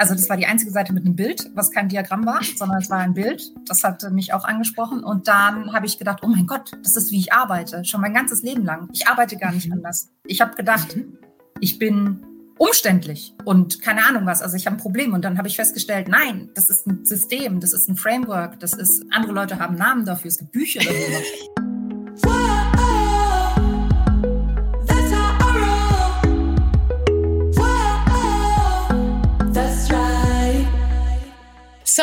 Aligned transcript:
Also 0.00 0.14
das 0.14 0.30
war 0.30 0.38
die 0.38 0.46
einzige 0.46 0.70
Seite 0.70 0.94
mit 0.94 1.04
einem 1.04 1.14
Bild, 1.14 1.50
was 1.54 1.70
kein 1.72 1.90
Diagramm 1.90 2.24
war, 2.24 2.40
sondern 2.56 2.78
es 2.78 2.88
war 2.88 3.00
ein 3.00 3.12
Bild. 3.12 3.52
Das 3.68 3.84
hat 3.84 4.10
mich 4.12 4.32
auch 4.32 4.44
angesprochen. 4.44 5.04
Und 5.04 5.28
dann 5.28 5.74
habe 5.74 5.84
ich 5.84 5.98
gedacht, 5.98 6.20
oh 6.22 6.26
mein 6.26 6.46
Gott, 6.46 6.72
das 6.82 6.96
ist, 6.96 7.10
wie 7.10 7.18
ich 7.18 7.34
arbeite. 7.34 7.84
Schon 7.84 8.00
mein 8.00 8.14
ganzes 8.14 8.42
Leben 8.42 8.64
lang. 8.64 8.88
Ich 8.94 9.06
arbeite 9.08 9.36
gar 9.36 9.52
nicht 9.52 9.66
mhm. 9.66 9.74
anders. 9.74 10.08
Ich 10.24 10.40
habe 10.40 10.56
gedacht, 10.56 10.96
ich 11.60 11.78
bin 11.78 12.24
umständlich 12.56 13.34
und 13.44 13.82
keine 13.82 14.06
Ahnung 14.06 14.24
was. 14.24 14.40
Also 14.40 14.56
ich 14.56 14.64
habe 14.64 14.76
ein 14.76 14.80
Problem 14.80 15.12
und 15.12 15.22
dann 15.22 15.36
habe 15.36 15.48
ich 15.48 15.56
festgestellt, 15.56 16.08
nein, 16.08 16.48
das 16.54 16.70
ist 16.70 16.86
ein 16.86 17.04
System, 17.04 17.60
das 17.60 17.74
ist 17.74 17.86
ein 17.90 17.96
Framework, 17.96 18.58
das 18.58 18.72
ist, 18.72 19.04
andere 19.10 19.32
Leute 19.32 19.58
haben 19.58 19.76
Namen 19.76 20.06
dafür, 20.06 20.28
es 20.28 20.38
gibt 20.38 20.52
Bücher 20.52 20.80
darüber. 20.80 21.20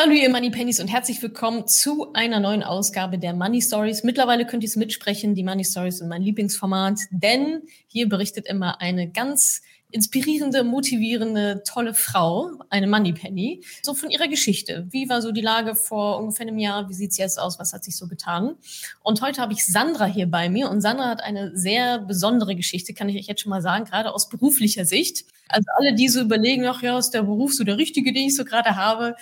Salut 0.00 0.14
ihr 0.14 0.30
Money 0.30 0.50
Pennies 0.50 0.78
und 0.78 0.86
herzlich 0.86 1.20
willkommen 1.22 1.66
zu 1.66 2.12
einer 2.12 2.38
neuen 2.38 2.62
Ausgabe 2.62 3.18
der 3.18 3.32
Money 3.32 3.60
Stories. 3.60 4.04
Mittlerweile 4.04 4.46
könnt 4.46 4.62
ihr 4.62 4.68
es 4.68 4.76
mitsprechen, 4.76 5.34
die 5.34 5.42
Money 5.42 5.64
Stories 5.64 5.98
sind 5.98 6.06
mein 6.06 6.22
Lieblingsformat, 6.22 7.00
denn 7.10 7.62
hier 7.88 8.08
berichtet 8.08 8.46
immer 8.46 8.80
eine 8.80 9.10
ganz 9.10 9.60
inspirierende, 9.90 10.62
motivierende, 10.62 11.64
tolle 11.66 11.94
Frau, 11.94 12.52
eine 12.70 12.86
Money 12.86 13.12
Penny, 13.12 13.64
so 13.82 13.92
von 13.92 14.10
ihrer 14.10 14.28
Geschichte. 14.28 14.86
Wie 14.90 15.08
war 15.08 15.20
so 15.20 15.32
die 15.32 15.40
Lage 15.40 15.74
vor 15.74 16.18
ungefähr 16.20 16.46
einem 16.46 16.58
Jahr? 16.58 16.88
Wie 16.88 16.94
sieht 16.94 17.10
es 17.10 17.16
jetzt 17.16 17.40
aus? 17.40 17.58
Was 17.58 17.72
hat 17.72 17.82
sich 17.82 17.96
so 17.96 18.06
getan? 18.06 18.54
Und 19.02 19.20
heute 19.20 19.42
habe 19.42 19.52
ich 19.52 19.66
Sandra 19.66 20.04
hier 20.04 20.30
bei 20.30 20.48
mir 20.48 20.70
und 20.70 20.80
Sandra 20.80 21.08
hat 21.08 21.24
eine 21.24 21.56
sehr 21.56 21.98
besondere 21.98 22.54
Geschichte, 22.54 22.94
kann 22.94 23.08
ich 23.08 23.16
euch 23.16 23.26
jetzt 23.26 23.40
schon 23.40 23.50
mal 23.50 23.62
sagen, 23.62 23.84
gerade 23.84 24.14
aus 24.14 24.28
beruflicher 24.28 24.84
Sicht. 24.84 25.24
Also 25.48 25.66
alle, 25.76 25.94
die 25.94 26.08
so 26.08 26.20
überlegen, 26.20 26.66
ach 26.66 26.82
ja, 26.82 26.98
ist 26.98 27.10
der 27.10 27.22
Beruf 27.22 27.54
so 27.54 27.64
der 27.64 27.78
richtige, 27.78 28.12
den 28.12 28.28
ich 28.28 28.36
so 28.36 28.44
gerade 28.44 28.76
habe, 28.76 29.16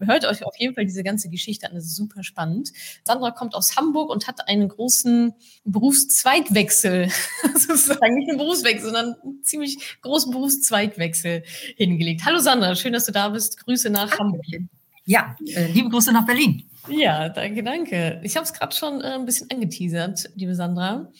hört 0.00 0.24
euch 0.24 0.44
auf 0.44 0.56
jeden 0.58 0.74
Fall 0.74 0.86
diese 0.86 1.02
ganze 1.02 1.28
Geschichte 1.28 1.68
an, 1.68 1.74
das 1.74 1.84
ist 1.84 1.96
super 1.96 2.22
spannend. 2.22 2.72
Sandra 3.04 3.30
kommt 3.30 3.54
aus 3.54 3.76
Hamburg 3.76 4.10
und 4.10 4.26
hat 4.26 4.48
einen 4.48 4.68
großen 4.68 5.34
Berufszweigwechsel, 5.64 7.10
sozusagen 7.54 8.14
nicht 8.16 8.28
einen 8.28 8.38
Berufswechsel, 8.38 8.86
sondern 8.86 9.14
einen 9.22 9.42
ziemlich 9.42 9.98
großen 10.02 10.32
Berufszweigwechsel 10.32 11.42
hingelegt. 11.76 12.22
Hallo 12.24 12.38
Sandra, 12.38 12.74
schön, 12.74 12.92
dass 12.92 13.06
du 13.06 13.12
da 13.12 13.28
bist. 13.28 13.58
Grüße 13.64 13.90
nach 13.90 14.10
Hallo. 14.12 14.20
Hamburg. 14.20 14.44
Ja, 15.04 15.36
äh, 15.46 15.66
liebe 15.66 15.88
Grüße 15.88 16.12
nach 16.12 16.26
Berlin. 16.26 16.64
Ja, 16.88 17.28
danke, 17.28 17.62
danke. 17.62 18.20
Ich 18.22 18.36
habe 18.36 18.44
es 18.44 18.52
gerade 18.52 18.74
schon 18.74 19.00
äh, 19.00 19.14
ein 19.14 19.26
bisschen 19.26 19.50
angeteasert, 19.50 20.30
liebe 20.34 20.54
Sandra. 20.54 21.10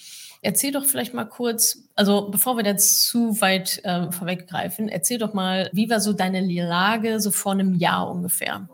Erzähl 0.42 0.72
doch 0.72 0.86
vielleicht 0.86 1.12
mal 1.12 1.26
kurz, 1.26 1.78
also 1.94 2.30
bevor 2.30 2.56
wir 2.56 2.64
jetzt 2.64 3.06
zu 3.06 3.40
weit 3.42 3.80
äh, 3.84 4.10
vorweggreifen, 4.10 4.88
erzähl 4.88 5.18
doch 5.18 5.34
mal, 5.34 5.68
wie 5.74 5.90
war 5.90 6.00
so 6.00 6.14
deine 6.14 6.40
Lage 6.40 7.20
so 7.20 7.30
vor 7.30 7.52
einem 7.52 7.74
Jahr 7.74 8.10
ungefähr 8.10 8.66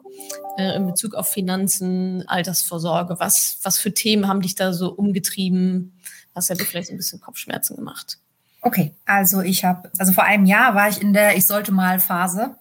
äh, 0.59 0.77
in 0.77 0.87
Bezug 0.87 1.15
auf 1.15 1.29
Finanzen, 1.29 2.23
Altersvorsorge? 2.29 3.19
Was, 3.19 3.59
was 3.63 3.79
für 3.79 3.93
Themen 3.93 4.29
haben 4.29 4.43
dich 4.43 4.55
da 4.55 4.73
so 4.73 4.93
umgetrieben? 4.93 5.99
Was 6.35 6.51
hat 6.51 6.61
dir 6.61 6.67
vielleicht 6.67 6.91
ein 6.91 6.99
bisschen 6.99 7.21
Kopfschmerzen 7.21 7.75
gemacht? 7.75 8.19
Okay, 8.61 8.93
also 9.05 9.43
ich 9.43 9.65
habe, 9.65 9.91
also 9.99 10.13
vor 10.13 10.25
einem 10.25 10.47
Jahr 10.47 10.75
war 10.75 10.89
ich 10.89 11.01
in 11.01 11.13
der 11.13 11.37
Ich 11.37 11.47
sollte 11.47 11.73
mal 11.73 11.99
Phase. 11.99 12.57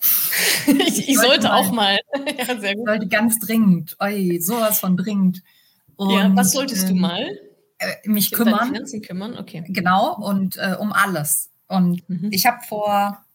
ich, 0.65 0.67
ich, 0.87 1.09
ich 1.09 1.15
sollte, 1.15 1.43
sollte 1.43 1.53
auch 1.53 1.71
mal. 1.71 1.99
ja, 2.37 2.59
sehr 2.59 2.73
gut. 2.73 2.81
Ich 2.81 2.85
sollte 2.85 3.07
ganz 3.07 3.39
dringend, 3.39 3.97
oi, 3.99 4.39
sowas 4.41 4.79
von 4.79 4.97
dringend. 4.97 5.43
Und, 5.95 6.11
ja, 6.11 6.35
was 6.35 6.51
solltest 6.51 6.89
ähm, 6.89 6.95
du 6.95 7.01
mal? 7.01 7.27
Äh, 7.77 7.95
mich 8.05 8.31
kümmern. 8.31 8.67
Finanzen 8.67 9.01
kümmern, 9.01 9.37
okay. 9.37 9.63
Genau, 9.67 10.15
und 10.15 10.57
äh, 10.57 10.75
um 10.79 10.93
alles. 10.93 11.49
Und 11.67 12.07
mhm. 12.07 12.29
ich 12.31 12.45
habe 12.45 12.63
vor, 12.67 13.25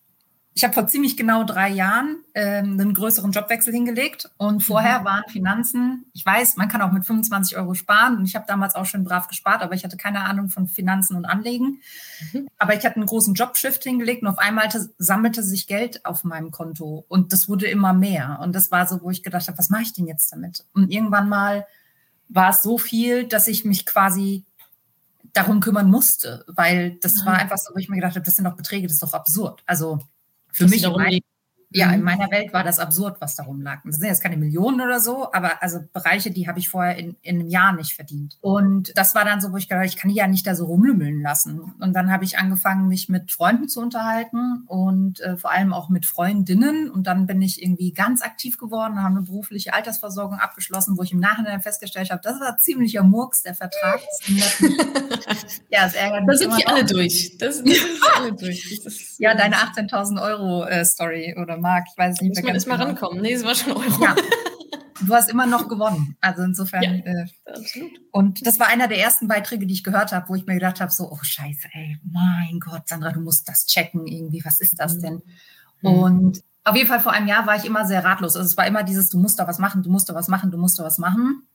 ich 0.55 0.65
habe 0.65 0.73
vor 0.73 0.87
ziemlich 0.87 1.17
genau 1.17 1.45
drei 1.45 1.69
Jahren 1.69 2.23
ähm, 2.35 2.79
einen 2.81 2.95
größeren 2.95 3.33
Jobwechsel 3.33 3.73
hingelegt. 3.73 4.31
Und 4.39 4.63
vorher 4.63 5.01
mhm. 5.01 5.05
waren 5.05 5.25
Finanzen, 5.29 6.07
ich 6.15 6.25
weiß, 6.25 6.57
man 6.57 6.69
kann 6.69 6.81
auch 6.81 6.93
mit 6.93 7.05
25 7.05 7.59
Euro 7.59 7.75
sparen. 7.75 8.17
Und 8.17 8.25
ich 8.25 8.35
habe 8.35 8.47
damals 8.49 8.75
auch 8.77 8.87
schon 8.87 9.05
brav 9.05 9.29
gespart, 9.29 9.63
aber 9.63 9.75
ich 9.75 9.85
hatte 9.85 9.97
keine 9.97 10.21
Ahnung 10.21 10.49
von 10.49 10.69
Finanzen 10.69 11.17
und 11.17 11.27
Anlegen. 11.27 11.81
Mhm. 12.33 12.49
Aber 12.57 12.75
ich 12.75 12.85
hatte 12.85 12.97
einen 12.97 13.07
großen 13.07 13.35
Jobshift 13.35 13.83
hingelegt 13.83 14.23
und 14.23 14.29
auf 14.29 14.39
einmal 14.39 14.69
sammelte 14.99 15.43
sich 15.43 15.67
Geld 15.67 16.07
auf 16.07 16.25
meinem 16.25 16.51
Konto. 16.51 17.05
Und 17.09 17.33
das 17.33 17.49
wurde 17.49 17.67
immer 17.67 17.93
mehr. 17.93 18.39
Und 18.43 18.55
das 18.55 18.71
war 18.71 18.87
so, 18.87 19.03
wo 19.03 19.11
ich 19.11 19.23
gedacht 19.23 19.49
habe, 19.49 19.59
was 19.59 19.71
mache 19.71 19.83
ich 19.83 19.93
denn 19.93 20.07
jetzt 20.07 20.33
damit? 20.33 20.65
Und 20.73 20.91
irgendwann 20.91 21.29
mal 21.29 21.67
war 22.31 22.51
es 22.51 22.63
so 22.63 22.79
viel, 22.79 23.27
dass 23.27 23.49
ich 23.49 23.65
mich 23.65 23.85
quasi 23.85 24.45
darum 25.33 25.61
kümmern 25.61 25.91
musste, 25.91 26.45
weil 26.49 26.97
das 27.01 27.15
mhm. 27.15 27.27
war 27.27 27.35
einfach 27.35 27.59
so, 27.59 27.75
wo 27.75 27.79
ich 27.79 27.89
mir 27.89 27.97
gedacht 27.97 28.15
habe, 28.15 28.25
das 28.25 28.37
sind 28.37 28.45
doch 28.45 28.57
Beträge, 28.57 28.87
das 28.87 28.95
ist 28.95 29.03
doch 29.03 29.15
absurd. 29.15 29.63
Also 29.67 30.01
für 30.53 30.65
das 30.65 30.71
mich, 30.73 30.89
mein, 30.89 31.21
ja, 31.73 31.93
in 31.93 32.01
mhm. 32.01 32.05
meiner 32.05 32.31
Welt 32.33 32.53
war 32.53 32.65
das 32.65 32.81
absurd, 32.81 33.21
was 33.21 33.37
darum 33.37 33.63
lag. 33.63 33.81
Das 33.85 33.97
sind 33.97 34.09
jetzt 34.09 34.23
keine 34.23 34.37
Millionen 34.37 34.81
oder 34.81 34.99
so, 34.99 35.33
aber 35.33 35.63
also 35.63 35.79
Bereiche, 35.93 36.33
die 36.33 36.49
habe 36.49 36.59
ich 36.59 36.69
vorher 36.69 36.97
in, 36.97 37.17
in 37.23 37.41
einem 37.41 37.49
Jahr 37.49 37.73
nicht 37.73 37.95
verdient. 37.95 38.39
Und 38.41 38.93
das 38.97 39.15
war 39.15 39.25
dann 39.25 39.41
so, 39.41 39.53
wo 39.53 39.57
ich 39.57 39.69
gedacht 39.69 39.79
habe, 39.79 39.87
ich 39.87 39.97
kann 39.97 40.11
die 40.11 40.17
ja 40.17 40.27
nicht 40.27 40.47
da 40.47 40.57
so 40.57 40.65
rumlümmeln 40.65 41.23
lassen. 41.23 41.61
Und 41.79 41.93
dann 41.93 42.11
habe 42.11 42.25
ich 42.25 42.39
angefangen, 42.39 42.89
mich 42.89 43.09
mit 43.09 43.31
Freunden 43.31 43.69
zu 43.69 43.81
unterhalten 43.81 44.65
und 44.67 45.21
äh, 45.21 45.37
vor 45.37 45.53
allem 45.53 45.73
auch 45.73 45.89
mit 45.91 46.07
Freundinnen. 46.07 46.91
Und 46.91 47.07
dann 47.07 47.27
bin 47.27 47.41
ich 47.41 47.63
irgendwie 47.63 47.93
ganz 47.93 48.21
aktiv 48.23 48.59
geworden, 48.59 49.01
habe 49.01 49.19
eine 49.19 49.23
berufliche 49.23 49.73
Altersversorgung 49.73 50.39
abgeschlossen, 50.39 50.99
wo 50.99 51.05
ich 51.05 51.13
im 51.13 51.21
Nachhinein 51.21 51.61
festgestellt 51.61 52.11
habe, 52.11 52.21
das 52.23 52.41
war 52.41 52.59
ziemlicher 52.59 53.05
Murks, 53.05 53.43
der 53.43 53.55
Vertrag. 53.55 54.01
ja, 54.27 55.85
das 55.85 55.95
ärgert 55.95 56.27
mich. 56.27 56.41
Da 56.41 56.49
sind 56.49 56.59
die 56.59 56.67
alle 56.67 56.85
durch. 56.85 57.37
Das, 57.39 57.59
das 57.59 57.65
sind 57.65 58.01
alle 58.17 58.33
durch. 58.33 59.15
Ja, 59.19 59.37
deine 59.37 59.57
18.000 59.57 60.21
Euro 60.21 60.65
äh, 60.65 60.85
Story 60.85 61.37
oder 61.41 61.60
Marc, 61.61 61.87
ich 61.91 61.99
weiß 61.99 62.21
nicht 62.21 62.35
mehr 62.43 62.53
ganz 62.53 62.65
genau. 62.65 62.77
mal 62.77 62.85
rankommen. 62.85 63.21
Nee, 63.21 63.33
es 63.33 63.45
war 63.45 63.55
schon 63.55 63.73
Euro. 63.73 64.03
Ja. 64.03 64.15
Du 65.07 65.15
hast 65.15 65.31
immer 65.31 65.47
noch 65.47 65.69
gewonnen. 65.69 66.17
Also 66.21 66.43
insofern. 66.43 66.83
Ja, 66.83 66.91
äh, 66.91 67.27
absolut. 67.47 67.91
Und 68.13 68.47
das 68.47 68.61
war 68.61 68.69
einer 68.69 68.89
der 68.89 68.99
ersten 68.99 69.29
Beiträge, 69.29 69.67
die 69.67 69.75
ich 69.75 69.85
gehört 69.85 70.13
habe, 70.13 70.29
wo 70.29 70.35
ich 70.35 70.47
mir 70.47 70.55
gedacht 70.55 70.81
habe: 70.81 70.91
so, 70.91 71.11
oh 71.11 71.19
Scheiße, 71.23 71.69
ey, 71.73 71.99
mein 72.05 72.61
Gott, 72.61 72.89
Sandra, 72.89 73.13
du 73.13 73.21
musst 73.21 73.49
das 73.49 73.67
checken 73.67 74.07
irgendwie. 74.07 74.43
Was 74.45 74.61
ist 74.61 74.79
das 74.79 74.97
mhm. 74.97 75.01
denn? 75.01 75.23
Mhm. 75.83 75.89
Und 75.89 76.45
auf 76.65 76.77
jeden 76.77 76.89
Fall 76.89 77.01
vor 77.01 77.13
einem 77.13 77.29
Jahr 77.29 77.47
war 77.47 77.57
ich 77.57 77.65
immer 77.65 77.87
sehr 77.87 78.05
ratlos. 78.05 78.37
Also 78.37 78.47
es 78.47 78.57
war 78.57 78.67
immer 78.67 78.83
dieses, 78.83 79.09
du 79.09 79.19
musst 79.19 79.39
da 79.39 79.49
was 79.49 79.59
machen, 79.59 79.83
du 79.83 79.91
musst 79.91 80.09
da 80.09 80.15
was 80.15 80.29
machen, 80.29 80.51
du 80.51 80.59
musst 80.59 80.79
da 80.79 80.85
was 80.85 80.99
machen. 80.99 81.47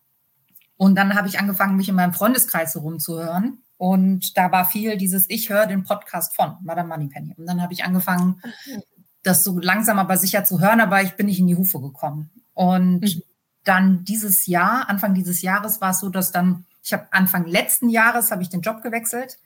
Und 0.78 0.96
dann 0.96 1.16
habe 1.16 1.28
ich 1.28 1.40
angefangen, 1.40 1.78
mich 1.78 1.88
in 1.88 1.96
meinem 1.96 2.14
Freundeskreis 2.14 2.74
so 2.74 2.80
rumzuhören. 2.80 3.60
Und 3.78 4.38
da 4.38 4.52
war 4.52 4.66
viel 4.66 4.98
dieses, 4.98 5.30
ich 5.30 5.50
höre 5.50 5.68
den 5.68 5.84
Podcast 5.84 6.36
von 6.36 6.58
Madame 6.64 6.90
Moneypenny. 6.90 7.36
Und 7.38 7.46
dann 7.46 7.62
habe 7.62 7.74
ich 7.74 7.84
angefangen, 7.84 8.42
mhm 8.66 8.95
das 9.26 9.44
so 9.44 9.60
langsam 9.60 10.00
aber 10.00 10.18
sicher 10.18 10.44
zu 10.44 10.60
hören, 10.60 10.82
aber 10.82 11.02
ich 11.02 11.16
bin 11.16 11.26
nicht 11.26 11.40
in 11.40 11.48
die 11.48 11.56
Hufe 11.56 11.80
gekommen. 11.80 12.30
Und 12.54 13.02
mhm. 13.02 13.22
dann 13.64 14.04
dieses 14.04 14.46
Jahr, 14.46 14.90
Anfang 14.90 15.14
dieses 15.14 15.42
Jahres 15.42 15.82
war 15.82 15.92
es 15.92 16.00
so, 16.00 16.10
dass 16.10 16.32
dann, 16.32 16.66
ich 16.84 16.94
habe 16.94 17.08
Anfang 17.12 17.46
letzten 17.46 17.90
Jahres 17.90 18.32
habe 18.32 18.44
ich 18.44 18.50
den 18.50 18.62
Job 18.62 18.84
gewechselt 18.84 19.38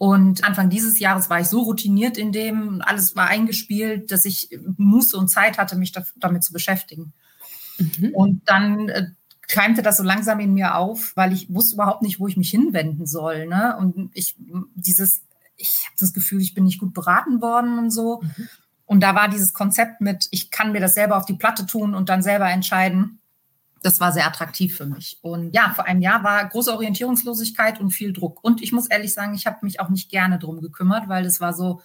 und 0.00 0.44
Anfang 0.44 0.70
dieses 0.70 0.98
Jahres 0.98 1.28
war 1.28 1.40
ich 1.40 1.48
so 1.48 1.60
routiniert 1.60 2.16
in 2.16 2.32
dem, 2.32 2.80
alles 2.80 3.16
war 3.16 3.26
eingespielt, 3.26 4.10
dass 4.10 4.24
ich 4.24 4.48
Muße 4.78 5.14
und 5.14 5.28
Zeit 5.28 5.58
hatte, 5.58 5.76
mich 5.76 5.92
damit 6.16 6.42
zu 6.42 6.54
beschäftigen. 6.54 7.12
Mhm. 7.78 8.14
Und 8.14 8.48
dann 8.48 8.88
äh, 8.88 9.08
keimte 9.46 9.82
das 9.82 9.98
so 9.98 10.02
langsam 10.02 10.40
in 10.40 10.54
mir 10.54 10.76
auf, 10.76 11.12
weil 11.16 11.34
ich 11.34 11.52
wusste 11.52 11.74
überhaupt 11.74 12.00
nicht, 12.00 12.18
wo 12.18 12.26
ich 12.26 12.38
mich 12.38 12.48
hinwenden 12.48 13.06
soll. 13.06 13.46
Ne? 13.46 13.76
Und 13.78 14.10
ich 14.14 14.36
dieses, 14.74 15.20
ich 15.56 15.84
habe 15.84 15.96
das 16.00 16.14
Gefühl, 16.14 16.40
ich 16.40 16.54
bin 16.54 16.64
nicht 16.64 16.80
gut 16.80 16.94
beraten 16.94 17.42
worden 17.42 17.78
und 17.78 17.90
so. 17.90 18.22
Mhm. 18.22 18.48
Und 18.90 19.04
da 19.04 19.14
war 19.14 19.28
dieses 19.28 19.54
Konzept 19.54 20.00
mit, 20.00 20.26
ich 20.32 20.50
kann 20.50 20.72
mir 20.72 20.80
das 20.80 20.94
selber 20.94 21.16
auf 21.16 21.24
die 21.24 21.34
Platte 21.34 21.64
tun 21.64 21.94
und 21.94 22.08
dann 22.08 22.22
selber 22.22 22.50
entscheiden. 22.50 23.20
Das 23.82 24.00
war 24.00 24.10
sehr 24.10 24.26
attraktiv 24.26 24.76
für 24.76 24.84
mich. 24.84 25.20
Und 25.22 25.54
ja, 25.54 25.72
vor 25.76 25.84
einem 25.84 26.02
Jahr 26.02 26.24
war 26.24 26.44
große 26.44 26.72
Orientierungslosigkeit 26.72 27.78
und 27.78 27.92
viel 27.92 28.12
Druck. 28.12 28.42
Und 28.42 28.60
ich 28.60 28.72
muss 28.72 28.88
ehrlich 28.88 29.14
sagen, 29.14 29.32
ich 29.32 29.46
habe 29.46 29.58
mich 29.62 29.78
auch 29.78 29.90
nicht 29.90 30.10
gerne 30.10 30.40
drum 30.40 30.60
gekümmert, 30.60 31.08
weil 31.08 31.22
das 31.22 31.40
war 31.40 31.54
so, 31.54 31.82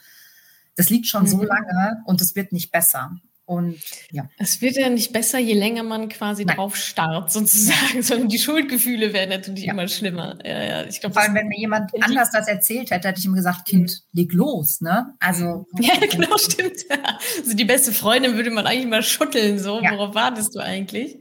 das 0.76 0.90
liegt 0.90 1.06
schon 1.06 1.26
mhm. 1.26 1.28
so 1.28 1.44
lange 1.44 2.02
und 2.06 2.22
es 2.22 2.36
wird 2.36 2.52
nicht 2.52 2.72
besser. 2.72 3.16
Und 3.46 3.80
ja. 4.12 4.28
Es 4.38 4.62
wird 4.62 4.76
ja 4.76 4.90
nicht 4.90 5.14
besser, 5.14 5.38
je 5.38 5.54
länger 5.54 5.84
man 5.84 6.10
quasi 6.10 6.46
Nein. 6.46 6.56
drauf 6.56 6.76
starrt, 6.76 7.32
sozusagen, 7.32 8.02
sondern 8.02 8.28
die 8.28 8.40
Schuldgefühle 8.40 9.14
werden 9.14 9.30
natürlich 9.30 9.66
ja. 9.66 9.74
immer 9.74 9.88
schlimmer. 9.88 10.38
Ja, 10.44 10.64
ja. 10.64 10.84
Ich 10.86 11.00
glaub, 11.00 11.14
Vor 11.14 11.22
allem, 11.22 11.36
wenn 11.36 11.48
mir 11.48 11.60
jemand 11.60 11.92
anders 12.02 12.32
das 12.32 12.48
erzählt 12.48 12.90
hätte, 12.90 13.08
hätte 13.08 13.20
ich 13.20 13.26
ihm 13.26 13.36
gesagt, 13.36 13.66
Kind, 13.68 14.02
leg 14.14 14.34
los, 14.34 14.82
ne? 14.82 15.14
Also. 15.20 15.68
Ja, 15.80 15.94
genau, 16.08 16.38
stimmt. 16.38 16.74
Also 17.38 17.56
die 17.56 17.66
beste 17.66 17.92
Freundin 17.92 18.36
würde 18.36 18.50
man 18.50 18.66
eigentlich 18.66 18.88
mal 18.88 19.04
schütteln, 19.04 19.60
so. 19.60 19.80
Worauf 19.82 20.16
wartest 20.16 20.56
du 20.56 20.60
eigentlich? 20.60 21.18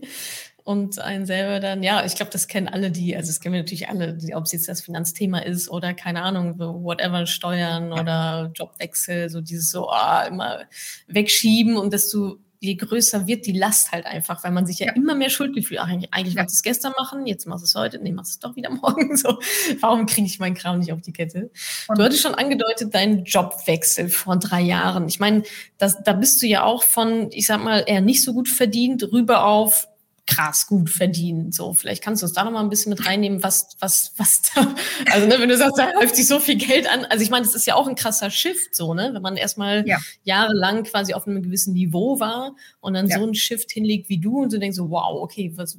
Und 0.64 0.98
einen 0.98 1.26
selber 1.26 1.60
dann, 1.60 1.82
ja, 1.82 2.04
ich 2.04 2.14
glaube, 2.14 2.32
das 2.32 2.48
kennen 2.48 2.68
alle 2.68 2.90
die, 2.90 3.14
also 3.14 3.28
das 3.28 3.40
kennen 3.40 3.52
wir 3.52 3.60
natürlich 3.60 3.88
alle, 3.88 4.18
ob 4.34 4.44
es 4.44 4.52
jetzt 4.52 4.68
das 4.68 4.80
Finanzthema 4.80 5.40
ist 5.40 5.68
oder 5.68 5.92
keine 5.92 6.22
Ahnung, 6.22 6.56
so 6.58 6.82
whatever, 6.82 7.26
Steuern 7.26 7.92
oder 7.92 8.50
Jobwechsel, 8.54 9.28
so 9.28 9.42
dieses 9.42 9.70
so, 9.70 9.90
oh, 9.90 10.26
immer 10.26 10.62
wegschieben 11.06 11.76
und 11.76 11.92
du 11.92 12.40
je 12.64 12.76
größer 12.76 13.26
wird 13.26 13.44
die 13.44 13.52
Last 13.52 13.92
halt 13.92 14.06
einfach, 14.06 14.42
weil 14.42 14.50
man 14.50 14.66
sich 14.66 14.78
ja, 14.78 14.86
ja. 14.86 14.92
immer 14.94 15.14
mehr 15.14 15.28
Schuldgefühl, 15.28 15.78
ach, 15.78 15.88
eigentlich, 15.88 16.12
eigentlich 16.14 16.34
ja. 16.34 16.40
wollte 16.40 16.52
ich 16.52 16.56
es 16.56 16.62
gestern 16.62 16.94
machen, 16.98 17.26
jetzt 17.26 17.46
machst 17.46 17.62
du 17.62 17.66
es 17.66 17.74
heute, 17.74 17.98
nee, 17.98 18.10
machst 18.10 18.32
du 18.32 18.36
es 18.36 18.38
doch 18.40 18.56
wieder 18.56 18.70
morgen. 18.82 19.16
So, 19.16 19.38
warum 19.80 20.06
kriege 20.06 20.26
ich 20.26 20.38
meinen 20.38 20.54
Kram 20.54 20.78
nicht 20.78 20.92
auf 20.92 21.02
die 21.02 21.12
Kette? 21.12 21.50
Und 21.88 21.98
du 21.98 22.02
hattest 22.02 22.22
schon 22.22 22.34
angedeutet, 22.34 22.94
deinen 22.94 23.24
Jobwechsel 23.24 24.08
vor 24.08 24.38
drei 24.38 24.62
Jahren. 24.62 25.06
Ich 25.08 25.20
meine, 25.20 25.42
das, 25.76 26.02
da 26.02 26.14
bist 26.14 26.40
du 26.40 26.46
ja 26.46 26.64
auch 26.64 26.82
von, 26.82 27.28
ich 27.32 27.46
sag 27.46 27.62
mal, 27.62 27.84
eher 27.86 28.00
nicht 28.00 28.22
so 28.22 28.32
gut 28.32 28.48
verdient, 28.48 29.02
rüber 29.12 29.44
auf 29.44 29.88
krass 30.26 30.66
gut 30.66 30.90
verdienen. 30.90 31.52
So, 31.52 31.74
vielleicht 31.74 32.02
kannst 32.02 32.22
du 32.22 32.26
uns 32.26 32.32
da 32.32 32.44
noch 32.44 32.52
mal 32.52 32.60
ein 32.60 32.70
bisschen 32.70 32.90
mit 32.90 33.06
reinnehmen, 33.06 33.42
was, 33.42 33.76
was, 33.80 34.12
was 34.16 34.42
da, 34.54 34.74
also 35.12 35.26
ne, 35.26 35.36
wenn 35.38 35.48
du 35.48 35.56
sagst, 35.56 35.78
da 35.78 35.90
läuft 35.92 36.16
sich 36.16 36.26
so 36.26 36.40
viel 36.40 36.56
Geld 36.56 36.90
an. 36.90 37.04
Also 37.06 37.22
ich 37.22 37.30
meine, 37.30 37.44
das 37.44 37.54
ist 37.54 37.66
ja 37.66 37.74
auch 37.74 37.86
ein 37.86 37.94
krasser 37.94 38.30
Shift, 38.30 38.74
so, 38.74 38.94
ne? 38.94 39.10
Wenn 39.12 39.22
man 39.22 39.36
erstmal 39.36 39.86
ja. 39.86 39.98
jahrelang 40.22 40.84
quasi 40.84 41.14
auf 41.14 41.26
einem 41.26 41.42
gewissen 41.42 41.74
Niveau 41.74 42.20
war 42.20 42.54
und 42.80 42.94
dann 42.94 43.06
ja. 43.06 43.18
so 43.18 43.24
einen 43.24 43.34
Shift 43.34 43.70
hinlegt 43.70 44.08
wie 44.08 44.18
du 44.18 44.42
und 44.42 44.50
so 44.50 44.58
denkst 44.58 44.76
so, 44.76 44.90
wow, 44.90 45.22
okay, 45.22 45.52
was, 45.56 45.78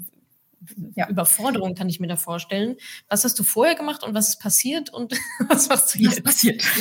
ja. 0.96 1.10
Überforderung 1.10 1.76
kann 1.76 1.90
ich 1.90 2.00
mir 2.00 2.08
da 2.08 2.16
vorstellen. 2.16 2.76
Was 3.10 3.24
hast 3.24 3.38
du 3.40 3.44
vorher 3.44 3.76
gemacht 3.76 4.04
und 4.04 4.14
was 4.14 4.30
ist 4.30 4.40
passiert 4.40 4.94
und 4.94 5.14
was 5.48 5.70
machst 5.70 5.96
du 5.96 6.00
jetzt? 6.00 6.18
Was 6.18 6.24
passiert? 6.24 6.64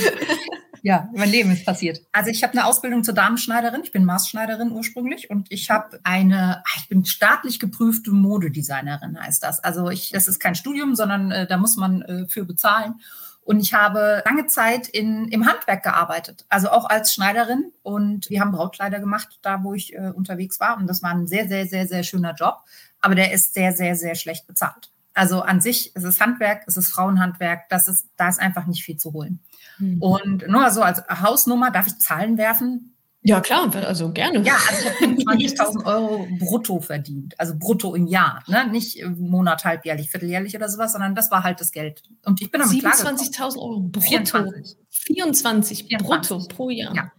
Ja, 0.84 1.08
mein 1.14 1.30
Leben 1.30 1.50
ist 1.50 1.64
passiert. 1.64 2.02
Also 2.12 2.28
ich 2.28 2.42
habe 2.42 2.52
eine 2.52 2.66
Ausbildung 2.66 3.02
zur 3.04 3.14
Damenschneiderin. 3.14 3.80
Ich 3.84 3.90
bin 3.90 4.04
Maßschneiderin 4.04 4.70
ursprünglich 4.70 5.30
und 5.30 5.50
ich 5.50 5.70
habe 5.70 5.98
eine, 6.02 6.62
ich 6.76 6.88
bin 6.90 7.06
staatlich 7.06 7.58
geprüfte 7.58 8.10
Modedesignerin, 8.10 9.18
heißt 9.18 9.42
das. 9.42 9.64
Also 9.64 9.88
ich, 9.88 10.10
das 10.10 10.28
ist 10.28 10.40
kein 10.40 10.54
Studium, 10.54 10.94
sondern 10.94 11.30
äh, 11.30 11.46
da 11.46 11.56
muss 11.56 11.78
man 11.78 12.02
äh, 12.02 12.28
für 12.28 12.44
bezahlen. 12.44 12.96
Und 13.40 13.60
ich 13.60 13.72
habe 13.72 14.22
lange 14.26 14.44
Zeit 14.44 14.86
in, 14.86 15.28
im 15.28 15.46
Handwerk 15.46 15.84
gearbeitet, 15.84 16.44
also 16.50 16.68
auch 16.68 16.84
als 16.84 17.14
Schneiderin. 17.14 17.72
Und 17.82 18.28
wir 18.28 18.42
haben 18.42 18.52
Brautkleider 18.52 19.00
gemacht, 19.00 19.38
da 19.40 19.64
wo 19.64 19.72
ich 19.72 19.94
äh, 19.94 20.10
unterwegs 20.14 20.60
war. 20.60 20.76
Und 20.76 20.86
das 20.86 21.02
war 21.02 21.12
ein 21.12 21.26
sehr, 21.26 21.48
sehr, 21.48 21.64
sehr, 21.66 21.86
sehr 21.86 22.02
schöner 22.02 22.34
Job. 22.34 22.58
Aber 23.00 23.14
der 23.14 23.32
ist 23.32 23.54
sehr, 23.54 23.72
sehr, 23.72 23.96
sehr 23.96 24.16
schlecht 24.16 24.46
bezahlt. 24.46 24.90
Also 25.14 25.40
an 25.40 25.62
sich 25.62 25.92
es 25.94 26.04
ist 26.04 26.20
Handwerk, 26.20 26.64
es 26.66 26.76
ist 26.76 26.90
Frauenhandwerk, 26.90 27.70
das 27.70 27.88
ist, 27.88 28.08
da 28.16 28.28
ist 28.28 28.40
einfach 28.40 28.66
nicht 28.66 28.84
viel 28.84 28.98
zu 28.98 29.14
holen. 29.14 29.40
Mhm. 29.78 30.02
Und 30.02 30.48
nur 30.48 30.70
so 30.70 30.82
als 30.82 31.02
Hausnummer, 31.08 31.70
darf 31.70 31.86
ich 31.86 31.98
Zahlen 31.98 32.38
werfen? 32.38 32.94
Ja, 33.26 33.40
klar, 33.40 33.74
also 33.74 34.12
gerne. 34.12 34.42
Ja, 34.42 34.56
also 34.68 34.82
ich 34.82 35.26
habe 35.26 35.38
20.000 35.38 35.84
Euro 35.86 36.28
brutto 36.38 36.80
verdient, 36.80 37.34
also 37.40 37.54
brutto 37.58 37.94
im 37.94 38.06
Jahr, 38.06 38.44
ne? 38.48 38.68
nicht 38.68 39.02
Monat, 39.02 39.64
halbjährlich, 39.64 40.10
vierteljährlich 40.10 40.54
oder 40.54 40.68
sowas, 40.68 40.92
sondern 40.92 41.14
das 41.14 41.30
war 41.30 41.42
halt 41.42 41.58
das 41.58 41.72
Geld. 41.72 42.02
Und 42.26 42.42
ich 42.42 42.50
bin 42.50 42.60
damit 42.60 42.76
27.000 42.76 43.56
Euro 43.56 43.80
brutto. 43.80 44.00
24. 44.06 44.76
24, 44.90 45.84
24 45.84 46.06
brutto 46.06 46.46
pro 46.48 46.68
Jahr. 46.68 46.94
Ja, 46.94 47.12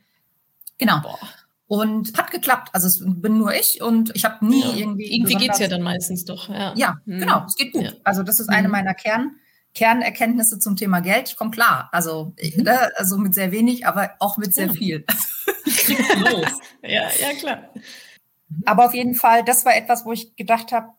genau. 0.77 0.99
Boah. 1.01 1.17
Und 1.67 2.15
hat 2.15 2.29
geklappt. 2.29 2.69
Also 2.73 2.87
es 2.87 3.03
bin 3.03 3.39
nur 3.39 3.55
ich 3.55 3.81
und 3.81 4.15
ich 4.15 4.25
habe 4.25 4.45
nie 4.45 4.61
ja. 4.61 4.75
irgendwie. 4.75 5.11
Irgendwie 5.11 5.33
geht 5.33 5.53
es 5.53 5.59
ja 5.59 5.67
dann 5.67 5.81
meistens 5.81 6.23
doch. 6.23 6.49
Ja, 6.49 6.73
ja 6.75 6.97
hm. 7.05 7.19
genau, 7.19 7.45
es 7.47 7.55
geht 7.55 7.73
gut. 7.73 7.83
Ja. 7.83 7.91
Also 8.03 8.21
das 8.21 8.39
ist 8.39 8.49
eine 8.49 8.65
hm. 8.65 8.71
meiner 8.71 8.93
Kern. 8.93 9.37
Kernerkenntnisse 9.75 10.57
zum 10.57 10.75
Thema 10.75 11.01
Geld, 11.01 11.29
ich 11.29 11.37
komme 11.37 11.51
klar. 11.51 11.89
Also, 11.91 12.33
mhm. 12.41 12.63
ne, 12.63 12.91
also 12.97 13.17
mit 13.17 13.35
sehr 13.35 13.51
wenig, 13.51 13.85
aber 13.85 14.11
auch 14.19 14.37
mit 14.37 14.55
sehr 14.55 14.69
viel. 14.71 15.05
los. 16.17 16.47
ja, 16.81 17.09
ja, 17.19 17.33
klar. 17.37 17.69
Aber 18.65 18.85
auf 18.85 18.93
jeden 18.93 19.15
Fall, 19.15 19.43
das 19.43 19.65
war 19.65 19.75
etwas, 19.75 20.05
wo 20.05 20.13
ich 20.13 20.35
gedacht 20.35 20.71
habe, 20.71 20.89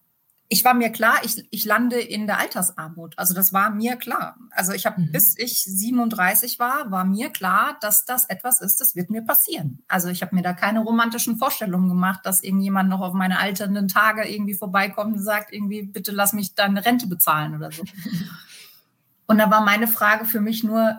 ich 0.49 0.65
war 0.65 0.75
mir 0.75 0.91
klar, 0.91 1.17
ich, 1.25 1.45
ich 1.51 1.65
lande 1.65 1.99
in 1.99 2.27
der 2.27 2.39
Altersarmut. 2.39 3.19
Also 3.19 3.35
das 3.35 3.53
war 3.53 3.71
mir 3.71 3.97
klar. 3.97 4.37
Also 4.53 4.73
ich 4.73 4.87
habe, 4.87 5.01
mhm. 5.01 5.11
bis 5.11 5.37
ich 5.37 5.65
37 5.65 6.59
war, 6.61 6.91
war 6.91 7.05
mir 7.05 7.31
klar, 7.31 7.77
dass 7.81 8.05
das 8.05 8.27
etwas 8.27 8.61
ist, 8.61 8.81
das 8.81 8.95
wird 8.95 9.11
mir 9.11 9.23
passieren. 9.23 9.83
Also 9.89 10.09
ich 10.09 10.23
habe 10.23 10.37
mir 10.37 10.43
da 10.43 10.53
keine 10.53 10.81
romantischen 10.81 11.37
Vorstellungen 11.37 11.89
gemacht, 11.89 12.21
dass 12.25 12.45
irgendjemand 12.45 12.89
noch 12.89 13.01
auf 13.01 13.13
meine 13.13 13.41
alternden 13.41 13.89
Tage 13.89 14.29
irgendwie 14.29 14.55
vorbeikommt 14.55 15.17
und 15.17 15.23
sagt, 15.23 15.53
irgendwie, 15.53 15.83
bitte 15.83 16.13
lass 16.13 16.33
mich 16.33 16.55
deine 16.55 16.85
Rente 16.85 17.09
bezahlen 17.09 17.57
oder 17.57 17.73
so. 17.73 17.83
Und 19.27 19.39
da 19.39 19.51
war 19.51 19.65
meine 19.65 19.89
Frage 19.89 20.25
für 20.25 20.41
mich 20.41 20.63
nur, 20.63 20.99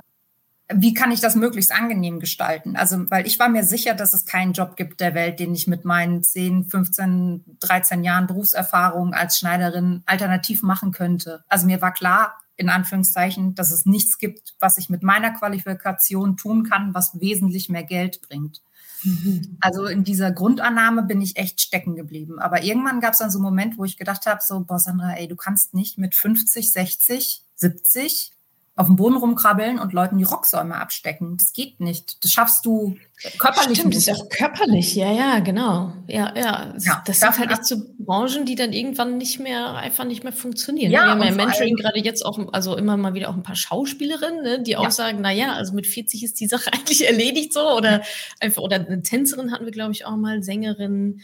wie 0.69 0.93
kann 0.93 1.11
ich 1.11 1.21
das 1.21 1.35
möglichst 1.35 1.71
angenehm 1.71 2.19
gestalten? 2.19 2.75
Also, 2.75 3.09
weil 3.09 3.25
ich 3.25 3.39
war 3.39 3.47
mir 3.47 3.63
sicher, 3.63 3.93
dass 3.93 4.13
es 4.13 4.25
keinen 4.25 4.51
Job 4.51 4.75
gibt 4.75 4.99
der 4.99 5.13
Welt, 5.13 5.39
den 5.39 5.53
ich 5.53 5.67
mit 5.67 5.85
meinen 5.85 6.23
10, 6.23 6.65
15, 6.65 7.57
13 7.59 8.03
Jahren 8.03 8.27
Berufserfahrung 8.27 9.13
als 9.13 9.37
Schneiderin 9.37 10.03
alternativ 10.05 10.63
machen 10.63 10.91
könnte. 10.91 11.43
Also 11.47 11.67
mir 11.67 11.81
war 11.81 11.93
klar, 11.93 12.37
in 12.57 12.69
Anführungszeichen, 12.69 13.55
dass 13.55 13.71
es 13.71 13.85
nichts 13.85 14.17
gibt, 14.17 14.55
was 14.59 14.77
ich 14.77 14.89
mit 14.89 15.03
meiner 15.03 15.31
Qualifikation 15.31 16.35
tun 16.35 16.63
kann, 16.63 16.93
was 16.93 17.19
wesentlich 17.21 17.69
mehr 17.69 17.83
Geld 17.83 18.21
bringt. 18.21 18.61
Mhm. 19.03 19.57
Also 19.61 19.85
in 19.85 20.03
dieser 20.03 20.31
Grundannahme 20.31 21.03
bin 21.03 21.21
ich 21.21 21.37
echt 21.37 21.61
stecken 21.61 21.95
geblieben. 21.95 22.39
Aber 22.39 22.63
irgendwann 22.63 22.99
gab 22.99 23.13
es 23.13 23.19
dann 23.19 23.31
so 23.31 23.37
einen 23.37 23.45
Moment, 23.45 23.77
wo 23.77 23.85
ich 23.85 23.95
gedacht 23.95 24.25
habe, 24.25 24.41
so, 24.43 24.59
boah, 24.61 24.79
Sandra, 24.79 25.13
ey, 25.13 25.27
du 25.27 25.35
kannst 25.35 25.73
nicht 25.73 25.97
mit 25.97 26.15
50, 26.15 26.73
60 26.73 27.43
70 27.57 28.31
auf 28.77 28.85
dem 28.85 28.95
Boden 28.95 29.15
rumkrabbeln 29.15 29.79
und 29.79 29.91
Leuten 29.91 30.19
die 30.19 30.23
Rocksäume 30.23 30.75
abstecken. 30.75 31.35
Das 31.37 31.51
geht 31.51 31.79
nicht. 31.79 32.23
Das 32.23 32.31
schaffst 32.31 32.63
du 32.63 32.95
körperlich 33.39 33.79
Stimmt, 33.79 33.95
nicht. 33.95 34.07
Das 34.07 34.15
ist 34.15 34.21
auch 34.21 34.29
körperlich, 34.29 34.95
ja, 34.95 35.11
ja, 35.11 35.39
genau. 35.39 35.93
Ja, 36.05 36.31
ja. 36.35 36.75
ja 36.77 37.03
das 37.03 37.19
sind 37.19 37.39
halt 37.39 37.49
echt 37.49 37.65
so 37.65 37.77
Branchen, 37.97 38.45
die 38.45 38.53
dann 38.53 38.73
irgendwann 38.73 39.17
nicht 39.17 39.39
mehr, 39.39 39.73
einfach 39.73 40.05
nicht 40.05 40.23
mehr 40.23 40.31
funktionieren. 40.31 40.91
Ja, 40.91 41.05
Wir 41.05 41.09
haben 41.09 41.23
ja 41.23 41.31
Mentoring 41.31 41.75
gerade 41.75 41.99
jetzt 41.99 42.23
auch, 42.23 42.39
also 42.53 42.77
immer 42.77 42.97
mal 42.97 43.15
wieder 43.15 43.29
auch 43.29 43.33
ein 43.33 43.41
paar 43.41 43.55
Schauspielerinnen, 43.55 44.43
ne, 44.43 44.61
die 44.61 44.71
ja. 44.71 44.79
auch 44.79 44.91
sagen, 44.91 45.19
na 45.21 45.31
ja, 45.31 45.53
also 45.53 45.73
mit 45.73 45.87
40 45.87 46.23
ist 46.23 46.39
die 46.39 46.47
Sache 46.47 46.71
eigentlich 46.71 47.07
erledigt 47.07 47.53
so 47.53 47.67
oder 47.71 48.03
einfach, 48.39 48.61
oder 48.61 48.75
eine 48.75 49.01
Tänzerin 49.01 49.51
hatten 49.51 49.65
wir, 49.65 49.71
glaube 49.71 49.93
ich, 49.93 50.05
auch 50.05 50.15
mal, 50.15 50.43
Sängerin, 50.43 51.21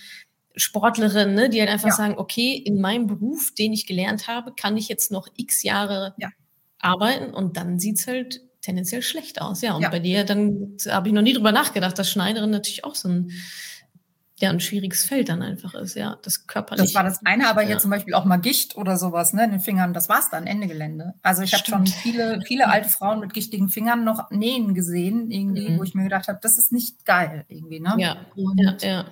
Sportlerin, 0.55 1.33
ne, 1.33 1.49
die 1.49 1.59
halt 1.59 1.69
einfach 1.69 1.89
ja. 1.89 1.95
sagen, 1.95 2.15
okay, 2.17 2.55
in 2.55 2.79
meinem 2.79 3.07
Beruf, 3.07 3.53
den 3.55 3.73
ich 3.73 3.87
gelernt 3.87 4.27
habe, 4.27 4.53
kann 4.53 4.77
ich 4.77 4.87
jetzt 4.87 5.11
noch 5.11 5.27
x 5.35 5.63
Jahre 5.63 6.13
ja. 6.17 6.29
arbeiten 6.79 7.33
und 7.33 7.57
dann 7.57 7.79
sieht's 7.79 8.07
halt 8.07 8.41
tendenziell 8.61 9.01
schlecht 9.01 9.41
aus. 9.41 9.61
Ja, 9.61 9.73
und 9.73 9.81
ja. 9.81 9.89
bei 9.89 9.99
dir, 9.99 10.23
dann 10.23 10.77
habe 10.89 11.09
ich 11.09 11.13
noch 11.13 11.21
nie 11.21 11.33
drüber 11.33 11.51
nachgedacht, 11.51 11.97
dass 11.97 12.09
Schneiderin 12.09 12.51
natürlich 12.51 12.83
auch 12.83 12.95
so 12.95 13.09
ein, 13.09 13.31
ja, 14.37 14.49
ein 14.49 14.59
schwieriges 14.59 15.05
Feld 15.05 15.29
dann 15.29 15.41
einfach 15.41 15.73
ist, 15.73 15.95
ja, 15.95 16.17
das 16.21 16.45
körperlich. 16.45 16.85
Das 16.85 16.95
war 16.95 17.03
das 17.03 17.25
eine, 17.25 17.47
aber 17.47 17.61
hier 17.61 17.79
zum 17.79 17.89
Beispiel 17.89 18.13
auch 18.13 18.25
mal 18.25 18.37
Gicht 18.37 18.77
oder 18.77 18.97
sowas, 18.97 19.33
ne, 19.33 19.45
in 19.45 19.51
den 19.51 19.59
Fingern, 19.59 19.93
das 19.93 20.07
war's 20.07 20.29
dann, 20.29 20.45
Ende 20.45 20.67
Gelände. 20.67 21.15
Also 21.23 21.41
ich 21.41 21.53
habe 21.53 21.65
schon 21.65 21.87
viele, 21.87 22.41
viele 22.45 22.67
alte 22.67 22.89
Frauen 22.89 23.19
mit 23.19 23.33
gichtigen 23.33 23.69
Fingern 23.69 24.03
noch 24.03 24.29
nähen 24.29 24.75
gesehen, 24.75 25.31
irgendwie, 25.31 25.69
mhm. 25.69 25.79
wo 25.79 25.83
ich 25.83 25.95
mir 25.95 26.03
gedacht 26.03 26.27
habe, 26.27 26.39
das 26.41 26.57
ist 26.57 26.71
nicht 26.71 27.05
geil, 27.05 27.45
irgendwie, 27.47 27.79
ne? 27.79 27.95
Ja, 27.97 28.17
und 28.35 28.59
ja, 28.59 28.77
ja 28.81 29.05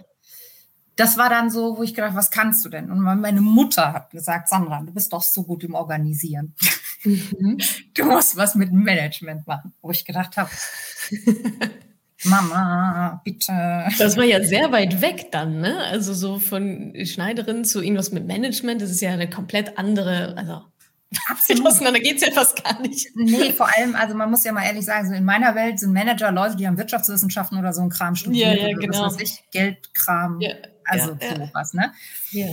das 0.96 1.18
war 1.18 1.30
dann 1.30 1.50
so, 1.50 1.78
wo 1.78 1.84
ich 1.84 1.94
gedacht, 1.94 2.16
was 2.16 2.32
kannst 2.32 2.66
du 2.66 2.70
denn? 2.70 2.92
Und 2.92 3.00
meine 3.00 3.42
Mutter 3.42 3.94
hat 3.94 4.12
gesagt, 4.12 4.50
Sandra, 4.50 4.82
du 4.82 4.94
bist 4.94 5.14
doch 5.14 5.24
so 5.24 5.44
gut 5.44 5.64
im 5.64 5.74
Organisieren. 5.74 6.56
Mhm. 7.04 7.58
Du 7.94 8.06
musst 8.06 8.38
was 8.38 8.56
mit 8.56 8.72
Management 8.72 9.48
machen. 9.48 9.74
Wo 9.82 9.92
ich 9.92 10.06
gedacht 10.06 10.38
habe, 10.38 10.50
Mama, 12.24 13.22
bitte. 13.26 13.88
Das 13.98 14.16
war 14.16 14.24
ja 14.24 14.44
sehr 14.44 14.72
weit 14.72 15.02
weg 15.02 15.32
dann, 15.32 15.60
ne? 15.60 15.78
Also 15.86 16.14
so 16.14 16.40
von 16.40 16.94
Schneiderin 17.04 17.66
zu 17.66 17.82
irgendwas 17.82 18.12
mit 18.12 18.28
Management, 18.28 18.82
das 18.82 18.92
ist 18.92 19.02
ja 19.02 19.12
eine 19.12 19.30
komplett 19.30 19.78
andere, 19.78 20.38
also 20.38 20.62
Absolut. 21.30 21.68
Auseinander 21.68 22.00
geht 22.00 22.18
es 22.18 22.22
ja 22.22 22.32
fast 22.32 22.64
gar 22.64 22.80
nicht. 22.82 23.10
Nee, 23.16 23.52
vor 23.52 23.68
allem, 23.76 23.96
also 23.96 24.16
man 24.16 24.30
muss 24.30 24.44
ja 24.46 24.54
mal 24.54 24.64
ehrlich 24.64 24.86
sagen, 24.86 25.10
so 25.10 25.14
in 25.14 25.26
meiner 25.26 25.56
Welt 25.56 25.80
sind 25.80 25.92
Manager 25.92 26.32
Leute, 26.32 26.56
die 26.56 26.68
haben 26.68 26.78
Wirtschaftswissenschaften 26.78 27.58
oder 27.58 27.74
so 27.74 27.82
ein 27.82 27.90
Kram 27.90 28.16
studiert. 28.16 28.58
Ja, 28.58 28.68
ja, 28.70 28.78
genau. 28.78 29.14
Ich, 29.20 29.44
Geldkram. 29.52 30.40
Ja, 30.40 30.54
also 30.92 31.18
ja, 31.20 31.48
sowas, 31.48 31.74
ne? 31.74 31.94
Ja. 32.32 32.48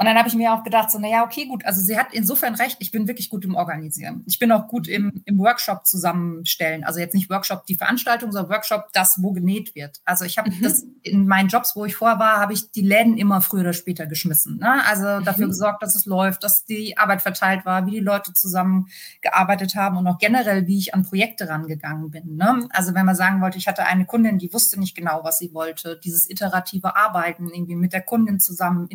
Und 0.00 0.06
dann 0.06 0.16
habe 0.16 0.28
ich 0.28 0.36
mir 0.36 0.52
auch 0.52 0.62
gedacht, 0.62 0.92
so, 0.92 1.00
naja, 1.00 1.24
okay, 1.24 1.46
gut. 1.46 1.66
Also 1.66 1.82
sie 1.82 1.98
hat 1.98 2.12
insofern 2.12 2.54
recht, 2.54 2.76
ich 2.78 2.92
bin 2.92 3.08
wirklich 3.08 3.30
gut 3.30 3.44
im 3.44 3.56
Organisieren. 3.56 4.22
Ich 4.28 4.38
bin 4.38 4.52
auch 4.52 4.68
gut 4.68 4.86
im, 4.86 5.22
im 5.24 5.38
Workshop 5.40 5.86
zusammenstellen. 5.86 6.84
Also 6.84 7.00
jetzt 7.00 7.16
nicht 7.16 7.28
Workshop 7.28 7.66
die 7.66 7.74
Veranstaltung, 7.74 8.30
sondern 8.30 8.52
Workshop 8.52 8.90
das, 8.92 9.20
wo 9.20 9.32
genäht 9.32 9.74
wird. 9.74 10.00
Also 10.04 10.24
ich 10.24 10.38
habe 10.38 10.52
mhm. 10.52 10.62
das 10.62 10.84
in 11.02 11.26
meinen 11.26 11.48
Jobs, 11.48 11.74
wo 11.74 11.84
ich 11.84 11.96
vorher 11.96 12.20
war, 12.20 12.38
habe 12.38 12.52
ich 12.52 12.70
die 12.70 12.82
Läden 12.82 13.18
immer 13.18 13.40
früher 13.40 13.62
oder 13.62 13.72
später 13.72 14.06
geschmissen. 14.06 14.58
Ne? 14.58 14.84
Also 14.86 15.18
mhm. 15.20 15.24
dafür 15.24 15.48
gesorgt, 15.48 15.82
dass 15.82 15.96
es 15.96 16.06
läuft, 16.06 16.44
dass 16.44 16.64
die 16.64 16.96
Arbeit 16.96 17.20
verteilt 17.20 17.66
war, 17.66 17.84
wie 17.86 17.90
die 17.90 17.98
Leute 17.98 18.32
zusammengearbeitet 18.32 19.74
haben 19.74 19.96
und 19.96 20.06
auch 20.06 20.18
generell, 20.18 20.68
wie 20.68 20.78
ich 20.78 20.94
an 20.94 21.02
Projekte 21.02 21.48
rangegangen 21.48 22.12
bin. 22.12 22.36
Ne? 22.36 22.68
Also 22.70 22.94
wenn 22.94 23.04
man 23.04 23.16
sagen 23.16 23.40
wollte, 23.40 23.58
ich 23.58 23.66
hatte 23.66 23.84
eine 23.84 24.06
Kundin, 24.06 24.38
die 24.38 24.52
wusste 24.52 24.78
nicht 24.78 24.94
genau, 24.94 25.24
was 25.24 25.38
sie 25.38 25.52
wollte, 25.54 25.98
dieses 26.04 26.30
iterative 26.30 26.94
Arbeiten 26.94 27.48
irgendwie 27.48 27.74
mit 27.74 27.92
der 27.92 28.02
Kundin 28.02 28.38
zusammen 28.38 28.86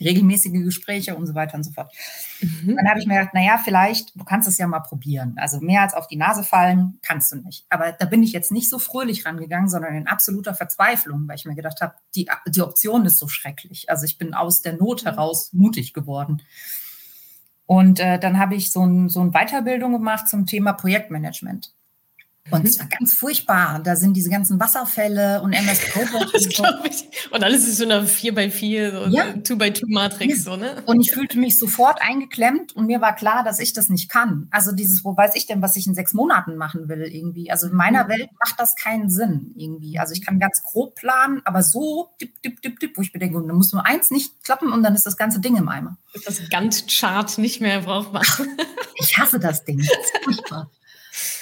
regelmäßige 0.00 0.64
Gespräche 0.64 1.14
und 1.16 1.26
so 1.26 1.34
weiter 1.34 1.56
und 1.56 1.64
so 1.64 1.72
fort. 1.72 1.92
Mhm. 2.40 2.76
Dann 2.76 2.88
habe 2.88 2.98
ich 2.98 3.06
mir 3.06 3.18
gedacht, 3.18 3.34
naja, 3.34 3.58
vielleicht, 3.62 4.18
du 4.18 4.24
kannst 4.24 4.48
es 4.48 4.58
ja 4.58 4.66
mal 4.66 4.80
probieren. 4.80 5.34
Also 5.36 5.60
mehr 5.60 5.82
als 5.82 5.94
auf 5.94 6.06
die 6.06 6.16
Nase 6.16 6.44
fallen 6.44 6.98
kannst 7.02 7.32
du 7.32 7.36
nicht. 7.36 7.66
Aber 7.68 7.92
da 7.92 8.06
bin 8.06 8.22
ich 8.22 8.32
jetzt 8.32 8.52
nicht 8.52 8.70
so 8.70 8.78
fröhlich 8.78 9.26
rangegangen, 9.26 9.68
sondern 9.68 9.94
in 9.94 10.06
absoluter 10.06 10.54
Verzweiflung, 10.54 11.28
weil 11.28 11.36
ich 11.36 11.44
mir 11.44 11.54
gedacht 11.54 11.80
habe, 11.80 11.94
die, 12.14 12.28
die 12.48 12.62
Option 12.62 13.04
ist 13.04 13.18
so 13.18 13.28
schrecklich. 13.28 13.90
Also 13.90 14.04
ich 14.04 14.18
bin 14.18 14.34
aus 14.34 14.62
der 14.62 14.76
Not 14.76 15.04
heraus 15.04 15.52
mutig 15.52 15.92
geworden. 15.92 16.42
Und 17.66 17.98
äh, 18.00 18.18
dann 18.18 18.38
habe 18.38 18.54
ich 18.54 18.72
so, 18.72 18.84
ein, 18.84 19.08
so 19.08 19.20
eine 19.20 19.30
Weiterbildung 19.30 19.92
gemacht 19.92 20.28
zum 20.28 20.46
Thema 20.46 20.72
Projektmanagement. 20.72 21.72
Und 22.50 22.60
mhm. 22.60 22.66
es 22.66 22.78
war 22.78 22.86
ganz 22.86 23.14
furchtbar. 23.14 23.80
Da 23.82 23.96
sind 23.96 24.14
diese 24.14 24.28
ganzen 24.28 24.60
Wasserfälle 24.60 25.40
und 25.40 25.54
MS 25.54 25.80
ich. 26.84 27.30
Und 27.30 27.42
alles 27.42 27.66
ist 27.66 27.78
so 27.78 27.84
eine 27.84 28.02
4x4, 28.02 28.90
so 28.90 29.16
ja. 29.16 29.24
2x2-Matrix. 29.28 30.36
Ja. 30.38 30.42
So, 30.42 30.56
ne? 30.56 30.82
Und 30.84 31.00
ich 31.00 31.12
fühlte 31.12 31.38
mich 31.38 31.58
sofort 31.58 32.02
eingeklemmt 32.02 32.76
und 32.76 32.84
mir 32.84 33.00
war 33.00 33.16
klar, 33.16 33.44
dass 33.44 33.60
ich 33.60 33.72
das 33.72 33.88
nicht 33.88 34.10
kann. 34.10 34.48
Also 34.50 34.72
dieses, 34.72 35.06
wo 35.06 35.16
weiß 35.16 35.36
ich 35.36 35.46
denn, 35.46 35.62
was 35.62 35.74
ich 35.76 35.86
in 35.86 35.94
sechs 35.94 36.12
Monaten 36.12 36.56
machen 36.56 36.86
will 36.90 37.02
irgendwie. 37.02 37.50
Also 37.50 37.68
in 37.68 37.74
meiner 37.74 38.04
mhm. 38.04 38.08
Welt 38.10 38.28
macht 38.44 38.60
das 38.60 38.76
keinen 38.76 39.08
Sinn 39.08 39.54
irgendwie. 39.56 39.98
Also 39.98 40.12
ich 40.12 40.24
kann 40.24 40.38
ganz 40.38 40.62
grob 40.62 40.96
planen, 40.96 41.40
aber 41.46 41.62
so 41.62 42.10
dip, 42.20 42.42
dip, 42.42 42.60
dip, 42.60 42.78
dip, 42.78 42.98
wo 42.98 43.00
ich 43.00 43.12
bedenke, 43.12 43.40
dann 43.40 43.56
muss 43.56 43.72
nur 43.72 43.86
eins 43.86 44.10
nicht 44.10 44.44
klappen 44.44 44.70
und 44.70 44.82
dann 44.82 44.94
ist 44.94 45.06
das 45.06 45.16
ganze 45.16 45.40
Ding 45.40 45.56
im 45.56 45.70
Eimer. 45.70 45.96
Ist 46.12 46.28
das 46.28 46.46
Gantt-Chart 46.50 47.38
nicht 47.38 47.62
mehr 47.62 47.80
brauchbar. 47.80 48.22
ich 48.96 49.16
hasse 49.16 49.40
das 49.40 49.64
Ding. 49.64 49.78
Das 49.78 49.88
ist 49.88 50.24
furchtbar. 50.24 50.70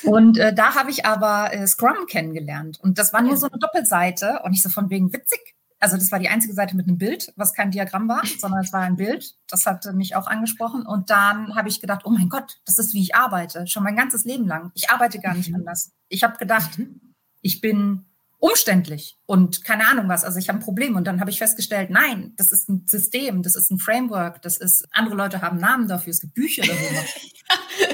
Und 0.05 0.39
äh, 0.39 0.55
da 0.55 0.75
habe 0.75 0.91
ich 0.91 1.07
aber 1.07 1.53
äh, 1.53 1.67
Scrum 1.67 2.07
kennengelernt. 2.07 2.79
Und 2.81 2.99
das 2.99 3.13
war 3.13 3.23
nur 3.23 3.37
so 3.37 3.47
eine 3.47 3.59
Doppelseite 3.59 4.41
und 4.45 4.53
nicht 4.53 4.63
so 4.63 4.69
von 4.69 4.91
wegen 4.91 5.13
witzig. 5.13 5.41
Also 5.83 5.97
das 5.97 6.13
war 6.13 6.21
die 6.21 6.29
einzige 6.29 6.55
Seite 6.55 6.77
mit 6.77 6.87
einem 6.87 6.97
Bild, 6.97 7.33
was 7.35 7.55
kein 7.55 7.73
Diagramm 7.73 8.09
war, 8.09 8.23
sondern 8.39 8.61
es 8.61 8.73
war 8.73 8.83
ein 8.83 8.97
Bild. 8.97 9.35
Das 9.49 9.67
hat 9.67 9.85
mich 9.95 10.15
auch 10.15 10.29
angesprochen. 10.29 10.87
Und 10.87 11.11
dann 11.11 11.57
habe 11.57 11.69
ich 11.69 11.81
gedacht, 11.81 12.03
oh 12.05 12.11
mein 12.11 12.29
Gott, 12.29 12.61
das 12.67 12.79
ist, 12.79 12.95
wie 12.95 13.03
ich 13.03 13.17
arbeite. 13.17 13.67
Schon 13.67 13.83
mein 13.83 13.97
ganzes 13.97 14.25
Leben 14.25 14.47
lang. 14.47 14.71
Ich 14.75 14.91
arbeite 14.91 15.19
gar 15.19 15.35
nicht 15.35 15.49
mhm. 15.49 15.57
anders. 15.57 15.91
Ich 16.09 16.23
habe 16.23 16.39
gedacht, 16.39 16.79
mhm. 16.79 17.15
ich 17.41 17.61
bin 17.61 18.05
umständlich 18.39 19.19
und 19.27 19.65
keine 19.65 19.87
Ahnung 19.89 20.09
was. 20.09 20.25
Also 20.25 20.39
ich 20.39 20.49
habe 20.49 20.59
ein 20.59 20.65
Problem 20.65 20.97
und 20.97 21.05
dann 21.05 21.21
habe 21.21 21.31
ich 21.31 21.39
festgestellt, 21.39 21.91
nein, 21.91 22.33
das 22.37 22.51
ist 22.51 22.69
ein 22.69 22.85
System, 22.87 23.43
das 23.43 23.55
ist 23.55 23.71
ein 23.71 23.79
Framework, 23.79 24.43
das 24.43 24.57
ist, 24.57 24.87
andere 24.93 25.15
Leute 25.15 25.43
haben 25.43 25.59
Namen 25.59 25.87
dafür, 25.87 26.11
es 26.11 26.21
gibt 26.21 26.35
Bücher 26.35 26.63
darüber. 26.63 27.05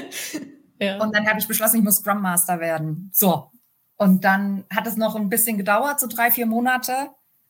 Ja. 0.79 1.01
Und 1.01 1.15
dann 1.15 1.27
habe 1.27 1.39
ich 1.39 1.47
beschlossen, 1.47 1.77
ich 1.77 1.83
muss 1.83 1.97
Scrum 1.97 2.21
Master 2.21 2.59
werden. 2.59 3.11
So. 3.13 3.51
Und 3.97 4.23
dann 4.23 4.63
hat 4.73 4.87
es 4.87 4.95
noch 4.95 5.15
ein 5.15 5.29
bisschen 5.29 5.57
gedauert, 5.57 5.99
so 5.99 6.07
drei, 6.07 6.31
vier 6.31 6.45
Monate 6.45 7.09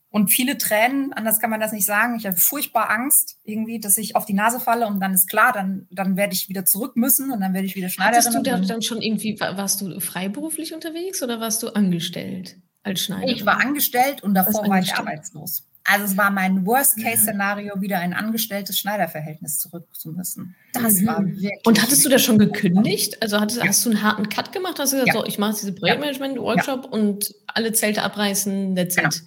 und 0.10 0.30
viele 0.30 0.58
Tränen, 0.58 1.14
anders 1.14 1.40
kann 1.40 1.52
man 1.52 1.60
das 1.60 1.72
nicht 1.72 1.86
sagen. 1.86 2.16
Ich 2.18 2.26
hatte 2.26 2.38
furchtbar 2.38 2.90
Angst 2.90 3.38
irgendwie, 3.44 3.80
dass 3.80 3.98
ich 4.00 4.16
auf 4.16 4.26
die 4.26 4.34
Nase 4.34 4.60
falle 4.60 4.88
und 4.88 5.00
dann 5.00 5.14
ist 5.14 5.30
klar, 5.30 5.52
dann, 5.54 5.88
dann 5.92 6.18
werde 6.18 6.34
ich 6.34 6.50
wieder 6.50 6.66
zurück 6.66 6.96
müssen 6.96 7.32
und 7.32 7.42
dann 7.42 7.54
werde 7.54 7.68
ich 7.68 7.76
wieder 7.76 7.90
Schneiderin. 7.90 8.18
Hattest 8.18 8.36
du 8.36 8.42
dann, 8.42 8.66
dann 8.66 8.82
schon 8.82 9.02
irgendwie, 9.02 9.40
warst 9.40 9.82
du 9.82 10.00
freiberuflich 10.00 10.74
unterwegs 10.74 11.22
oder 11.22 11.40
warst 11.40 11.62
du 11.62 11.70
angestellt 11.70 12.58
als 12.82 13.02
Schneiderin? 13.02 13.36
Ich 13.36 13.46
war 13.46 13.62
angestellt 13.62 14.24
und 14.24 14.34
davor 14.34 14.68
war 14.68 14.80
ich 14.80 14.96
arbeitslos. 14.96 15.69
Also 15.92 16.06
es 16.06 16.18
war 16.18 16.30
mein 16.30 16.68
Worst-Case-Szenario, 16.68 17.82
wieder 17.82 17.98
ein 17.98 18.14
angestelltes 18.14 18.78
Schneiderverhältnis 18.78 19.58
zurück 19.58 19.88
zu 19.92 20.12
müssen. 20.12 20.56
Das 20.74 21.02
mhm. 21.02 21.08
war 21.08 21.26
wirklich. 21.26 21.66
Und 21.66 21.82
hattest 21.82 22.06
du 22.06 22.10
das 22.10 22.24
schon 22.24 22.38
gekündigt? 22.38 23.20
Also 23.24 23.40
hattest, 23.40 23.60
ja. 23.60 23.68
hast 23.68 23.84
du 23.88 23.90
einen 23.90 24.04
harten 24.04 24.30
Cut 24.30 24.52
gemacht? 24.52 24.78
Hast 24.78 24.94
du 24.94 24.98
gesagt, 24.98 25.16
ja. 25.16 25.20
so, 25.20 25.26
ich 25.26 25.40
mache 25.40 25.56
diese 25.60 25.74
Projektmanagement-Workshop 25.74 26.86
ja. 26.86 26.92
und 26.92 27.34
alle 27.48 27.74
Zelte 27.74 28.04
abreißen, 28.04 28.76
that's 28.76 28.96
genau. 28.96 29.10
it. 29.10 29.24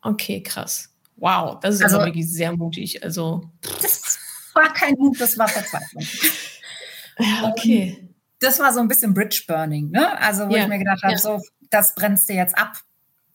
Okay, 0.00 0.42
krass. 0.42 0.90
Wow, 1.16 1.60
das 1.60 1.76
ist 1.76 1.82
also, 1.84 1.98
also 1.98 2.08
wirklich 2.08 2.28
sehr 2.32 2.56
mutig. 2.56 3.04
Also. 3.04 3.48
Das 3.80 4.18
war 4.54 4.72
kein 4.72 4.94
Mut, 4.98 5.20
das 5.20 5.38
war 5.38 5.48
Verzweiflung. 5.48 6.04
Ja, 7.18 7.50
okay. 7.50 8.08
das 8.40 8.58
war 8.58 8.72
so 8.72 8.80
ein 8.80 8.88
bisschen 8.88 9.12
Bridge 9.12 9.44
Burning, 9.46 9.90
ne? 9.90 10.18
Also, 10.18 10.48
wo 10.48 10.56
ich 10.56 10.66
mir 10.66 10.78
gedacht 10.78 11.02
habe, 11.02 11.18
so, 11.18 11.42
das 11.68 11.94
brennst 11.94 12.26
du 12.28 12.32
jetzt 12.32 12.56
ab 12.56 12.82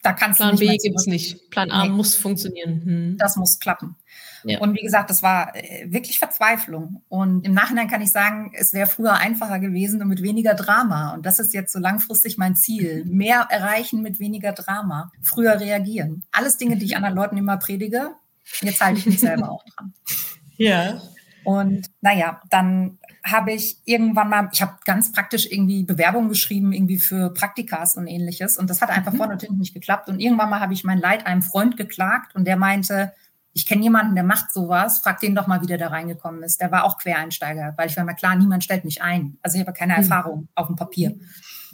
da 0.04 0.13
kannst 0.13 0.39
Plan 0.39 0.56
du 0.56 0.63
nicht 0.63 0.84
B 0.84 0.88
gibt 0.89 1.00
es 1.00 1.08
nicht. 1.08 1.50
Plan 1.50 1.72
A 1.72 1.84
nee. 1.84 1.89
muss 1.89 2.16
funktionieren. 2.16 2.82
Hm. 2.84 3.18
Das 3.18 3.36
muss 3.36 3.60
klappen. 3.60 3.96
Ja. 4.44 4.60
Und 4.60 4.75
wie 4.75 4.82
gesagt, 4.82 5.10
das 5.10 5.24
war 5.24 5.56
äh, 5.56 5.92
wirklich 5.92 6.20
Verzweiflung. 6.20 7.04
Und 7.10 7.46
im 7.46 7.54
Nachhinein 7.54 7.89
kann 7.89 8.01
ich 8.01 8.12
sagen, 8.12 8.51
es 8.54 8.74
wäre 8.74 8.88
früher 8.88 9.16
einfacher 9.16 9.60
gewesen 9.60 10.01
und 10.01 10.08
mit 10.08 10.22
weniger 10.22 10.54
Drama. 10.54 11.13
Und 11.13 11.25
das 11.25 11.39
ist 11.39 11.54
jetzt 11.54 11.74
so 11.74 11.80
langfristig 11.80 12.38
mein 12.38 12.56
Ziel. 12.56 13.04
Mhm. 13.06 13.18
Mehr 13.18 13.48
erreichen 13.50 14.01
mit 14.01 14.20
weniger 14.20 14.54
Drama. 14.54 15.12
Früher 15.22 15.60
reagieren. 15.60 16.24
Alles 16.32 16.58
Dinge, 16.58 16.77
die 16.77 16.86
ich 16.86 16.96
anderen 16.96 17.16
Leuten 17.16 17.38
immer 17.38 17.58
predige. 17.58 18.12
Jetzt 18.62 18.82
halte 18.82 19.00
ich 19.00 19.06
mich 19.06 19.20
selber 19.20 19.51
auch 19.51 19.63
dran. 19.66 19.94
Ja. 20.58 21.01
Und 21.44 21.88
naja, 22.01 22.42
dann 22.50 23.00
habe 23.31 23.51
ich 23.53 23.77
irgendwann 23.86 24.29
mal, 24.29 24.50
ich 24.51 24.62
habe 24.62 24.74
ganz 24.86 25.12
praktisch 25.12 25.48
irgendwie 25.50 25.84
Bewerbungen 25.84 26.29
geschrieben, 26.29 26.72
irgendwie 26.72 27.00
für 27.00 27.34
Praktikas 27.34 27.98
und 27.98 28.07
ähnliches. 28.07 28.57
Und 28.57 28.69
das 28.69 28.81
hat 28.81 28.89
einfach 28.89 29.13
mhm. 29.13 29.17
vorne 29.17 29.34
und 29.34 29.41
hinten 29.41 29.57
nicht 29.57 29.74
geklappt. 29.74 30.10
Und 30.10 30.19
irgendwann 30.19 30.50
mal 30.50 30.60
habe 30.60 30.74
ich 30.74 30.84
mein 30.84 31.00
Leid 31.00 31.25
einem 31.25 31.41
Freund 31.41 31.77
geklagt 31.77 32.36
und 32.36 32.46
der 32.46 32.57
meinte, 32.57 33.13
ich 33.53 33.65
kenne 33.65 33.81
jemanden, 33.81 34.13
der 34.13 34.24
macht 34.24 34.51
sowas, 34.51 35.00
frag 35.00 35.19
den 35.19 35.34
doch 35.34 35.48
mal, 35.48 35.62
wie 35.62 35.65
der 35.65 35.79
da 35.79 35.88
reingekommen 35.88 36.43
ist. 36.43 36.62
Der 36.62 36.72
war 36.72 36.84
auch 36.84 36.98
Quereinsteiger, 37.00 37.74
weil 37.75 37.89
ich 37.89 37.98
war 37.98 38.03
mir 38.03 38.13
klar, 38.13 38.36
niemand 38.36 38.63
stellt 38.63 38.86
mich 38.86 39.01
ein. 39.01 39.38
Also 39.41 39.57
ich 39.57 39.65
habe 39.65 39.75
keine 39.75 39.93
mhm. 39.93 40.00
Erfahrung 40.00 40.48
auf 40.53 40.67
dem 40.67 40.75
Papier. 40.75 41.15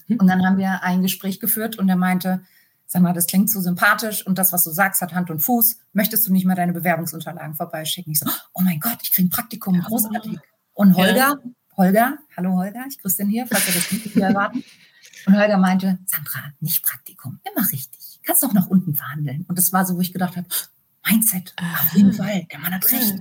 Mhm. 0.08 0.18
Und 0.18 0.28
dann 0.28 0.46
haben 0.46 0.58
wir 0.58 0.82
ein 0.84 1.02
Gespräch 1.02 1.40
geführt 1.40 1.78
und 1.78 1.90
er 1.90 1.98
meinte, 1.98 2.42
sag 2.86 3.02
mal, 3.02 3.14
das 3.14 3.28
klingt 3.28 3.50
so 3.50 3.60
sympathisch 3.60 4.26
und 4.26 4.38
das, 4.38 4.54
was 4.54 4.64
du 4.64 4.72
sagst, 4.72 5.02
hat 5.02 5.14
Hand 5.14 5.30
und 5.30 5.40
Fuß. 5.40 5.80
Möchtest 5.94 6.28
du 6.28 6.32
nicht 6.32 6.46
mal 6.46 6.56
deine 6.56 6.74
Bewerbungsunterlagen 6.74 7.56
vorbeischicken? 7.56 8.14
Ich 8.14 8.20
so, 8.20 8.30
oh 8.54 8.62
mein 8.62 8.80
Gott, 8.80 9.00
ich 9.02 9.12
kriege 9.12 9.28
ein 9.28 9.32
Praktikum, 9.32 9.80
großartig. 9.82 10.40
Und 10.74 10.96
Holger, 10.96 11.16
ja. 11.16 11.40
Holger, 11.78 12.18
hallo 12.36 12.58
Holger, 12.58 12.86
ich 12.90 13.00
grüße 13.00 13.18
den 13.18 13.30
hier, 13.30 13.48
falls 13.48 13.68
ihr 13.68 13.74
das 13.74 13.92
nicht 13.92 14.16
erwarten. 14.18 14.64
Und 15.26 15.38
Holger 15.38 15.58
meinte, 15.58 16.00
Sandra, 16.06 16.52
nicht 16.60 16.84
Praktikum, 16.84 17.40
immer 17.44 17.66
richtig. 17.72 18.20
Kannst 18.24 18.44
doch 18.44 18.54
nach 18.54 18.68
unten 18.68 18.96
verhandeln. 18.96 19.46
Und 19.48 19.58
das 19.58 19.74
war 19.74 19.86
so, 19.86 19.96
wo 19.96 20.02
ich 20.02 20.14
gedacht 20.14 20.38
habe, 20.38 20.48
Mindset, 21.10 21.54
Aha. 21.58 21.84
auf 21.84 21.94
jeden 21.94 22.14
Fall, 22.14 22.48
der 22.52 22.60
Mann 22.60 22.74
hat 22.74 22.90
recht. 22.92 23.16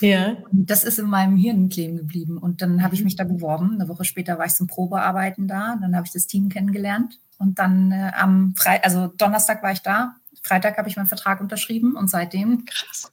Ja. 0.00 0.36
Und 0.50 0.68
das 0.68 0.84
ist 0.84 0.98
in 0.98 1.06
meinem 1.06 1.36
Hirn 1.36 1.70
kleben 1.70 1.96
geblieben. 1.96 2.36
Und 2.36 2.60
dann 2.60 2.82
habe 2.82 2.94
ich 2.94 3.00
mhm. 3.00 3.04
mich 3.04 3.16
da 3.16 3.24
beworben. 3.24 3.74
Eine 3.74 3.88
Woche 3.88 4.04
später 4.04 4.38
war 4.38 4.46
ich 4.46 4.54
zum 4.54 4.66
Probearbeiten 4.66 5.48
da. 5.48 5.76
Dann 5.80 5.96
habe 5.96 6.06
ich 6.06 6.12
das 6.12 6.26
Team 6.26 6.50
kennengelernt. 6.50 7.18
Und 7.38 7.58
dann 7.58 7.92
äh, 7.92 8.12
am 8.14 8.54
Freitag, 8.56 8.84
also 8.84 9.06
Donnerstag 9.06 9.62
war 9.62 9.72
ich 9.72 9.80
da. 9.80 10.16
Freitag 10.42 10.76
habe 10.76 10.88
ich 10.88 10.96
meinen 10.96 11.06
Vertrag 11.06 11.40
unterschrieben 11.40 11.96
und 11.96 12.08
seitdem 12.08 12.66
Krass. 12.66 13.10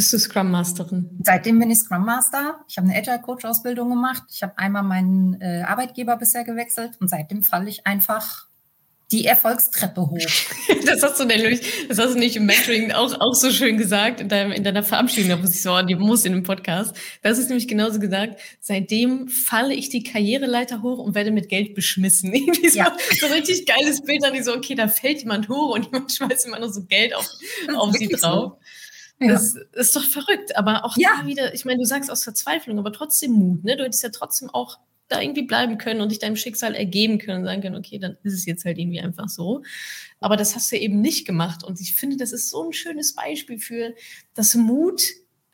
Bist 0.00 0.14
du 0.14 0.18
Scrum 0.18 0.50
Masterin? 0.50 1.10
Seitdem 1.22 1.58
bin 1.58 1.70
ich 1.70 1.80
Scrum 1.80 2.06
Master. 2.06 2.64
Ich 2.66 2.78
habe 2.78 2.88
eine 2.88 2.96
Agile 2.96 3.20
Coach 3.20 3.44
Ausbildung 3.44 3.90
gemacht. 3.90 4.22
Ich 4.32 4.42
habe 4.42 4.56
einmal 4.56 4.82
meinen 4.82 5.38
äh, 5.42 5.60
Arbeitgeber 5.60 6.16
bisher 6.16 6.42
gewechselt 6.42 6.92
und 7.00 7.10
seitdem 7.10 7.42
falle 7.42 7.68
ich 7.68 7.86
einfach 7.86 8.46
die 9.12 9.26
Erfolgstreppe 9.26 10.00
hoch. 10.00 10.18
das 10.86 11.02
hast 11.02 11.20
du 11.20 11.24
nämlich, 11.24 11.60
das 11.88 11.98
hast 11.98 12.14
du 12.14 12.18
nicht 12.18 12.36
im 12.36 12.46
Mentoring 12.46 12.92
auch, 12.92 13.20
auch 13.20 13.34
so 13.34 13.50
schön 13.50 13.76
gesagt 13.76 14.22
in, 14.22 14.30
deinem, 14.30 14.52
in 14.52 14.64
deiner 14.64 14.82
Verabschiedung, 14.82 15.28
da 15.28 15.36
muss 15.36 15.54
ich 15.54 15.60
so 15.60 15.72
an 15.72 15.86
die 15.86 15.96
muss 15.96 16.24
in 16.24 16.32
dem 16.32 16.44
Podcast. 16.44 16.96
Das 17.20 17.38
ist 17.38 17.48
nämlich 17.48 17.68
genauso 17.68 18.00
gesagt. 18.00 18.40
Seitdem 18.60 19.28
falle 19.28 19.74
ich 19.74 19.90
die 19.90 20.02
Karriereleiter 20.02 20.80
hoch 20.80 20.98
und 20.98 21.14
werde 21.14 21.30
mit 21.30 21.50
Geld 21.50 21.74
beschmissen. 21.74 22.32
Irgendwie 22.32 22.70
so, 22.70 22.78
ja. 22.78 22.96
so 23.18 23.26
ein 23.26 23.32
richtig 23.32 23.66
geiles 23.66 24.00
Bild 24.00 24.24
an 24.24 24.32
die 24.32 24.42
so, 24.42 24.54
okay, 24.54 24.76
da 24.76 24.88
fällt 24.88 25.18
jemand 25.20 25.50
hoch 25.50 25.74
und 25.74 25.86
jemand 25.86 26.10
schmeißt 26.16 26.46
immer 26.46 26.58
nur 26.58 26.72
so 26.72 26.84
Geld 26.84 27.14
auf, 27.14 27.28
auf 27.76 27.92
sie 27.92 28.08
drauf. 28.08 28.20
So. 28.20 28.58
Das 29.20 29.54
ja. 29.54 29.60
ist 29.74 29.94
doch 29.94 30.04
verrückt, 30.04 30.56
aber 30.56 30.84
auch 30.84 30.96
ja. 30.96 31.10
da 31.20 31.26
wieder, 31.26 31.54
ich 31.54 31.66
meine, 31.66 31.78
du 31.78 31.84
sagst 31.84 32.10
aus 32.10 32.24
Verzweiflung, 32.24 32.78
aber 32.78 32.90
trotzdem 32.90 33.32
Mut, 33.32 33.64
ne? 33.64 33.76
Du 33.76 33.84
hättest 33.84 34.02
ja 34.02 34.08
trotzdem 34.08 34.48
auch 34.48 34.78
da 35.08 35.20
irgendwie 35.20 35.42
bleiben 35.42 35.76
können 35.76 36.00
und 36.00 36.10
dich 36.10 36.20
deinem 36.20 36.36
Schicksal 36.36 36.74
ergeben 36.74 37.18
können 37.18 37.40
und 37.40 37.44
sagen 37.44 37.60
können, 37.60 37.76
okay, 37.76 37.98
dann 37.98 38.16
ist 38.22 38.32
es 38.32 38.46
jetzt 38.46 38.64
halt 38.64 38.78
irgendwie 38.78 39.00
einfach 39.00 39.28
so. 39.28 39.62
Aber 40.20 40.36
das 40.36 40.54
hast 40.54 40.72
du 40.72 40.76
eben 40.76 41.00
nicht 41.00 41.26
gemacht. 41.26 41.64
Und 41.64 41.80
ich 41.80 41.94
finde, 41.94 42.16
das 42.16 42.32
ist 42.32 42.48
so 42.48 42.64
ein 42.64 42.72
schönes 42.72 43.14
Beispiel 43.14 43.58
für 43.58 43.94
das 44.34 44.54
Mut, 44.54 45.02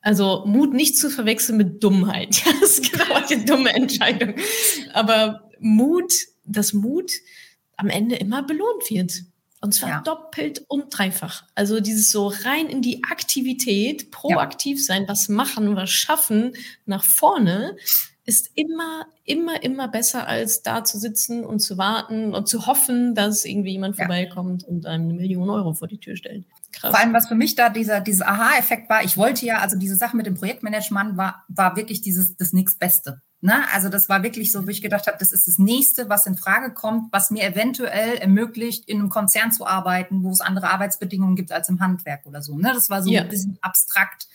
also 0.02 0.44
Mut 0.46 0.74
nicht 0.74 0.98
zu 0.98 1.10
verwechseln 1.10 1.58
mit 1.58 1.82
Dummheit. 1.82 2.36
Ja, 2.44 2.52
das 2.60 2.78
ist 2.78 2.92
genau 2.92 3.14
eine 3.14 3.44
dumme 3.44 3.74
Entscheidung. 3.74 4.34
Aber 4.92 5.50
Mut, 5.58 6.12
dass 6.44 6.72
Mut 6.72 7.10
am 7.76 7.88
Ende 7.88 8.16
immer 8.16 8.42
belohnt 8.42 8.88
wird. 8.90 9.22
Und 9.66 9.72
zwar 9.72 9.88
ja. 9.88 10.00
doppelt 10.02 10.64
und 10.68 10.96
dreifach. 10.96 11.42
Also 11.56 11.80
dieses 11.80 12.12
so 12.12 12.28
rein 12.28 12.68
in 12.68 12.82
die 12.82 13.02
Aktivität, 13.02 14.12
proaktiv 14.12 14.84
sein, 14.84 15.06
was 15.08 15.28
machen, 15.28 15.74
was 15.74 15.90
schaffen, 15.90 16.52
nach 16.84 17.02
vorne, 17.02 17.76
ist 18.26 18.50
immer, 18.54 19.06
immer, 19.24 19.60
immer 19.64 19.88
besser, 19.88 20.28
als 20.28 20.62
da 20.62 20.84
zu 20.84 21.00
sitzen 21.00 21.44
und 21.44 21.58
zu 21.58 21.78
warten 21.78 22.32
und 22.32 22.46
zu 22.46 22.66
hoffen, 22.66 23.16
dass 23.16 23.44
irgendwie 23.44 23.72
jemand 23.72 23.98
ja. 23.98 24.04
vorbeikommt 24.04 24.62
und 24.62 24.86
einem 24.86 25.08
eine 25.08 25.14
Million 25.14 25.50
Euro 25.50 25.72
vor 25.72 25.88
die 25.88 25.98
Tür 25.98 26.14
stellt. 26.14 26.44
Krass. 26.70 26.92
Vor 26.92 27.00
allem, 27.00 27.12
was 27.12 27.26
für 27.26 27.34
mich 27.34 27.56
da 27.56 27.68
dieser, 27.68 28.00
dieser 28.00 28.28
Aha-Effekt 28.28 28.88
war, 28.88 29.02
ich 29.02 29.16
wollte 29.16 29.46
ja, 29.46 29.58
also 29.58 29.76
diese 29.76 29.96
Sache 29.96 30.16
mit 30.16 30.26
dem 30.26 30.34
Projektmanagement 30.34 31.16
war, 31.16 31.44
war 31.48 31.74
wirklich 31.74 32.02
dieses, 32.02 32.36
das 32.36 32.52
nächstbeste. 32.52 33.20
Ne? 33.40 33.64
Also 33.72 33.88
das 33.88 34.08
war 34.08 34.22
wirklich 34.22 34.50
so, 34.50 34.64
wo 34.64 34.70
ich 34.70 34.82
gedacht 34.82 35.06
habe, 35.06 35.18
das 35.18 35.32
ist 35.32 35.46
das 35.46 35.58
nächste, 35.58 36.08
was 36.08 36.26
in 36.26 36.36
Frage 36.36 36.72
kommt, 36.72 37.12
was 37.12 37.30
mir 37.30 37.44
eventuell 37.44 38.16
ermöglicht, 38.16 38.88
in 38.88 38.98
einem 38.98 39.10
Konzern 39.10 39.52
zu 39.52 39.66
arbeiten, 39.66 40.22
wo 40.22 40.30
es 40.30 40.40
andere 40.40 40.70
Arbeitsbedingungen 40.70 41.36
gibt 41.36 41.52
als 41.52 41.68
im 41.68 41.80
Handwerk 41.80 42.24
oder 42.26 42.42
so. 42.42 42.56
Ne? 42.56 42.72
Das 42.74 42.88
war 42.88 43.02
so 43.02 43.10
ja. 43.10 43.22
ein 43.22 43.28
bisschen 43.28 43.58
abstrakt. 43.60 44.26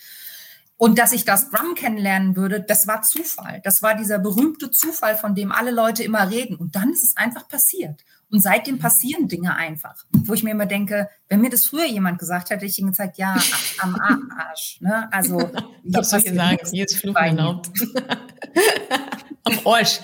Und 0.78 0.98
dass 0.98 1.14
ich 1.14 1.26
das 1.26 1.52
Drum 1.52 1.76
kennenlernen 1.76 2.36
würde, 2.36 2.60
das 2.60 2.88
war 2.88 3.04
Zufall. 3.04 3.62
Das 3.64 3.84
war 3.84 3.96
dieser 3.96 4.18
berühmte 4.18 4.72
Zufall, 4.72 5.16
von 5.16 5.36
dem 5.36 5.52
alle 5.52 5.72
Leute 5.72 6.04
immer 6.04 6.30
reden. 6.30 6.56
Und 6.56 6.76
dann 6.76 6.92
ist 6.92 7.04
es 7.04 7.18
einfach 7.18 7.48
passiert. 7.48 8.04
Und 8.32 8.40
seitdem 8.40 8.80
passieren 8.80 9.28
Dinge 9.28 9.54
einfach. 9.56 10.06
Wo 10.12 10.34
ich 10.34 10.42
mir 10.42 10.52
immer 10.52 10.66
denke, 10.66 11.10
wenn 11.28 11.42
mir 11.42 11.50
das 11.50 11.66
früher 11.66 11.86
jemand 11.86 12.18
gesagt 12.18 12.50
hätte, 12.50 12.66
ich 12.66 12.80
ihm 12.80 12.88
gezeigt, 12.88 13.18
ja, 13.18 13.36
am 13.80 13.96
Arsch. 14.38 14.80
Ne? 14.80 15.12
Also, 15.12 15.40
ich 15.84 15.96
habe 15.96 16.06
es 16.06 16.24
gesagt, 16.24 16.68
hier 16.70 16.86
ist 16.86 16.98
Flug 16.98 17.18
erlaubt. 17.18 17.70
Am 19.44 19.60
Arsch. 19.66 20.00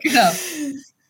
genau. 0.00 0.30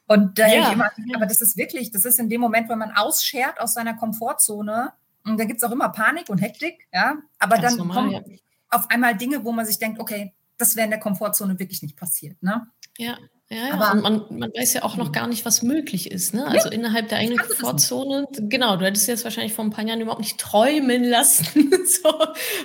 Und 0.06 0.38
da 0.38 0.48
ja. 0.48 0.72
immer, 0.72 0.90
aber 1.14 1.26
das 1.26 1.40
ist 1.40 1.56
wirklich, 1.56 1.90
das 1.90 2.04
ist 2.04 2.18
in 2.18 2.28
dem 2.28 2.40
Moment, 2.40 2.68
wenn 2.68 2.78
man 2.78 2.92
ausschert 2.92 3.60
aus 3.60 3.74
seiner 3.74 3.94
Komfortzone, 3.94 4.92
und 5.24 5.38
da 5.38 5.44
gibt 5.44 5.58
es 5.58 5.64
auch 5.64 5.72
immer 5.72 5.90
Panik 5.90 6.28
und 6.28 6.38
Hektik, 6.38 6.88
ja. 6.92 7.16
Aber 7.38 7.56
Ganz 7.58 7.76
dann 7.76 7.86
normal, 7.86 7.96
kommen 7.96 8.30
ja. 8.30 8.38
auf 8.70 8.88
einmal 8.90 9.16
Dinge, 9.16 9.44
wo 9.44 9.52
man 9.52 9.66
sich 9.66 9.78
denkt, 9.78 10.00
okay, 10.00 10.32
das 10.56 10.76
wäre 10.76 10.84
in 10.84 10.90
der 10.90 11.00
Komfortzone 11.00 11.58
wirklich 11.58 11.82
nicht 11.82 11.96
passiert. 11.96 12.42
Ne? 12.42 12.66
Ja, 12.96 13.18
ja, 13.48 13.68
ja. 13.68 13.74
Aber, 13.74 13.92
und 13.92 14.02
man, 14.02 14.38
man 14.38 14.50
weiß 14.50 14.74
ja 14.74 14.82
auch 14.82 14.96
noch 14.96 15.12
gar 15.12 15.28
nicht, 15.28 15.44
was 15.44 15.62
möglich 15.62 16.10
ist. 16.10 16.34
Ne? 16.34 16.46
Also 16.46 16.68
ja, 16.68 16.74
innerhalb 16.74 17.08
der 17.08 17.18
eigenen 17.18 17.38
Komfortzone, 17.38 18.26
genau, 18.32 18.76
du 18.76 18.84
hättest 18.84 19.06
jetzt 19.06 19.22
wahrscheinlich 19.22 19.52
vor 19.52 19.64
ein 19.64 19.70
paar 19.70 19.84
Jahren 19.84 20.00
überhaupt 20.00 20.20
nicht 20.20 20.38
träumen 20.38 21.04
lassen, 21.04 21.46
so 21.86 22.08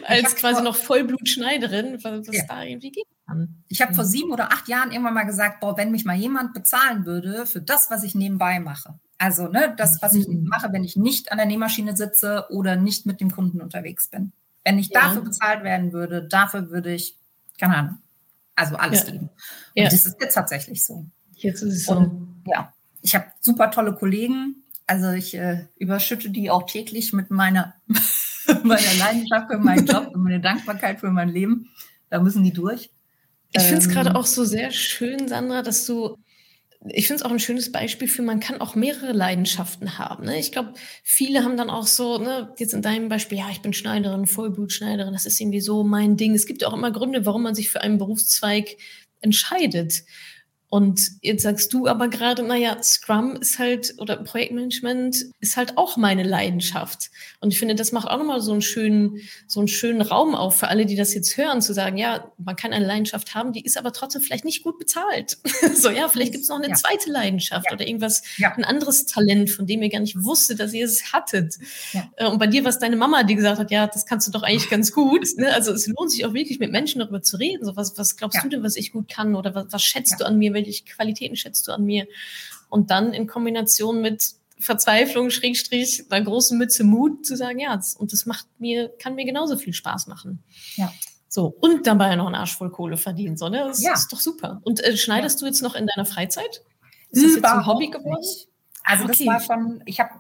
als 0.08 0.36
quasi 0.36 0.56
vor, 0.56 0.64
noch 0.64 0.76
Vollblutschneiderin, 0.76 2.04
was 2.04 2.28
ja. 2.32 2.44
da 2.48 2.64
irgendwie 2.64 2.92
geht. 2.92 3.06
Ich 3.70 3.82
habe 3.82 3.94
vor 3.94 4.06
sieben 4.06 4.32
oder 4.32 4.52
acht 4.52 4.68
Jahren 4.68 4.92
irgendwann 4.92 5.14
mal 5.14 5.24
gesagt, 5.24 5.62
boah, 5.62 5.78
wenn 5.78 5.92
mich 5.92 6.04
mal 6.04 6.18
jemand 6.18 6.54
bezahlen 6.54 7.06
würde 7.06 7.46
für 7.46 7.62
das, 7.62 7.90
was 7.90 8.04
ich 8.04 8.16
nebenbei 8.16 8.60
mache. 8.60 9.00
Also 9.18 9.48
ne, 9.48 9.74
das, 9.78 10.02
was 10.02 10.16
ich 10.16 10.28
mhm. 10.28 10.46
mache, 10.46 10.74
wenn 10.74 10.84
ich 10.84 10.96
nicht 10.96 11.32
an 11.32 11.38
der 11.38 11.46
Nähmaschine 11.46 11.96
sitze 11.96 12.48
oder 12.50 12.76
nicht 12.76 13.06
mit 13.06 13.22
dem 13.22 13.32
Kunden 13.32 13.62
unterwegs 13.62 14.10
bin. 14.10 14.34
Wenn 14.64 14.80
ich 14.80 14.90
dafür 14.90 15.22
bezahlt 15.22 15.64
werden 15.64 15.94
würde, 15.94 16.28
dafür 16.28 16.72
würde 16.72 16.94
ich, 16.94 17.18
keine 17.60 17.78
Ahnung, 17.78 17.98
also 18.62 18.76
alles 18.76 19.06
ja. 19.06 19.12
geben. 19.12 19.30
Und 19.30 19.84
ja. 19.84 19.86
das 19.86 20.06
ist 20.06 20.18
jetzt 20.22 20.36
tatsächlich 20.36 20.86
so. 20.86 21.06
Jetzt 21.36 21.62
ist 21.64 21.74
es 21.74 21.86
so. 21.86 21.96
Und, 21.96 22.44
ja, 22.46 22.74
ich 23.02 23.16
habe 23.16 23.26
super 23.40 23.72
tolle 23.72 23.94
Kollegen. 23.96 24.64
Also 24.86 25.12
ich 25.12 25.36
äh, 25.36 25.66
überschütte 25.78 26.30
die 26.30 26.50
auch 26.52 26.66
täglich 26.66 27.12
mit 27.14 27.32
meiner, 27.32 27.74
meiner 28.64 28.94
Leidenschaft 29.00 29.52
für 29.52 29.58
meinen 29.58 29.86
Job 29.86 30.12
und 30.14 30.24
meine 30.24 30.40
Dankbarkeit 30.40 31.00
für 31.00 31.10
mein 31.12 31.30
Leben. 31.30 31.70
Da 32.10 32.20
müssen 32.20 32.44
die 32.44 32.54
durch. 32.54 32.92
Ich 33.54 33.64
finde 33.64 33.80
es 33.80 33.88
ähm, 33.88 33.92
gerade 33.92 34.16
auch 34.16 34.26
so 34.26 34.46
sehr 34.46 34.72
schön, 34.72 35.28
Sandra, 35.28 35.62
dass 35.62 35.86
du 35.86 36.18
ich 36.90 37.08
finde 37.08 37.20
es 37.20 37.26
auch 37.26 37.32
ein 37.32 37.40
schönes 37.40 37.72
Beispiel 37.72 38.08
für, 38.08 38.24
man 38.24 38.40
kann 38.40 38.60
auch 38.60 38.74
mehrere 38.74 39.12
Leidenschaften 39.12 40.00
haben. 40.00 40.26
Ne? 40.26 40.40
Ich 40.40 40.52
glaube, 40.52 40.74
viele 41.04 41.44
haben 41.44 41.56
dann 41.56 41.70
auch 41.70 41.86
so, 41.86 42.18
ne, 42.18 42.54
jetzt 42.58 42.74
in 42.74 42.82
deinem 42.82 43.08
Beispiel, 43.08 43.38
ja, 43.38 43.50
ich 43.52 43.62
bin 43.62 43.74
Schneiderin, 43.74 44.26
Vollblutschneiderin, 44.26 45.14
das 45.14 45.28
ist 45.28 45.40
irgendwie 45.40 45.62
so 45.62 45.84
mein 45.84 46.18
Ding. 46.18 46.34
Es 46.34 46.48
gibt 46.48 46.64
ja 46.64 46.70
auch 46.70 46.74
immer 46.74 46.92
Gründe, 46.92 47.26
warum 47.26 47.44
man 47.44 47.54
sich 47.54 47.70
für 47.70 47.82
einen 47.82 48.00
Berufszweig 48.00 48.78
entscheidet. 49.22 50.04
Und 50.74 51.12
jetzt 51.22 51.44
sagst 51.44 51.74
du 51.74 51.88
aber 51.88 52.08
gerade, 52.08 52.44
naja, 52.44 52.82
Scrum 52.82 53.36
ist 53.36 53.60
halt, 53.60 53.94
oder 53.98 54.16
Projektmanagement 54.16 55.26
ist 55.42 55.58
halt 55.58 55.78
auch 55.78 55.98
meine 55.98 56.24
Leidenschaft. 56.24 57.12
Und 57.42 57.52
ich 57.52 57.60
finde, 57.60 57.76
das 57.76 57.92
macht 57.92 58.08
auch 58.08 58.18
nochmal 58.18 58.40
so 58.40 58.54
einen 58.54 58.62
schönen, 58.62 59.18
so 59.48 59.60
einen 59.60 59.68
schönen 59.68 60.00
Raum 60.00 60.34
auf 60.34 60.60
für 60.60 60.70
alle, 60.70 60.86
die 60.86 60.96
das 60.96 61.14
jetzt 61.14 61.36
hören, 61.36 61.62
zu 61.62 61.74
sagen, 61.74 61.98
ja, 61.98 62.32
man 62.38 62.56
kann 62.56 62.72
eine 62.72 62.86
Leidenschaft 62.86 63.36
haben, 63.36 63.52
die 63.52 63.66
ist 63.66 63.78
aber 63.78 63.92
trotzdem 63.92 64.22
vielleicht 64.22 64.46
nicht 64.46 64.64
gut 64.64 64.80
bezahlt. 64.80 65.40
so, 65.76 65.90
ja, 65.90 66.08
vielleicht 66.08 66.32
gibt 66.32 66.44
es 66.44 66.50
noch 66.50 66.56
eine 66.56 66.70
ja. 66.70 66.76
zweite 66.76 67.12
Leidenschaft 67.12 67.66
ja. 67.70 67.76
oder 67.76 67.86
irgendwas, 67.86 68.24
ja. 68.38 68.54
ein 68.56 68.64
anderes 68.64 69.06
Talent, 69.06 69.50
von 69.50 69.66
dem 69.68 69.84
ihr 69.84 69.90
gar 69.90 70.00
nicht 70.00 70.24
wusstet, 70.24 70.62
dass 70.62 70.74
ihr 70.74 70.86
es 70.86 71.12
hattet. 71.12 71.58
Äh, 72.16 72.28
und 72.28 72.40
bei 72.40 72.48
dir, 72.48 72.64
was 72.64 72.80
deine 72.80 72.96
Mama, 72.96 73.24
die 73.24 73.36
gesagt 73.36 73.60
hat, 73.60 73.72
ja, 73.72 73.88
das 73.88 74.06
kannst 74.06 74.26
du 74.26 74.32
doch 74.32 74.44
eigentlich 74.44 74.70
ganz 74.70 74.94
gut. 74.94 75.28
Ne? 75.36 75.54
Also 75.54 75.74
es 75.74 75.88
lohnt 75.88 76.12
sich 76.12 76.26
auch 76.26 76.34
wirklich 76.34 76.60
mit 76.60 76.72
Menschen 76.72 77.00
darüber 77.00 77.22
zu 77.22 77.36
reden. 77.36 77.66
So, 77.66 77.76
was, 77.76 77.98
was 77.98 78.16
glaubst 78.16 78.42
du 78.42 78.48
denn, 78.48 78.64
was 78.64 78.78
ich 78.78 78.94
gut 78.94 79.10
kann? 79.10 79.36
Oder 79.36 79.54
was, 79.54 79.66
was 79.70 79.84
schätzt 79.84 80.18
du 80.22 80.26
an 80.26 80.38
mir? 80.38 80.61
Welche 80.66 80.86
Qualitäten 80.86 81.36
schätzt 81.36 81.68
du 81.68 81.72
an 81.72 81.84
mir? 81.86 82.08
Und 82.70 82.92
dann 82.92 83.14
in 83.14 83.28
Kombination 83.28 84.02
mit 84.02 84.36
Verzweiflung, 84.60 85.30
Schrägstrich, 85.30 86.06
einer 86.10 86.24
großen 86.24 86.58
Mütze 86.58 86.84
Mut 86.84 87.26
zu 87.26 87.36
sagen, 87.36 87.60
ja, 87.60 87.80
und 87.98 88.14
das 88.14 88.26
macht 88.26 88.48
mir, 88.60 88.90
kann 89.00 89.16
mir 89.16 89.26
genauso 89.26 89.58
viel 89.58 89.74
Spaß 89.74 90.08
machen. 90.08 90.44
Ja. 90.76 90.92
So, 91.28 91.56
und 91.62 91.88
dabei 91.88 92.16
noch 92.16 92.28
einen 92.28 92.36
Arsch 92.36 92.58
voll 92.58 92.70
Kohle 92.72 92.98
verdienen, 92.98 93.38
so, 93.38 93.50
ne? 93.50 93.64
Das 93.66 93.82
ja. 93.82 93.94
ist 93.94 94.12
doch 94.12 94.20
super. 94.20 94.62
Und 94.64 94.84
äh, 94.84 94.98
schneidest 94.98 95.40
ja. 95.40 95.46
du 95.46 95.46
jetzt 95.48 95.62
noch 95.62 95.76
in 95.76 95.88
deiner 95.88 96.06
Freizeit? 96.06 96.62
Ist 97.10 97.24
das 97.26 97.36
jetzt 97.36 97.46
ein 97.46 97.66
Hobby 97.66 97.88
geworden? 97.88 98.26
Also 98.84 99.06
okay. 99.06 99.26
das 99.26 99.26
war 99.26 99.40
schon, 99.40 99.82
ich 99.86 100.00
habe, 100.00 100.12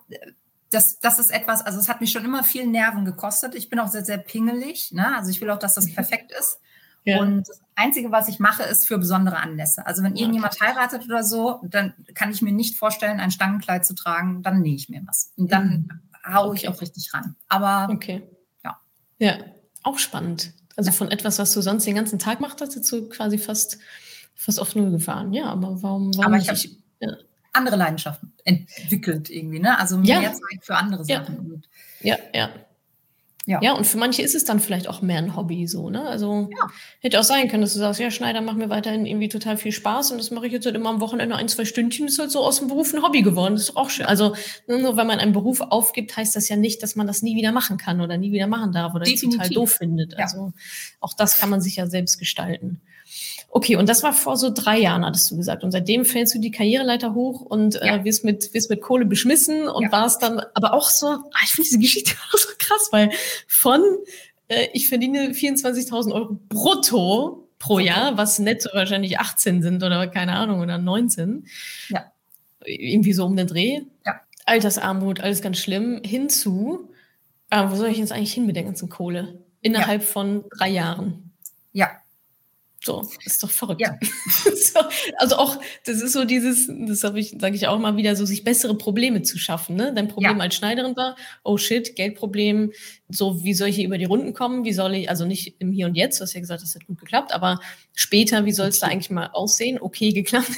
das, 0.69 0.99
das 0.99 1.19
ist 1.19 1.31
etwas, 1.31 1.65
also 1.65 1.79
es 1.79 1.89
hat 1.89 2.01
mich 2.01 2.11
schon 2.11 2.23
immer 2.25 2.43
viel 2.43 2.65
Nerven 2.65 3.05
gekostet. 3.05 3.55
Ich 3.55 3.69
bin 3.69 3.79
auch 3.79 3.89
sehr, 3.89 4.05
sehr 4.05 4.17
pingelig, 4.17 4.91
ne? 4.91 5.15
Also 5.15 5.29
ich 5.29 5.41
will 5.41 5.49
auch, 5.49 5.59
dass 5.59 5.75
das 5.75 5.91
perfekt 5.93 6.31
ist. 6.31 6.59
Ja. 7.03 7.19
Und 7.19 7.47
Einzige, 7.81 8.11
was 8.11 8.27
ich 8.27 8.39
mache, 8.39 8.63
ist 8.63 8.87
für 8.87 8.97
besondere 8.97 9.37
Anlässe. 9.37 9.85
Also 9.85 10.03
wenn 10.03 10.15
irgendjemand 10.15 10.55
okay. 10.55 10.67
heiratet 10.67 11.05
oder 11.05 11.23
so, 11.23 11.61
dann 11.63 11.93
kann 12.13 12.31
ich 12.31 12.41
mir 12.41 12.51
nicht 12.51 12.77
vorstellen, 12.77 13.19
ein 13.19 13.31
Stangenkleid 13.31 13.85
zu 13.85 13.95
tragen, 13.95 14.43
dann 14.43 14.61
nähe 14.61 14.75
ich 14.75 14.89
mir 14.89 15.01
was. 15.05 15.33
Und 15.37 15.51
dann 15.51 15.89
mhm. 16.25 16.33
haue 16.33 16.55
ich 16.55 16.67
okay. 16.67 16.75
auch 16.75 16.81
richtig 16.81 17.13
ran. 17.13 17.35
Aber 17.47 17.91
okay. 17.91 18.23
ja. 18.63 18.79
Ja, 19.19 19.37
auch 19.83 19.97
spannend. 19.97 20.53
Also 20.77 20.91
von 20.91 21.11
etwas, 21.11 21.39
was 21.39 21.53
du 21.53 21.61
sonst 21.61 21.85
den 21.85 21.95
ganzen 21.95 22.19
Tag 22.19 22.39
machst, 22.39 22.61
hast 22.61 22.91
du 22.91 23.09
quasi 23.09 23.37
fast, 23.37 23.77
fast 24.35 24.59
auf 24.59 24.75
Null 24.75 24.91
gefahren. 24.91 25.33
Ja, 25.33 25.45
aber 25.45 25.81
warum, 25.81 26.15
warum 26.15 26.33
aber 26.33 26.37
ich, 26.37 26.49
ich 26.51 26.77
ja. 26.99 27.09
andere 27.53 27.75
Leidenschaften 27.75 28.33
entwickelt 28.45 29.29
irgendwie, 29.29 29.59
ne? 29.59 29.77
Also 29.77 29.97
mehr 29.97 30.21
ja. 30.21 30.31
Zeit 30.31 30.61
für 30.61 30.75
andere 30.75 31.03
Sachen. 31.03 31.63
Ja, 32.01 32.17
ja. 32.33 32.39
Ja. 32.47 32.49
Ja, 33.61 33.73
und 33.73 33.85
für 33.85 33.97
manche 33.97 34.21
ist 34.21 34.35
es 34.35 34.45
dann 34.45 34.59
vielleicht 34.59 34.87
auch 34.87 35.01
mehr 35.01 35.17
ein 35.17 35.35
Hobby 35.35 35.67
so, 35.67 35.89
ne? 35.89 36.03
Also 36.03 36.49
ja. 36.51 36.67
hätte 36.99 37.19
auch 37.19 37.23
sein 37.23 37.49
können, 37.49 37.61
dass 37.61 37.73
du 37.73 37.79
sagst, 37.79 37.99
ja, 37.99 38.11
Schneider 38.11 38.41
macht 38.41 38.57
mir 38.57 38.69
weiterhin 38.69 39.05
irgendwie 39.05 39.29
total 39.29 39.57
viel 39.57 39.71
Spaß 39.71 40.11
und 40.11 40.17
das 40.19 40.31
mache 40.31 40.47
ich 40.47 40.53
jetzt 40.53 40.65
halt 40.65 40.75
immer 40.75 40.89
am 40.89 41.01
Wochenende 41.01 41.35
ein, 41.35 41.47
zwei 41.47 41.65
Stündchen, 41.65 42.07
ist 42.07 42.19
halt 42.19 42.31
so 42.31 42.39
aus 42.41 42.59
dem 42.59 42.67
Beruf 42.67 42.93
ein 42.93 43.03
Hobby 43.03 43.21
geworden. 43.21 43.55
Das 43.55 43.63
ist 43.69 43.77
auch 43.77 43.89
schön. 43.89 44.05
Also 44.05 44.35
nur 44.67 44.95
weil 44.97 45.05
man 45.05 45.19
einen 45.19 45.33
Beruf 45.33 45.61
aufgibt, 45.61 46.15
heißt 46.15 46.35
das 46.35 46.47
ja 46.49 46.55
nicht, 46.55 46.83
dass 46.83 46.95
man 46.95 47.07
das 47.07 47.21
nie 47.21 47.35
wieder 47.35 47.51
machen 47.51 47.77
kann 47.77 48.01
oder 48.01 48.17
nie 48.17 48.31
wieder 48.31 48.47
machen 48.47 48.71
darf 48.71 48.93
oder 48.93 49.05
total 49.05 49.49
doof 49.49 49.71
findet. 49.71 50.17
Also 50.17 50.37
ja. 50.37 50.53
auch 50.99 51.13
das 51.13 51.39
kann 51.39 51.49
man 51.49 51.61
sich 51.61 51.75
ja 51.75 51.87
selbst 51.87 52.19
gestalten. 52.19 52.81
Okay, 53.53 53.75
und 53.75 53.89
das 53.89 54.01
war 54.01 54.13
vor 54.13 54.37
so 54.37 54.49
drei 54.49 54.79
Jahren, 54.79 55.05
hattest 55.05 55.29
du 55.29 55.35
gesagt. 55.35 55.65
Und 55.65 55.71
seitdem 55.71 56.05
fällst 56.05 56.33
du 56.33 56.39
die 56.39 56.51
Karriereleiter 56.51 57.13
hoch 57.13 57.41
und 57.41 57.75
äh, 57.75 57.85
ja. 57.85 57.95
äh, 57.97 58.03
wirst, 58.05 58.23
mit, 58.23 58.53
wirst 58.53 58.69
mit 58.69 58.81
Kohle 58.81 59.05
beschmissen 59.05 59.67
und 59.67 59.83
ja. 59.83 59.91
warst 59.91 60.23
dann 60.23 60.41
aber 60.53 60.73
auch 60.73 60.89
so, 60.89 61.07
ah, 61.07 61.39
ich 61.43 61.51
finde 61.51 61.67
diese 61.67 61.79
Geschichte 61.79 62.13
auch 62.33 62.37
so 62.37 62.47
krass, 62.57 62.87
weil 62.91 63.11
von 63.47 63.81
äh, 64.47 64.67
ich 64.71 64.87
verdiene 64.87 65.31
24.000 65.31 66.13
Euro 66.13 66.39
brutto 66.47 67.49
pro 67.59 67.79
Jahr, 67.79 68.17
was 68.17 68.39
netto 68.39 68.69
wahrscheinlich 68.73 69.19
18 69.19 69.61
sind 69.61 69.83
oder 69.83 70.07
keine 70.07 70.37
Ahnung, 70.37 70.61
oder 70.61 70.77
19. 70.77 71.45
Ja. 71.89 72.05
Irgendwie 72.63 73.11
so 73.11 73.25
um 73.25 73.35
den 73.35 73.47
Dreh. 73.47 73.81
Ja. 74.05 74.21
Altersarmut, 74.45 75.19
alles 75.19 75.41
ganz 75.41 75.57
schlimm. 75.57 75.99
Hinzu, 76.05 76.89
äh, 77.49 77.65
wo 77.67 77.75
soll 77.75 77.89
ich 77.89 77.97
jetzt 77.97 78.13
eigentlich 78.13 78.33
hin 78.33 78.45
mit 78.45 78.55
der 78.55 78.63
ganzen 78.63 78.87
Kohle? 78.87 79.43
Innerhalb 79.59 80.01
ja. 80.03 80.07
von 80.07 80.45
drei 80.57 80.69
Jahren. 80.69 81.33
Ja, 81.73 82.00
so, 82.83 83.07
ist 83.25 83.43
doch 83.43 83.51
verrückt. 83.51 83.81
Ja. 83.81 83.95
so, 84.55 84.79
also 85.17 85.35
auch, 85.35 85.57
das 85.85 86.01
ist 86.01 86.13
so 86.13 86.25
dieses, 86.25 86.67
das 86.67 87.03
habe 87.03 87.19
ich, 87.19 87.35
sage 87.39 87.55
ich 87.55 87.67
auch 87.67 87.77
mal 87.77 87.95
wieder, 87.95 88.15
so 88.15 88.25
sich 88.25 88.43
bessere 88.43 88.75
Probleme 88.75 89.21
zu 89.21 89.37
schaffen. 89.37 89.75
Ne? 89.75 89.93
Dein 89.95 90.07
Problem 90.07 90.37
ja. 90.37 90.43
als 90.43 90.55
Schneiderin 90.55 90.95
war, 90.95 91.15
oh 91.43 91.57
shit, 91.57 91.95
Geldproblem, 91.95 92.71
so 93.07 93.43
wie 93.43 93.53
soll 93.53 93.67
ich 93.67 93.75
hier 93.75 93.85
über 93.85 93.99
die 93.99 94.05
Runden 94.05 94.33
kommen? 94.33 94.65
Wie 94.65 94.73
soll 94.73 94.95
ich, 94.95 95.09
also 95.11 95.25
nicht 95.25 95.55
im 95.59 95.71
Hier 95.71 95.85
und 95.85 95.95
Jetzt, 95.95 96.19
du 96.19 96.23
hast 96.23 96.33
ja 96.33 96.39
gesagt, 96.39 96.63
das 96.63 96.73
hat 96.73 96.87
gut 96.87 96.99
geklappt, 96.99 97.33
aber 97.33 97.59
später, 97.93 98.45
wie 98.45 98.51
soll 98.51 98.69
es 98.69 98.79
da 98.79 98.87
eigentlich 98.87 99.11
mal 99.11 99.27
aussehen? 99.27 99.77
Okay, 99.79 100.11
geklappt. 100.13 100.49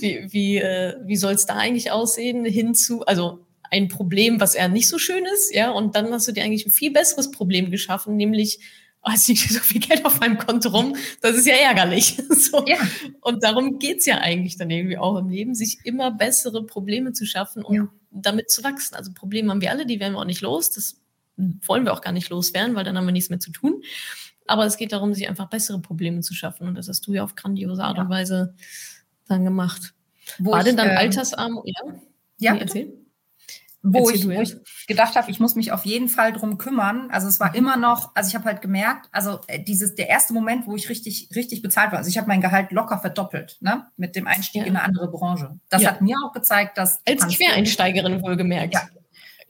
wie 0.00 0.26
wie, 0.30 0.56
äh, 0.56 0.96
wie 1.04 1.16
soll 1.16 1.34
es 1.34 1.44
da 1.44 1.56
eigentlich 1.56 1.90
aussehen? 1.90 2.46
Hinzu, 2.46 3.02
also 3.02 3.40
ein 3.70 3.88
Problem, 3.88 4.40
was 4.40 4.54
eher 4.54 4.68
nicht 4.68 4.88
so 4.88 4.98
schön 4.98 5.26
ist, 5.34 5.54
ja, 5.54 5.72
und 5.72 5.94
dann 5.94 6.10
hast 6.12 6.26
du 6.26 6.32
dir 6.32 6.44
eigentlich 6.44 6.64
ein 6.64 6.72
viel 6.72 6.92
besseres 6.92 7.30
Problem 7.30 7.70
geschaffen, 7.70 8.16
nämlich 8.16 8.60
oh, 9.04 9.10
es 9.14 9.28
liegt 9.28 9.40
so 9.50 9.60
viel 9.60 9.80
Geld 9.80 10.04
auf 10.04 10.20
meinem 10.20 10.38
Konto 10.38 10.70
rum, 10.70 10.96
das 11.20 11.36
ist 11.36 11.46
ja 11.46 11.54
ärgerlich. 11.54 12.20
so. 12.30 12.64
ja. 12.66 12.78
Und 13.20 13.42
darum 13.42 13.78
geht's 13.78 14.06
ja 14.06 14.18
eigentlich 14.18 14.56
dann 14.56 14.70
irgendwie 14.70 14.98
auch 14.98 15.16
im 15.16 15.28
Leben, 15.28 15.54
sich 15.54 15.78
immer 15.84 16.10
bessere 16.10 16.64
Probleme 16.64 17.12
zu 17.12 17.26
schaffen, 17.26 17.64
um 17.64 17.74
ja. 17.74 17.88
damit 18.10 18.50
zu 18.50 18.64
wachsen. 18.64 18.94
Also 18.94 19.12
Probleme 19.12 19.50
haben 19.50 19.60
wir 19.60 19.70
alle, 19.70 19.86
die 19.86 20.00
werden 20.00 20.14
wir 20.14 20.20
auch 20.20 20.24
nicht 20.24 20.40
los. 20.40 20.70
Das 20.70 21.00
wollen 21.36 21.84
wir 21.84 21.92
auch 21.92 22.00
gar 22.00 22.12
nicht 22.12 22.30
loswerden, 22.30 22.74
weil 22.74 22.84
dann 22.84 22.96
haben 22.96 23.06
wir 23.06 23.12
nichts 23.12 23.30
mehr 23.30 23.40
zu 23.40 23.50
tun. 23.50 23.82
Aber 24.46 24.66
es 24.66 24.76
geht 24.76 24.92
darum, 24.92 25.14
sich 25.14 25.28
einfach 25.28 25.48
bessere 25.48 25.80
Probleme 25.80 26.20
zu 26.20 26.34
schaffen. 26.34 26.68
Und 26.68 26.74
das 26.74 26.88
hast 26.88 27.06
du 27.06 27.12
ja 27.12 27.24
auf 27.24 27.34
grandiose 27.34 27.82
Art 27.82 27.98
und 27.98 28.08
Weise 28.08 28.54
dann 29.26 29.44
gemacht. 29.44 29.94
Wo 30.38 30.52
War 30.52 30.60
ich, 30.60 30.66
denn 30.66 30.76
dann 30.76 30.90
ähm, 30.90 30.98
Altersarmut? 30.98 31.66
Ja, 31.66 31.94
ja 32.38 32.56
erzähl 32.56 33.03
wo 33.86 34.08
ich, 34.08 34.26
wo 34.26 34.40
ich, 34.40 34.56
gedacht 34.86 35.14
habe, 35.14 35.30
ich 35.30 35.40
muss 35.40 35.56
mich 35.56 35.70
auf 35.70 35.84
jeden 35.84 36.08
Fall 36.08 36.32
drum 36.32 36.56
kümmern. 36.56 37.10
Also 37.10 37.28
es 37.28 37.38
war 37.38 37.50
mhm. 37.50 37.56
immer 37.56 37.76
noch, 37.76 38.12
also 38.14 38.28
ich 38.28 38.34
habe 38.34 38.46
halt 38.46 38.62
gemerkt, 38.62 39.08
also 39.12 39.40
äh, 39.46 39.62
dieses 39.62 39.94
der 39.94 40.08
erste 40.08 40.32
Moment, 40.32 40.66
wo 40.66 40.74
ich 40.74 40.88
richtig 40.88 41.28
richtig 41.36 41.60
bezahlt 41.60 41.92
war. 41.92 41.98
Also 41.98 42.08
ich 42.08 42.16
habe 42.16 42.26
mein 42.26 42.40
Gehalt 42.40 42.72
locker 42.72 42.98
verdoppelt, 42.98 43.58
ne, 43.60 43.86
mit 43.96 44.16
dem 44.16 44.26
Einstieg 44.26 44.62
ja. 44.62 44.66
in 44.66 44.76
eine 44.76 44.84
andere 44.84 45.10
Branche. 45.10 45.60
Das 45.68 45.82
ja. 45.82 45.90
hat 45.90 46.00
mir 46.00 46.16
auch 46.24 46.32
gezeigt, 46.32 46.78
dass 46.78 47.00
als 47.06 47.28
Quereinsteigerin 47.36 48.22
wohlgemerkt. 48.22 48.72
Ja. 48.72 48.88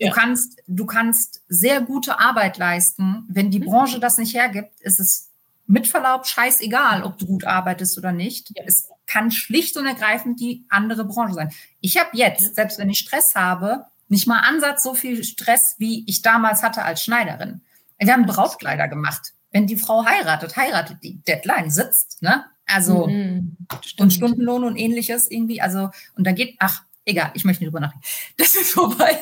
Du 0.01 0.11
kannst 0.11 0.61
du 0.67 0.85
kannst 0.85 1.43
sehr 1.47 1.81
gute 1.81 2.19
Arbeit 2.19 2.59
leisten, 2.59 3.25
wenn 3.29 3.53
die 3.53 3.61
mhm. 3.61 3.67
Branche 3.67 4.01
das 4.01 4.19
nicht 4.19 4.35
hergibt, 4.35 4.81
ist 4.81 4.99
es 4.99 5.31
mit 5.67 5.87
Verlaub 5.87 6.27
scheißegal, 6.27 7.05
ob 7.05 7.19
du 7.19 7.27
gut 7.27 7.45
arbeitest 7.45 7.97
oder 7.99 8.11
nicht. 8.11 8.51
Es 8.67 8.91
kann 9.07 9.31
schlicht 9.31 9.77
und 9.77 9.87
ergreifend 9.87 10.41
die 10.41 10.65
andere 10.69 11.05
Branche 11.05 11.35
sein. 11.35 11.53
Ich 11.81 11.99
habe 11.99 12.11
jetzt, 12.15 12.57
selbst 12.57 12.79
wenn 12.79 12.91
ich 12.91 12.99
Stress 12.99 13.35
habe, 13.35 13.87
nicht 14.09 14.27
mal 14.27 14.41
Ansatz 14.41 14.83
so 14.83 14.95
viel 14.95 15.25
Stress, 15.25 15.77
wie 15.79 16.05
ich 16.07 16.23
damals 16.23 16.63
hatte 16.63 16.83
als 16.83 17.03
Schneiderin. 17.03 17.63
Wir 17.99 18.13
haben 18.13 18.27
Brautkleider 18.27 18.89
gemacht. 18.89 19.33
Wenn 19.51 19.67
die 19.67 19.77
Frau 19.77 20.05
heiratet, 20.05 20.57
heiratet 20.57 20.99
die. 21.03 21.19
Deadline 21.23 21.71
sitzt. 21.71 22.23
Ne? 22.23 22.45
Also 22.67 23.07
mhm, 23.07 23.57
und 23.99 24.13
Stundenlohn 24.13 24.65
und 24.65 24.77
ähnliches 24.77 25.31
irgendwie. 25.31 25.61
Also 25.61 25.91
und 26.17 26.27
da 26.27 26.33
geht, 26.33 26.57
ach, 26.59 26.83
egal, 27.05 27.31
ich 27.35 27.45
möchte 27.45 27.63
nicht 27.63 27.69
drüber 27.69 27.81
nachdenken. 27.81 28.07
Das 28.37 28.55
ist 28.55 28.73
vorbei. 28.73 29.19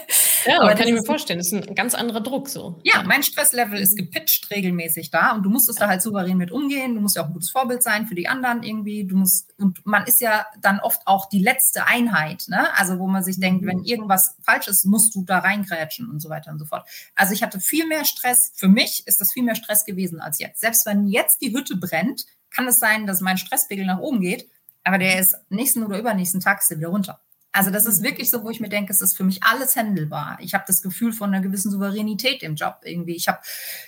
Ja, 0.47 0.61
aber 0.61 0.75
kann 0.75 0.89
ich 0.89 0.95
mir 0.95 1.05
vorstellen, 1.05 1.39
das 1.39 1.53
ist 1.53 1.69
ein 1.69 1.75
ganz 1.75 1.95
anderer 1.95 2.21
Druck 2.21 2.49
so. 2.49 2.81
Ja, 2.83 3.03
mein 3.03 3.23
Stresslevel 3.23 3.79
ist 3.79 3.97
gepitcht 3.97 4.51
regelmäßig 4.51 5.11
da 5.11 5.33
und 5.33 5.43
du 5.43 5.51
musst 5.51 5.69
es 5.69 5.77
da 5.77 5.89
halt 5.89 6.03
souverän 6.03 6.37
mit 6.37 6.51
umgehen. 6.51 6.95
Du 6.95 7.01
musst 7.01 7.17
ja 7.17 7.23
auch 7.23 7.27
ein 7.27 7.33
gutes 7.33 7.51
Vorbild 7.51 7.83
sein 7.83 8.07
für 8.07 8.15
die 8.15 8.29
anderen 8.29 8.63
irgendwie. 8.63 9.05
Du 9.05 9.17
musst, 9.17 9.55
und 9.59 9.85
man 9.85 10.05
ist 10.07 10.21
ja 10.21 10.47
dann 10.61 10.81
oft 10.81 11.07
auch 11.07 11.29
die 11.29 11.43
letzte 11.43 11.87
Einheit, 11.87 12.45
ne? 12.49 12.69
Also 12.77 12.99
wo 12.99 13.07
man 13.07 13.23
sich 13.23 13.39
denkt, 13.39 13.67
wenn 13.67 13.79
mhm. 13.79 13.85
irgendwas 13.85 14.37
falsch 14.43 14.69
ist, 14.69 14.85
musst 14.85 15.15
du 15.15 15.25
da 15.25 15.39
reingrätschen 15.39 16.11
und 16.11 16.21
so 16.21 16.29
weiter 16.29 16.51
und 16.51 16.59
so 16.59 16.65
fort. 16.65 16.89
Also 17.15 17.35
ich 17.35 17.43
hatte 17.43 17.61
viel 17.61 17.87
mehr 17.87 18.05
Stress. 18.05 18.53
Für 18.55 18.69
mich 18.69 19.07
ist 19.07 19.21
das 19.21 19.33
viel 19.33 19.43
mehr 19.43 19.55
Stress 19.55 19.85
gewesen 19.85 20.21
als 20.21 20.39
jetzt. 20.39 20.61
Selbst 20.61 20.87
wenn 20.87 21.07
jetzt 21.07 21.41
die 21.41 21.53
Hütte 21.55 21.77
brennt, 21.77 22.27
kann 22.51 22.67
es 22.67 22.79
sein, 22.79 23.07
dass 23.07 23.21
mein 23.21 23.39
Stresspegel 23.39 23.87
nach 23.87 23.99
oben 23.99 24.21
geht, 24.21 24.49
aber 24.85 24.99
der 24.99 25.19
ist 25.19 25.37
nächsten 25.49 25.83
oder 25.85 25.99
übernächsten 25.99 26.41
Tag 26.41 26.61
ist 26.61 26.71
wieder 26.71 26.89
runter. 26.89 27.21
Also 27.53 27.71
das 27.71 27.85
ist 27.85 28.03
wirklich 28.03 28.31
so, 28.31 28.43
wo 28.43 28.51
ich 28.51 28.61
mir 28.61 28.71
denke, 28.71 28.93
es 28.93 29.03
ist 29.03 29.17
für 29.17 29.25
mich 29.25 29.43
alles 29.43 29.77
händelbar. 29.77 30.39
Ich 30.41 30.55
habe 30.55 30.65
das 30.67 30.83
Gefühl 30.83 31.13
von 31.13 31.33
einer 31.33 31.43
gewissen 31.43 31.71
Souveränität 31.71 32.43
im 32.43 32.55
Job 32.55 32.81
irgendwie. 32.85 33.15
Ich 33.15 33.29
habe 33.29 33.39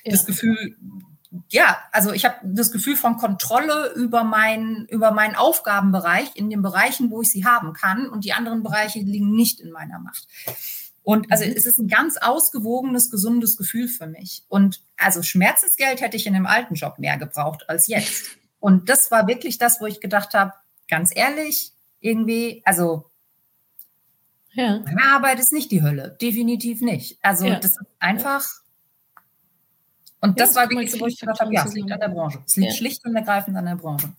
ja. 0.05 0.13
das 0.13 0.27
Gefühl, 0.27 0.77
ja, 1.49 1.79
also 1.91 2.13
ich 2.13 2.25
habe 2.25 2.37
das 2.45 2.71
Gefühl 2.71 2.97
von 2.97 3.17
Kontrolle 3.17 3.93
über 3.95 4.23
meinen 4.23 4.87
über 4.87 5.13
meinen 5.13 5.35
Aufgabenbereich 5.35 6.31
in 6.35 6.51
den 6.51 6.63
Bereichen, 6.63 7.11
wo 7.11 7.23
ich 7.23 7.31
sie 7.31 7.45
haben 7.45 7.73
kann 7.73 8.09
und 8.09 8.25
die 8.25 8.35
anderen 8.35 8.63
Bereiche 8.63 9.01
liegen 9.01 9.35
nicht 9.35 9.61
in 9.61 9.73
meiner 9.73 9.99
Macht. 9.99 10.27
Und 11.03 11.31
also 11.31 11.45
mhm. 11.45 11.53
es 11.57 11.67
ist 11.67 11.79
ein 11.79 11.89
ganz 11.89 12.17
ausgewogenes, 12.17 13.11
gesundes 13.11 13.57
Gefühl 13.57 13.89
für 13.89 14.07
mich. 14.07 14.45
Und 14.49 14.81
also 14.97 15.23
Schmerzensgeld 15.23 16.01
hätte 16.01 16.17
ich 16.17 16.27
in 16.27 16.35
einem 16.35 16.47
alten 16.47 16.75
Job 16.75 16.99
mehr 16.99 17.19
gebraucht 17.19 17.69
als 17.69 17.87
jetzt. 17.87 18.37
Und 18.59 18.89
das 18.89 19.11
war 19.11 19.27
wirklich 19.27 19.59
das, 19.59 19.83
wo 19.83 19.87
ich 19.87 20.01
gedacht 20.01 20.33
habe, 20.33 20.55
ganz 20.89 21.11
ehrlich, 21.15 21.73
irgendwie, 22.01 22.63
also 22.65 23.11
ja. 24.55 24.81
Meine 24.85 25.05
Arbeit 25.13 25.39
ist 25.39 25.53
nicht 25.53 25.71
die 25.71 25.83
Hölle, 25.83 26.17
definitiv 26.21 26.81
nicht. 26.81 27.19
Also 27.23 27.47
ja. 27.47 27.59
das 27.59 27.73
ist 27.73 27.87
einfach. 27.99 28.45
Und 30.21 30.41
das 30.41 30.55
ja, 30.55 30.63
war 30.63 30.71
wirklich 30.71 30.91
so, 30.91 31.01
wo 31.01 31.07
ich 31.07 31.19
gedacht 31.19 31.41
habe, 31.41 31.53
ja, 31.53 31.65
es 31.67 31.75
liegt 31.75 31.93
an 31.93 32.01
der 32.01 32.09
Branche. 32.09 32.43
Es 32.47 32.57
liegt 32.57 32.75
schlicht 32.75 33.05
und 33.05 33.15
ergreifend 33.15 33.57
an 33.57 33.67
der 33.67 33.77
Branche. 33.77 34.15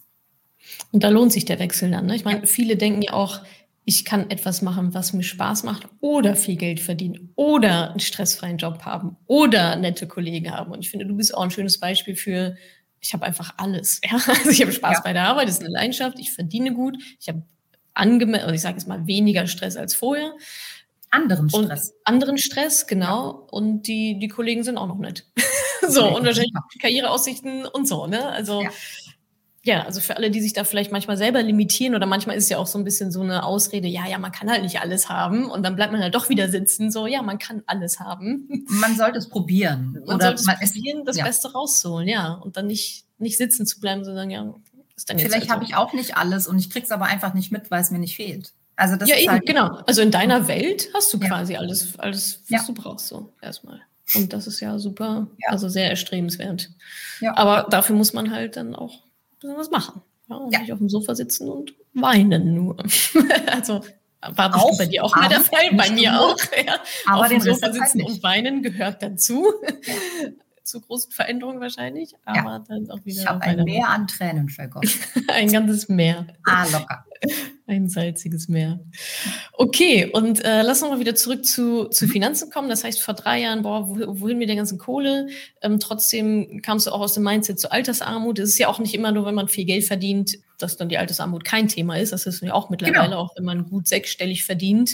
Und 0.92 1.04
da 1.04 1.10
lohnt 1.10 1.32
sich 1.32 1.46
der 1.46 1.60
Wechsel 1.60 1.92
dann. 1.92 2.06
Ne? 2.06 2.16
Ich 2.16 2.26
meine, 2.26 2.46
viele 2.46 2.78
denken 2.78 3.02
ja 3.02 3.14
auch, 3.14 3.42
ich 3.86 4.04
kann 4.04 4.32
etwas 4.32 4.62
machen, 4.62 4.94
was 4.94 5.14
mir 5.14 5.24
Spaß 5.24 5.64
macht 5.64 5.88
oder 6.00 6.36
viel 6.36 6.56
Geld 6.56 6.80
verdienen 6.80 7.32
oder 7.36 7.92
einen 7.92 8.00
stressfreien 8.00 8.58
Job 8.58 8.84
haben 8.84 9.16
oder 9.28 9.76
nette 9.76 10.08
Kollegen 10.08 10.52
haben. 10.52 10.72
Und 10.72 10.80
ich 10.80 10.90
finde, 10.90 11.06
du 11.06 11.16
bist 11.16 11.36
auch 11.36 11.44
ein 11.44 11.52
schönes 11.52 11.80
Beispiel 11.80 12.16
für, 12.16 12.56
ich 13.00 13.14
habe 13.14 13.26
einfach 13.26 13.54
alles. 13.58 14.02
Ja? 14.10 14.16
Also 14.28 14.50
ich 14.50 14.62
habe 14.62 14.72
Spaß 14.72 14.98
ja. 14.98 15.02
bei 15.04 15.14
der 15.14 15.28
Arbeit, 15.28 15.48
das 15.48 15.56
ist 15.56 15.64
eine 15.64 15.74
Leidenschaft, 15.74 16.20
ich 16.20 16.32
verdiene 16.32 16.74
gut, 16.74 16.98
ich 17.20 17.30
habe 17.30 17.44
angemessen, 17.96 18.44
also 18.44 18.54
ich 18.54 18.62
sage 18.62 18.78
jetzt 18.78 18.88
mal 18.88 19.08
weniger 19.08 19.48
Stress 19.48 19.78
als 19.78 19.96
vorher. 19.96 20.34
Anderen 21.10 21.50
Stress. 21.50 21.90
Und 21.90 21.96
anderen 22.04 22.38
Stress, 22.38 22.88
genau. 22.88 23.48
Und 23.50 23.84
die, 23.84 24.20
die 24.20 24.28
Kollegen 24.28 24.64
sind 24.64 24.78
auch 24.78 24.88
noch 24.88 24.98
nett. 24.98 25.26
so, 25.88 26.16
und 26.16 26.26
wahrscheinlich 26.26 26.52
Karriereaussichten 26.82 27.66
und 27.66 27.88
so, 27.88 28.06
ne? 28.06 28.28
Also, 28.28 28.64
ja. 28.64 28.70
ja. 29.64 29.84
also 29.84 30.02
für 30.02 30.18
alle, 30.18 30.30
die 30.30 30.42
sich 30.42 30.52
da 30.52 30.66
vielleicht 30.66 30.92
manchmal 30.92 31.16
selber 31.16 31.42
limitieren 31.42 31.96
oder 31.96 32.06
manchmal 32.06 32.36
ist 32.36 32.46
es 32.46 32.50
ja 32.50 32.58
auch 32.58 32.68
so 32.68 32.78
ein 32.78 32.84
bisschen 32.84 33.12
so 33.12 33.22
eine 33.22 33.46
Ausrede, 33.46 33.88
ja, 33.88 34.06
ja, 34.08 34.18
man 34.18 34.34
kann 34.34 34.52
halt 34.52 34.64
nicht 34.64 34.82
alles 34.82 35.08
haben 35.08 35.50
und 35.50 35.64
dann 35.64 35.78
bleibt 35.78 35.94
man 35.94 36.02
halt 36.02 36.16
doch 36.16 36.28
wieder 36.28 36.50
sitzen, 36.50 36.92
so, 36.92 37.08
ja, 37.08 37.22
man 37.22 37.40
kann 37.40 37.64
alles 37.66 38.00
haben. 38.00 38.66
Man 38.68 38.98
sollte 38.98 39.20
es 39.20 39.30
probieren. 39.30 39.94
Man 40.06 40.16
oder 40.18 40.38
sollte 40.38 40.60
es 40.62 40.74
probieren, 40.74 41.06
das 41.06 41.18
ja. 41.18 41.24
Beste 41.24 41.54
rauszuholen, 41.54 42.10
ja, 42.10 42.34
und 42.34 42.58
dann 42.58 42.68
nicht, 42.68 43.06
nicht 43.20 43.38
sitzen 43.38 43.66
zu 43.66 43.80
bleiben, 43.80 44.04
sondern 44.04 44.30
ja, 44.30 44.54
Vielleicht 44.98 45.34
halt 45.34 45.50
habe 45.50 45.64
ich 45.66 45.76
auch 45.76 45.94
nicht 45.94 46.18
alles 46.18 46.48
und 46.48 46.58
ich 46.58 46.70
kriege 46.70 46.86
es 46.86 46.92
aber 46.92 47.06
einfach 47.06 47.34
nicht 47.34 47.52
mit, 47.52 47.70
weil 47.70 47.82
es 47.82 47.92
mir 47.92 48.00
nicht 48.00 48.16
fehlt. 48.16 48.54
Also 48.78 48.96
das 48.96 49.10
ja, 49.10 49.18
eben, 49.18 49.32
halt 49.32 49.46
genau. 49.46 49.80
Also 49.88 50.02
in 50.02 50.12
deiner 50.12 50.48
Welt 50.48 50.90
hast 50.94 51.14
du 51.14 51.18
ja. 51.18 51.28
quasi 51.28 51.56
alles, 51.56 51.98
alles, 52.00 52.42
was 52.50 52.50
ja. 52.50 52.64
du 52.66 52.74
brauchst, 52.74 53.08
so 53.08 53.34
erstmal. 53.42 53.82
Und 54.14 54.34
das 54.34 54.48
ist 54.48 54.60
ja 54.60 54.78
super, 54.78 55.28
ja. 55.38 55.50
also 55.50 55.68
sehr 55.70 55.90
erstrebenswert. 55.90 56.70
Ja. 57.22 57.36
Aber 57.38 57.68
dafür 57.70 57.96
muss 57.96 58.14
man 58.14 58.32
halt 58.32 58.56
dann 58.58 58.76
auch 58.76 59.00
was 59.42 59.72
machen. 59.72 60.02
Ja, 60.28 60.36
und 60.38 60.60
nicht 60.60 60.74
auf 60.74 60.80
dem 60.80 60.90
Sofa 60.90 61.16
sitzen 61.16 61.50
und 61.50 61.74
weinen 61.94 62.54
nur. 62.54 62.78
also 63.52 63.82
war 64.22 64.56
auch, 64.56 64.78
bei 64.78 64.88
dir 64.88 65.04
auch 65.04 65.16
mal 65.16 65.30
der 65.30 65.42
Fall, 65.42 65.72
bei 65.74 65.90
mir 65.92 66.20
auch. 66.20 66.38
Ja. 66.66 66.80
Aber 67.06 67.22
auf 67.22 67.30
dem 67.30 67.42
Sofa 67.42 67.68
halt 67.68 67.76
sitzen 67.76 68.02
und 68.02 68.24
weinen 68.24 68.64
gehört 68.64 69.02
dazu 69.04 69.54
zu 70.66 70.82
großen 70.82 71.12
Veränderungen 71.12 71.60
wahrscheinlich, 71.60 72.16
aber 72.26 72.52
ja. 72.52 72.64
dann 72.68 72.90
auch 72.90 73.06
wieder. 73.06 73.22
Ich 73.22 73.28
habe 73.28 73.42
ein 73.42 73.64
Meer 73.64 73.90
an 73.90 74.08
Tränen 74.08 74.50
vergossen. 74.50 75.00
ein 75.30 75.52
ganzes 75.52 75.88
Meer. 75.90 76.28
Ah, 76.44 76.66
locker. 76.72 77.06
Ein 77.68 77.90
salziges 77.90 78.48
Meer. 78.48 78.80
Okay, 79.54 80.06
und 80.06 80.44
äh, 80.44 80.62
lass 80.62 80.84
uns 80.84 80.92
mal 80.92 81.00
wieder 81.00 81.16
zurück 81.16 81.46
zu, 81.46 81.86
zu 81.86 82.06
mhm. 82.06 82.10
Finanzen 82.12 82.52
kommen. 82.52 82.70
Das 82.70 82.84
heißt, 82.84 83.02
vor 83.02 83.16
drei 83.16 83.42
Jahren, 83.42 83.64
boah, 83.64 83.90
wohin 83.90 84.38
mit 84.38 84.50
der 84.50 84.56
ganzen 84.56 84.78
Kohle? 84.78 85.30
Ähm, 85.64 85.80
trotzdem 85.80 86.62
kamst 86.62 86.86
du 86.86 86.92
auch 86.92 87.00
aus 87.00 87.14
dem 87.14 87.24
Mindset 87.24 87.60
zur 87.60 87.72
Altersarmut. 87.72 88.38
Es 88.38 88.50
ist 88.50 88.60
ja 88.60 88.68
auch 88.68 88.78
nicht 88.78 88.94
immer 88.94 89.12
nur, 89.12 89.26
wenn 89.26 89.34
man 89.34 89.48
viel 89.48 89.66
Geld 89.66 89.86
verdient, 89.86 90.38
dass 90.58 90.78
dann 90.78 90.90
die 90.90 90.98
Altersarmut 90.98 91.44
kein 91.44 91.68
Thema 91.68 91.98
ist. 91.98 92.14
Das 92.14 92.26
ist 92.26 92.42
ja 92.42 92.54
auch 92.54 92.70
mittlerweile, 92.70 93.10
genau. 93.10 93.20
auch 93.20 93.36
wenn 93.36 93.44
man 93.44 93.70
gut 93.70 93.88
sechsstellig 93.88 94.44
verdient, 94.46 94.92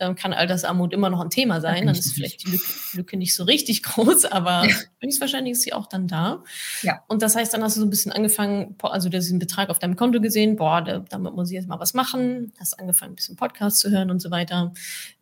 ähm, 0.00 0.14
kann 0.14 0.32
Altersarmut 0.32 0.92
immer 0.92 1.10
noch 1.10 1.20
ein 1.20 1.30
Thema 1.30 1.60
sein. 1.60 1.86
Dann 1.86 1.94
ist 1.94 2.12
vielleicht 2.12 2.46
die 2.46 2.50
Lücke, 2.50 2.64
Lücke, 2.94 3.16
nicht 3.16 3.34
so 3.34 3.44
richtig 3.44 3.82
groß, 3.84 4.24
aber 4.24 4.66
ja. 4.66 4.74
höchstwahrscheinlich 5.00 5.52
ist 5.52 5.62
sie 5.62 5.72
auch 5.72 5.86
dann 5.86 6.08
da. 6.08 6.42
Ja. 6.82 7.04
Und 7.08 7.22
das 7.22 7.36
heißt, 7.36 7.52
dann 7.52 7.62
hast 7.62 7.76
du 7.76 7.80
so 7.80 7.86
ein 7.86 7.90
bisschen 7.90 8.12
angefangen, 8.12 8.76
also 8.82 9.08
diesen 9.08 9.38
Betrag 9.38 9.68
auf 9.68 9.78
deinem 9.78 9.96
Konto 9.96 10.20
gesehen, 10.20 10.56
boah, 10.56 10.80
damit 10.82 11.34
muss 11.34 11.50
ich 11.50 11.54
jetzt 11.54 11.68
mal 11.68 11.80
was 11.80 11.94
machen, 11.94 12.52
hast 12.58 12.78
angefangen, 12.78 13.12
ein 13.12 13.16
bisschen 13.16 13.36
Podcast 13.36 13.78
zu 13.78 13.90
hören 13.90 14.10
und 14.10 14.20
so 14.20 14.30
weiter. 14.30 14.72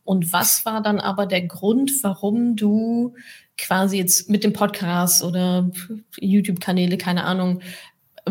Und 0.05 0.33
was 0.33 0.65
war 0.65 0.83
dann 0.83 1.01
aber 1.01 1.27
der 1.27 1.43
Grund, 1.43 1.93
warum 2.03 2.57
du 2.57 3.15
quasi 3.59 3.99
jetzt 3.99 4.31
mit 4.31 4.45
dem 4.45 4.53
Podcast 4.53 5.23
oder 5.23 5.71
YouTube-Kanäle, 6.19 6.97
keine 6.97 7.25
Ahnung, 7.25 7.61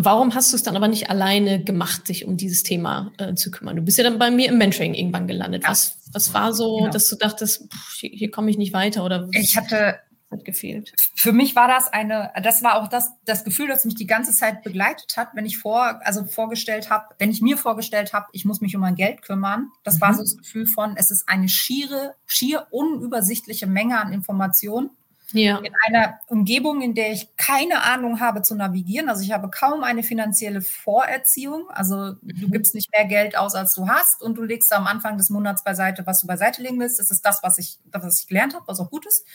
Warum 0.04 0.36
hast 0.36 0.52
du 0.52 0.56
es 0.56 0.64
dann 0.64 0.76
aber 0.76 0.88
nicht 0.88 1.10
alleine 1.10 1.64
gemacht, 1.64 2.10
dich 2.10 2.26
um 2.26 2.38
dieses 2.38 2.64
Thema 2.64 3.12
äh, 3.18 3.34
zu 3.36 3.52
kümmern? 3.52 3.76
Du 3.76 3.82
bist 3.82 3.98
ja 3.98 4.04
dann 4.04 4.20
bei 4.20 4.32
mir 4.32 4.50
im 4.50 4.58
Mentoring 4.58 4.94
irgendwann 4.94 5.28
gelandet. 5.28 5.64
Ja. 5.64 5.70
Was, 5.70 5.98
was 6.14 6.34
war 6.34 6.54
so, 6.54 6.78
genau. 6.78 6.90
dass 6.92 7.10
du 7.10 7.16
dachtest, 7.16 7.72
pff, 7.72 7.94
hier, 8.00 8.10
hier 8.12 8.32
komme 8.32 8.50
ich 8.50 8.58
nicht 8.58 8.74
weiter 8.74 9.04
oder 9.04 9.28
ich 9.32 9.58
hatte 9.58 10.00
hat 10.30 10.44
gefehlt. 10.44 10.94
Für 11.16 11.32
mich 11.32 11.56
war 11.56 11.68
das 11.68 11.92
eine, 11.92 12.32
das 12.44 12.62
war 12.64 12.82
auch 12.82 12.88
das, 12.88 13.12
das 13.26 13.44
Gefühl, 13.44 13.68
das 13.68 13.86
mich 13.86 13.96
die 13.96 14.08
ganze 14.08 14.34
Zeit 14.34 14.64
begleitet 14.64 15.16
hat, 15.16 15.30
wenn 15.34 15.46
ich 15.46 15.58
vor, 15.58 16.02
also 16.04 16.26
vorgestellt 16.26 16.90
habe, 16.90 17.16
wenn 17.18 17.32
ich 17.32 17.42
mir 17.42 17.58
vorgestellt 17.58 18.14
habe, 18.14 18.28
ich 18.34 18.44
muss 18.44 18.62
mich 18.62 18.76
um 18.76 18.82
mein 18.82 18.96
Geld 18.96 19.22
kümmern. 19.22 19.70
Das 19.84 19.96
mhm. 19.96 20.02
war 20.02 20.14
so 20.14 20.22
das 20.22 20.38
Gefühl 20.38 20.66
von, 20.66 20.96
es 20.98 21.12
ist 21.12 21.30
eine 21.30 21.48
schiere, 21.48 22.16
schier 22.26 22.68
unübersichtliche 22.72 23.68
Menge 23.68 24.00
an 24.02 24.12
Informationen 24.12 24.90
ja. 25.34 25.58
In 25.58 25.74
einer 25.86 26.20
Umgebung, 26.28 26.82
in 26.82 26.94
der 26.94 27.12
ich 27.12 27.36
keine 27.36 27.84
Ahnung 27.84 28.20
habe 28.22 28.44
zu 28.44 28.56
navigieren. 28.56 29.10
Also 29.10 29.24
ich 29.24 29.32
habe 29.32 29.50
kaum 29.50 29.84
eine 29.84 30.04
finanzielle 30.04 30.62
Vorerziehung. 30.62 31.70
Also 31.70 32.16
mhm. 32.22 32.40
du 32.40 32.50
gibst 32.50 32.74
nicht 32.74 32.90
mehr 32.92 33.06
Geld 33.06 33.38
aus, 33.38 33.54
als 33.54 33.74
du 33.74 33.90
hast 33.90 34.22
und 34.22 34.38
du 34.38 34.44
legst 34.44 34.72
am 34.72 34.88
Anfang 34.88 35.18
des 35.18 35.30
Monats 35.30 35.64
beiseite, 35.64 36.06
was 36.06 36.22
du 36.22 36.28
beiseite 36.28 36.62
legen 36.62 36.80
willst. 36.80 37.00
Das 37.00 37.12
ist 37.12 37.26
das, 37.26 37.44
was 37.44 37.58
ich, 37.58 37.78
was 37.92 38.22
ich 38.22 38.28
gelernt 38.28 38.56
habe, 38.56 38.68
was 38.68 38.80
auch 38.80 38.90
gut 38.90 39.06
ist. 39.06 39.26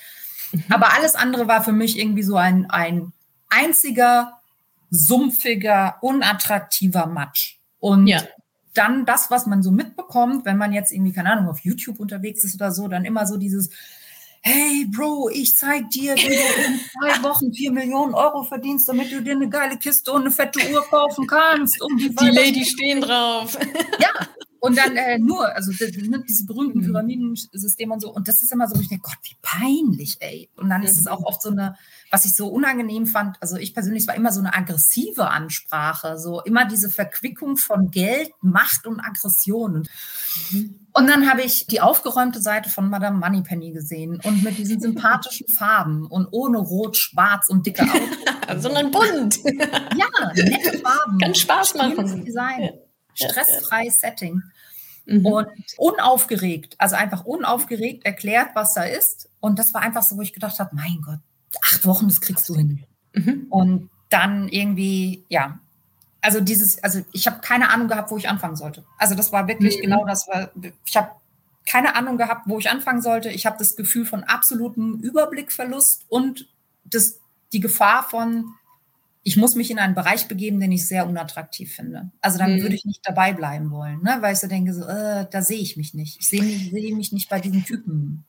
Mhm. 0.53 0.65
Aber 0.71 0.95
alles 0.95 1.15
andere 1.15 1.47
war 1.47 1.63
für 1.63 1.73
mich 1.73 1.99
irgendwie 1.99 2.23
so 2.23 2.37
ein, 2.37 2.71
ein 2.71 3.13
einziger, 3.51 4.41
sumpfiger, 4.89 5.99
unattraktiver 6.01 7.07
Matsch. 7.07 7.59
Und 7.81 8.07
ja. 8.07 8.23
dann 8.73 9.05
das, 9.05 9.31
was 9.31 9.45
man 9.45 9.63
so 9.63 9.71
mitbekommt, 9.71 10.47
wenn 10.47 10.57
man 10.57 10.73
jetzt 10.73 10.91
irgendwie, 10.91 11.13
keine 11.13 11.33
Ahnung, 11.33 11.51
auf 11.51 11.59
YouTube 11.59 12.01
unterwegs 12.01 12.45
ist 12.45 12.55
oder 12.55 12.73
so, 12.73 12.89
dann 12.89 13.05
immer 13.05 13.27
so 13.27 13.37
dieses, 13.37 13.69
hey 14.43 14.85
Bro, 14.87 15.31
ich 15.31 15.57
zeig 15.57 15.91
dir, 15.91 16.17
wie 16.17 16.29
du 16.29 16.33
in 16.67 16.81
zwei 16.91 17.23
Wochen 17.29 17.53
vier 17.53 17.73
Millionen 17.73 18.15
Euro 18.15 18.43
verdienst, 18.43 18.89
damit 18.89 19.13
du 19.13 19.23
dir 19.23 19.33
eine 19.33 19.49
geile 19.49 19.79
Kiste 19.79 20.13
und 20.13 20.23
eine 20.23 20.31
fette 20.31 20.61
Uhr 20.73 20.85
kaufen 20.89 21.27
kannst. 21.27 21.81
Um 21.81 21.97
die 21.97 22.15
die 22.15 22.31
Lady 22.31 22.65
stehen 22.65 23.01
drauf. 23.01 23.57
Ja, 24.01 24.11
und 24.63 24.79
dann 24.79 24.97
äh, 24.97 25.19
nur, 25.19 25.53
also 25.57 25.73
ne, 25.73 26.23
diese 26.29 26.47
berühmten 26.47 26.79
mhm. 26.79 26.85
Pyramidensysteme 26.85 27.95
und 27.95 27.99
so. 27.99 28.15
Und 28.15 28.29
das 28.29 28.45
ist 28.45 28.53
immer 28.53 28.69
so, 28.69 28.81
ich 28.81 28.89
denke, 28.89 29.09
Gott, 29.09 29.19
wie 29.25 29.35
peinlich, 29.43 30.19
ey. 30.21 30.51
Und 30.55 30.71
dann 30.71 30.85
ist 30.85 30.99
es 30.99 31.09
auch 31.09 31.25
oft 31.25 31.43
so 31.43 31.51
eine, 31.51 31.75
was 32.13 32.27
ich 32.27 32.37
so 32.37 32.47
unangenehm 32.47 33.09
fand, 33.09 33.39
also 33.43 33.57
ich 33.57 33.75
persönlich, 33.75 34.05
es 34.05 34.07
war 34.07 34.15
immer 34.15 34.31
so 34.31 34.39
eine 34.39 34.55
aggressive 34.55 35.29
Ansprache, 35.29 36.17
so 36.17 36.43
immer 36.43 36.65
diese 36.65 36.91
Verquickung 36.91 37.57
von 37.57 37.91
Geld, 37.91 38.31
Macht 38.41 38.87
und 38.87 39.01
Aggression. 39.01 39.75
Und, 39.75 39.89
mhm. 40.53 40.87
und 40.93 41.09
dann 41.09 41.29
habe 41.29 41.43
ich 41.43 41.67
die 41.67 41.81
aufgeräumte 41.81 42.41
Seite 42.41 42.71
von 42.71 42.89
Madame 42.89 43.19
Moneypenny 43.19 43.73
gesehen 43.73 44.21
und 44.23 44.45
mit 44.45 44.59
diesen 44.59 44.81
sympathischen 44.81 45.49
Farben 45.59 46.07
und 46.07 46.29
ohne 46.31 46.59
Rot, 46.59 46.97
Schwarz 46.97 47.49
und 47.49 47.67
dicke 47.67 47.83
Augen. 47.83 48.61
Sondern 48.61 48.93
bunt. 48.93 49.41
ja, 49.45 50.33
nette 50.37 50.79
Farben. 50.79 51.19
Ganz 51.19 51.39
Spaß 51.39 51.75
machen. 51.75 52.25
Design. 52.25 52.71
Stressfreies 53.15 54.01
Setting. 54.01 54.43
Mhm. 55.05 55.27
Und 55.27 55.49
unaufgeregt, 55.79 56.77
also 56.79 56.95
einfach 56.95 57.25
unaufgeregt 57.25 58.05
erklärt, 58.05 58.51
was 58.55 58.75
da 58.75 58.85
ist. 58.85 59.29
Und 59.41 59.59
das 59.59 59.75
war 59.75 59.81
einfach 59.81 60.03
so, 60.03 60.17
wo 60.17 60.23
ich 60.23 60.33
gedacht 60.33 60.59
habe, 60.61 60.75
mein 60.75 61.01
Gott, 61.05 61.19
acht 61.61 61.85
Wochen, 61.87 62.09
das 62.09 62.21
kriegst 62.21 62.49
du 62.49 62.55
hin. 62.55 62.85
Mhm. 63.13 63.47
Und 63.51 63.91
dann 64.11 64.49
irgendwie, 64.49 65.25
ja, 65.29 65.59
also 66.21 66.41
dieses, 66.41 66.83
also 66.85 67.01
ich 67.13 67.27
habe 67.27 67.41
keine 67.41 67.71
Ahnung 67.71 67.89
gehabt, 67.89 68.11
wo 68.11 68.17
ich 68.17 68.29
anfangen 68.29 68.57
sollte. 68.57 68.85
Also 68.97 69.15
das 69.15 69.33
war 69.33 69.49
wirklich 69.49 69.79
mhm. 69.79 69.83
genau 69.83 70.05
das, 70.07 70.29
war, 70.29 70.51
ich 70.87 70.97
habe 70.97 71.11
keine 71.67 71.97
Ahnung 71.97 72.17
gehabt, 72.17 72.43
wo 72.47 72.59
ich 72.59 72.71
anfangen 72.71 73.03
sollte. 73.03 73.29
Ich 73.31 73.45
habe 73.47 73.59
das 73.59 73.77
Gefühl 73.77 74.05
von 74.05 74.25
absolutem 74.25 75.01
Überblickverlust 75.01 76.05
und 76.09 76.49
das, 76.85 77.19
die 77.53 77.61
Gefahr 77.61 78.05
von, 78.09 78.55
ich 79.25 79.37
muss 79.37 79.55
mich 79.55 79.71
in 79.71 79.79
einen 79.79 79.95
Bereich 79.95 80.27
begeben, 80.27 80.59
den 80.61 80.73
ich 80.73 80.87
sehr 80.87 81.07
unattraktiv 81.07 81.75
finde. 81.75 82.11
Also 82.21 82.39
dann 82.39 82.57
mhm. 82.57 82.63
würde 82.63 82.75
ich 82.75 82.85
nicht 82.85 83.01
dabei 83.05 83.33
bleiben 83.33 83.71
wollen, 83.71 84.03
ne? 84.03 84.19
weil 84.21 84.33
ich 84.33 84.41
so 84.41 84.49
denke, 84.49 84.75
so, 84.75 84.83
äh, 84.85 85.27
da 85.31 85.43
sehe 85.43 85.61
ich 85.61 85.77
mich 85.77 85.95
nicht. 85.95 86.19
Ich 86.21 86.29
sehe 86.29 86.43
mich, 86.43 86.71
seh 86.71 86.93
mich 86.93 87.13
nicht 87.13 87.29
bei 87.29 87.41
diesen 87.41 87.65
Typen. 87.65 88.25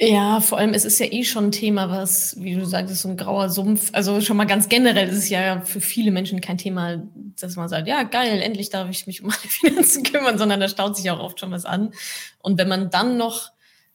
Ja, 0.00 0.40
vor 0.40 0.58
allem, 0.58 0.74
es 0.74 0.84
ist 0.84 1.00
ja 1.00 1.06
eh 1.10 1.24
schon 1.24 1.46
ein 1.46 1.52
Thema, 1.52 1.90
was, 1.90 2.40
wie 2.40 2.54
du 2.54 2.64
sagst, 2.64 2.94
so 2.96 3.08
ein 3.08 3.16
grauer 3.16 3.50
Sumpf. 3.50 3.90
Also 3.92 4.20
schon 4.20 4.36
mal 4.36 4.44
ganz 4.44 4.68
generell 4.68 5.08
ist 5.08 5.18
es 5.18 5.28
ja 5.28 5.60
für 5.62 5.80
viele 5.80 6.12
Menschen 6.12 6.40
kein 6.40 6.56
Thema, 6.56 7.02
dass 7.40 7.56
man 7.56 7.68
sagt, 7.68 7.88
ja, 7.88 8.04
geil, 8.04 8.40
endlich 8.40 8.70
darf 8.70 8.88
ich 8.88 9.08
mich 9.08 9.22
um 9.22 9.28
meine 9.28 9.40
Finanzen 9.48 10.04
kümmern, 10.04 10.38
sondern 10.38 10.60
da 10.60 10.68
staut 10.68 10.96
sich 10.96 11.10
auch 11.10 11.18
oft 11.18 11.40
schon 11.40 11.50
was 11.50 11.64
an. 11.64 11.92
Und 12.38 12.58
wenn 12.58 12.68
man 12.68 12.90
dann 12.90 13.16
noch 13.16 13.50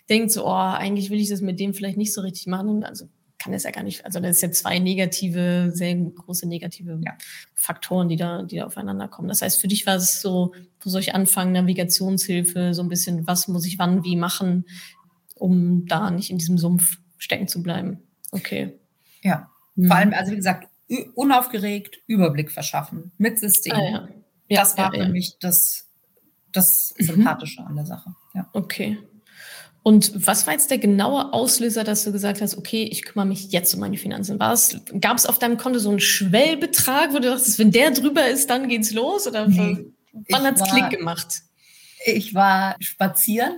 denkt, 0.10 0.32
so, 0.32 0.46
oh, 0.46 0.52
eigentlich 0.52 1.10
will 1.10 1.22
ich 1.22 1.30
das 1.30 1.40
mit 1.40 1.60
dem 1.60 1.74
vielleicht 1.74 1.98
nicht 1.98 2.14
so 2.14 2.20
richtig 2.20 2.48
machen, 2.48 2.84
also 2.84 3.08
kann 3.44 3.54
es 3.54 3.64
ja 3.64 3.72
gar 3.72 3.84
nicht, 3.84 4.06
also 4.06 4.20
das 4.20 4.40
sind 4.40 4.52
ja 4.52 4.54
zwei 4.54 4.80
negative, 4.80 5.72
sehr 5.74 5.96
große 5.96 6.48
negative 6.48 7.00
ja. 7.04 7.18
Faktoren, 7.54 8.08
die 8.08 8.16
da, 8.16 8.44
die 8.44 8.58
da 8.58 8.66
aufeinander 8.66 9.10
kommen. 9.10 9.28
Das 9.28 9.42
heißt, 9.42 9.60
für 9.60 9.68
dich 9.68 9.86
war 9.86 9.96
es 9.96 10.22
so, 10.22 10.54
wo 10.80 10.90
soll 10.90 11.02
ich 11.02 11.14
anfangen, 11.14 11.52
Navigationshilfe, 11.52 12.74
so 12.74 12.82
ein 12.82 12.90
bisschen, 12.90 13.28
was 13.28 13.48
muss 13.50 13.66
ich 13.66 13.78
wann 13.80 14.04
wie 14.04 14.16
machen, 14.16 14.66
um 15.36 15.86
da 15.88 16.10
nicht 16.10 16.30
in 16.30 16.38
diesem 16.38 16.58
Sumpf 16.58 17.00
stecken 17.18 17.48
zu 17.48 17.62
bleiben. 17.62 18.00
Okay. 18.32 18.80
Ja, 19.22 19.50
mhm. 19.76 19.88
vor 19.88 19.98
allem, 19.98 20.14
also 20.14 20.32
wie 20.32 20.38
gesagt, 20.38 20.70
unaufgeregt, 21.16 22.00
Überblick 22.08 22.50
verschaffen 22.52 23.12
mit 23.18 23.40
System. 23.40 23.74
Ah, 23.74 23.90
ja. 23.90 24.08
Ja, 24.50 24.60
das 24.62 24.78
war 24.78 24.94
für 24.94 25.10
mich 25.10 25.38
das, 25.40 25.90
das. 26.52 26.94
Sympathische 26.98 27.62
mhm. 27.62 27.68
an 27.68 27.76
der 27.76 27.86
Sache. 27.86 28.16
Okay. 28.54 29.00
Und 29.84 30.26
was 30.26 30.48
war 30.48 30.54
jetzt 30.54 30.72
der 30.72 30.78
genaue 30.78 31.34
Auslöser, 31.34 31.84
dass 31.84 32.06
du 32.06 32.14
gesagt 32.14 32.42
hast, 32.42 32.58
okay, 32.58 32.84
ich 32.84 33.04
kümmere 33.04 33.28
mich 33.28 33.52
jetzt 33.52 33.74
um 33.74 33.82
meine 33.82 33.98
Finanzen? 33.98 34.40
Gab 34.40 35.18
es 35.18 35.26
auf 35.26 35.40
deinem 35.40 35.58
Konto 35.58 35.78
so 35.80 35.90
einen 35.90 36.00
Schwellbetrag, 36.00 37.14
wo 37.14 37.20
du 37.20 37.30
dachtest, 37.30 37.60
wenn 37.60 37.72
der 37.72 37.92
drüber 37.92 38.26
ist, 38.28 38.50
dann 38.50 38.70
geht's 38.70 38.94
los? 38.94 39.28
Oder 39.28 39.48
nee, 39.48 39.86
wann 40.30 40.44
hat's 40.44 40.64
Klick 40.64 40.90
gemacht? 40.90 41.42
Ich 42.06 42.34
war 42.34 42.78
spazieren 42.80 43.58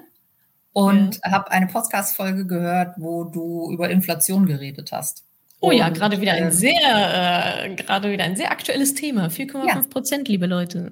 und 0.73 1.19
ja. 1.23 1.31
habe 1.31 1.51
eine 1.51 1.67
Podcast-Folge 1.67 2.47
gehört, 2.47 2.95
wo 2.97 3.23
du 3.25 3.71
über 3.71 3.89
Inflation 3.91 4.47
geredet 4.47 4.91
hast. 4.91 5.23
Oh 5.65 5.71
ja, 5.71 5.89
gerade 5.89 6.21
wieder 6.21 6.33
ein 6.33 6.47
äh, 6.47 6.51
sehr, 6.51 7.63
äh, 7.65 7.75
gerade 7.75 8.11
wieder 8.11 8.23
ein 8.23 8.35
sehr 8.35 8.51
aktuelles 8.51 8.93
Thema. 8.93 9.27
4,5 9.27 9.67
ja. 9.67 9.81
Prozent, 9.89 10.27
liebe 10.27 10.45
Leute. 10.45 10.91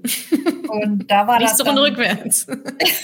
Und 0.69 1.09
da 1.09 1.27
war 1.27 1.39
das. 1.39 1.57
Dann, 1.57 1.77
rückwärts. 1.77 2.47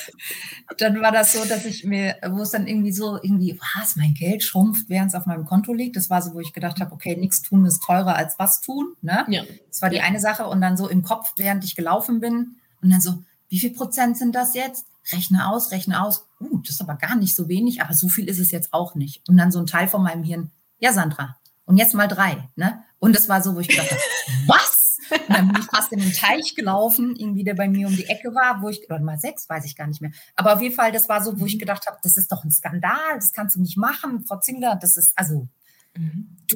dann 0.77 1.01
war 1.01 1.12
das 1.12 1.34
so, 1.34 1.45
dass 1.45 1.65
ich 1.65 1.84
mir, 1.84 2.15
wo 2.29 2.41
es 2.41 2.51
dann 2.51 2.67
irgendwie 2.67 2.91
so, 2.91 3.17
irgendwie, 3.21 3.60
was, 3.75 3.95
mein 3.95 4.13
Geld 4.13 4.43
schrumpft, 4.43 4.89
während 4.89 5.10
es 5.10 5.15
auf 5.15 5.25
meinem 5.25 5.45
Konto 5.45 5.73
liegt. 5.73 5.95
Das 5.95 6.10
war 6.10 6.21
so, 6.21 6.34
wo 6.34 6.39
ich 6.39 6.53
gedacht 6.53 6.79
habe, 6.79 6.91
okay, 6.91 7.15
nichts 7.15 7.41
tun 7.41 7.65
ist 7.65 7.84
teurer 7.84 8.15
als 8.15 8.39
was 8.39 8.62
tun. 8.62 8.95
Ne? 9.01 9.25
Ja. 9.29 9.43
Das 9.67 9.82
war 9.82 9.89
die 9.89 9.97
ja. 9.97 10.03
eine 10.03 10.19
Sache. 10.19 10.47
Und 10.47 10.62
dann 10.62 10.77
so 10.77 10.88
im 10.89 11.03
Kopf, 11.03 11.34
während 11.38 11.63
ich 11.63 11.75
gelaufen 11.75 12.19
bin, 12.19 12.55
und 12.82 12.89
dann 12.91 13.01
so, 13.01 13.23
wie 13.49 13.60
viel 13.60 13.71
Prozent 13.71 14.17
sind 14.17 14.36
das 14.36 14.53
jetzt? 14.53 14.86
rechne 15.12 15.47
aus, 15.49 15.71
rechne 15.71 16.01
aus. 16.03 16.27
Uh, 16.39 16.60
das 16.60 16.71
ist 16.71 16.82
aber 16.82 16.95
gar 16.95 17.15
nicht 17.15 17.36
so 17.36 17.47
wenig, 17.47 17.82
aber 17.82 17.93
so 17.93 18.08
viel 18.08 18.27
ist 18.27 18.39
es 18.39 18.51
jetzt 18.51 18.73
auch 18.73 18.95
nicht. 18.95 19.27
Und 19.27 19.38
dann 19.38 19.51
so 19.51 19.60
ein 19.60 19.65
Teil 19.65 19.88
von 19.88 20.03
meinem 20.03 20.23
Hirn, 20.23 20.51
ja, 20.79 20.93
Sandra, 20.93 21.38
und 21.69 21.77
jetzt 21.77 21.93
mal 21.93 22.08
drei. 22.08 22.49
Ne? 22.55 22.84
Und 22.97 23.15
das 23.15 23.29
war 23.29 23.43
so, 23.43 23.55
wo 23.55 23.60
ich 23.60 23.67
gedacht 23.67 23.91
habe, 23.91 24.01
was? 24.47 24.97
Und 25.12 25.29
dann 25.29 25.47
bin 25.49 25.62
ich 25.62 25.67
fast 25.67 25.91
in 25.91 25.99
den 25.99 26.13
Teich 26.13 26.55
gelaufen, 26.55 27.15
irgendwie 27.15 27.43
der 27.43 27.53
bei 27.53 27.69
mir 27.69 27.88
um 27.88 27.95
die 27.95 28.08
Ecke 28.08 28.34
war, 28.34 28.63
wo 28.63 28.69
ich, 28.69 28.84
oder 28.89 28.99
mal 28.99 29.19
sechs, 29.19 29.47
weiß 29.47 29.65
ich 29.65 29.75
gar 29.75 29.86
nicht 29.86 30.01
mehr. 30.01 30.10
Aber 30.36 30.53
auf 30.53 30.62
jeden 30.62 30.73
Fall, 30.73 30.91
das 30.91 31.08
war 31.10 31.23
so, 31.23 31.39
wo 31.39 31.45
ich 31.45 31.55
mhm. 31.55 31.60
gedacht 31.60 31.86
habe, 31.86 31.97
das 32.01 32.17
ist 32.17 32.32
doch 32.32 32.43
ein 32.43 32.49
Skandal, 32.49 33.15
das 33.15 33.34
kannst 33.34 33.55
du 33.55 33.62
nicht 33.62 33.77
machen, 33.77 34.25
Frau 34.25 34.39
Zingler, 34.39 34.79
das 34.82 34.97
ist, 34.97 35.13
also, 35.15 35.47
mhm. 35.95 36.38
du, 36.47 36.55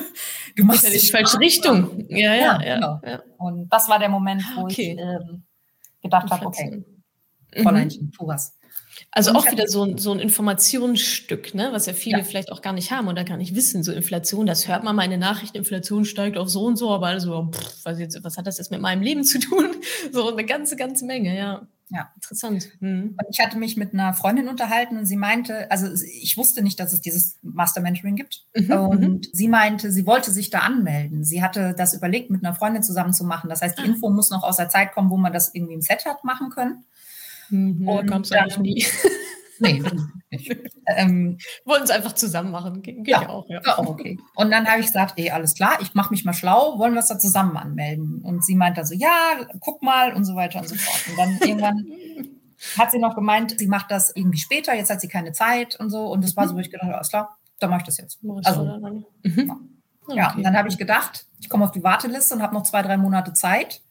du 0.56 0.64
machst 0.64 0.84
ja 0.84 0.90
die 0.90 1.06
falsche 1.06 1.38
Richtung. 1.38 2.06
Ja, 2.08 2.34
ja, 2.34 2.62
ja, 2.62 2.74
genau. 2.76 3.00
ja, 3.04 3.22
Und 3.36 3.68
das 3.68 3.90
war 3.90 3.98
der 3.98 4.08
Moment, 4.08 4.42
wo 4.56 4.62
okay. 4.62 4.92
ich 4.92 4.98
ähm, 4.98 5.44
gedacht 6.00 6.30
habe, 6.30 6.46
okay, 6.46 6.82
Fräuleinchen, 7.62 8.06
mhm. 8.06 8.12
tu 8.12 8.26
was. 8.26 8.56
Also 9.10 9.32
auch 9.32 9.50
wieder 9.50 9.66
so 9.66 9.82
ein, 9.82 9.96
so 9.96 10.12
ein 10.12 10.18
Informationsstück, 10.18 11.54
ne? 11.54 11.70
was 11.72 11.86
ja 11.86 11.94
viele 11.94 12.18
ja. 12.18 12.24
vielleicht 12.24 12.52
auch 12.52 12.60
gar 12.60 12.74
nicht 12.74 12.90
haben 12.90 13.08
oder 13.08 13.24
gar 13.24 13.38
nicht 13.38 13.54
wissen. 13.54 13.82
So 13.82 13.92
Inflation, 13.92 14.44
das 14.44 14.68
hört 14.68 14.84
man 14.84 14.94
mal 14.94 15.04
in 15.04 15.10
den 15.10 15.20
Nachrichten, 15.20 15.56
Inflation 15.56 16.04
steigt 16.04 16.36
auf 16.36 16.50
so 16.50 16.64
und 16.64 16.76
so, 16.76 16.90
aber 16.90 17.06
also, 17.06 17.48
pff, 17.50 17.84
was, 17.84 17.98
jetzt, 17.98 18.22
was 18.22 18.36
hat 18.36 18.46
das 18.46 18.58
jetzt 18.58 18.70
mit 18.70 18.82
meinem 18.82 19.02
Leben 19.02 19.24
zu 19.24 19.38
tun? 19.38 19.76
So 20.12 20.30
eine 20.30 20.44
ganze, 20.44 20.76
ganze 20.76 21.04
Menge, 21.04 21.36
ja. 21.36 21.66
Ja. 21.88 22.10
Interessant. 22.16 22.68
Mhm. 22.80 23.16
Und 23.16 23.26
ich 23.30 23.38
hatte 23.38 23.58
mich 23.58 23.76
mit 23.76 23.94
einer 23.94 24.12
Freundin 24.12 24.48
unterhalten 24.48 24.96
und 24.98 25.06
sie 25.06 25.16
meinte, 25.16 25.70
also 25.70 25.86
ich 26.04 26.36
wusste 26.36 26.62
nicht, 26.62 26.80
dass 26.80 26.92
es 26.92 27.00
dieses 27.00 27.38
Master 27.42 27.80
Mentoring 27.80 28.16
gibt. 28.16 28.44
Mhm. 28.56 28.72
Und 28.72 29.00
mhm. 29.00 29.20
sie 29.32 29.48
meinte, 29.48 29.92
sie 29.92 30.06
wollte 30.06 30.32
sich 30.32 30.50
da 30.50 30.60
anmelden. 30.60 31.24
Sie 31.24 31.42
hatte 31.42 31.74
das 31.76 31.94
überlegt, 31.94 32.30
mit 32.30 32.44
einer 32.44 32.54
Freundin 32.54 32.82
zusammen 32.82 33.12
zu 33.12 33.24
machen. 33.24 33.48
Das 33.48 33.62
heißt, 33.62 33.78
die 33.78 33.82
ah. 33.82 33.86
Info 33.86 34.10
muss 34.10 34.30
noch 34.30 34.42
aus 34.42 34.56
der 34.56 34.68
Zeit 34.68 34.92
kommen, 34.92 35.10
wo 35.10 35.16
man 35.16 35.32
das 35.32 35.54
irgendwie 35.54 35.74
im 35.74 35.80
Set 35.80 36.04
hat 36.06 36.24
machen 36.24 36.50
können. 36.50 36.84
Mhm, 37.50 37.88
und 37.88 38.06
kam 38.06 38.22
es 38.22 38.32
eigentlich 38.32 38.58
nie. 38.58 38.86
Nee, 39.58 39.82
ähm, 40.86 41.38
Wollen 41.64 41.82
es 41.82 41.90
einfach 41.90 42.12
zusammen 42.12 42.50
machen. 42.50 42.82
Ge 42.82 42.94
geht 42.94 43.08
ja, 43.08 43.22
ja 43.22 43.28
auch, 43.28 43.48
ja. 43.48 43.60
ja. 43.64 43.78
okay. 43.78 44.18
Und 44.34 44.50
dann 44.50 44.66
habe 44.66 44.80
ich 44.80 44.86
gesagt, 44.86 45.14
ey, 45.16 45.30
alles 45.30 45.54
klar, 45.54 45.78
ich 45.80 45.94
mache 45.94 46.10
mich 46.10 46.24
mal 46.24 46.32
schlau, 46.32 46.78
wollen 46.78 46.94
wir 46.94 47.00
es 47.00 47.08
da 47.08 47.18
zusammen 47.18 47.56
anmelden? 47.56 48.20
Und 48.22 48.44
sie 48.44 48.54
meinte 48.54 48.84
so, 48.84 48.94
ja, 48.94 49.46
guck 49.60 49.82
mal 49.82 50.14
und 50.14 50.24
so 50.24 50.34
weiter 50.34 50.60
und 50.60 50.68
so 50.68 50.74
fort. 50.74 51.04
Und 51.08 51.18
dann 51.18 51.48
irgendwann 51.48 51.86
hat 52.78 52.90
sie 52.90 52.98
noch 52.98 53.14
gemeint, 53.14 53.58
sie 53.58 53.66
macht 53.66 53.90
das 53.90 54.14
irgendwie 54.14 54.38
später, 54.38 54.74
jetzt 54.74 54.90
hat 54.90 55.00
sie 55.00 55.08
keine 55.08 55.32
Zeit 55.32 55.76
und 55.76 55.90
so. 55.90 56.06
Und 56.06 56.24
das 56.24 56.36
war 56.36 56.48
so, 56.48 56.54
wo 56.54 56.58
ich 56.58 56.70
gedacht 56.70 56.84
habe, 56.84 56.96
alles 56.96 57.10
klar, 57.10 57.38
dann 57.58 57.70
mache 57.70 57.80
ich 57.80 57.86
das 57.86 57.98
jetzt. 57.98 58.18
Also, 58.44 58.64
mhm. 58.64 59.04
ja. 60.08 60.28
Okay. 60.28 60.36
und 60.36 60.42
dann 60.42 60.56
habe 60.56 60.68
ich 60.68 60.78
gedacht, 60.78 61.26
ich 61.40 61.48
komme 61.48 61.64
auf 61.64 61.72
die 61.72 61.82
Warteliste 61.82 62.34
und 62.34 62.42
habe 62.42 62.54
noch 62.54 62.62
zwei, 62.62 62.82
drei 62.82 62.96
Monate 62.96 63.32
Zeit 63.32 63.82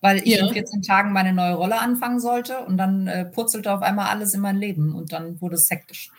weil 0.00 0.18
ich 0.18 0.36
ja. 0.36 0.46
in 0.46 0.52
14 0.52 0.82
Tagen 0.82 1.12
meine 1.12 1.32
neue 1.32 1.54
Rolle 1.54 1.78
anfangen 1.78 2.20
sollte 2.20 2.60
und 2.64 2.78
dann 2.78 3.06
äh, 3.06 3.24
purzelte 3.26 3.72
auf 3.72 3.82
einmal 3.82 4.08
alles 4.08 4.34
in 4.34 4.40
mein 4.40 4.56
Leben 4.56 4.94
und 4.94 5.12
dann 5.12 5.40
wurde 5.40 5.56
es 5.56 5.70
hektisch. 5.70 6.10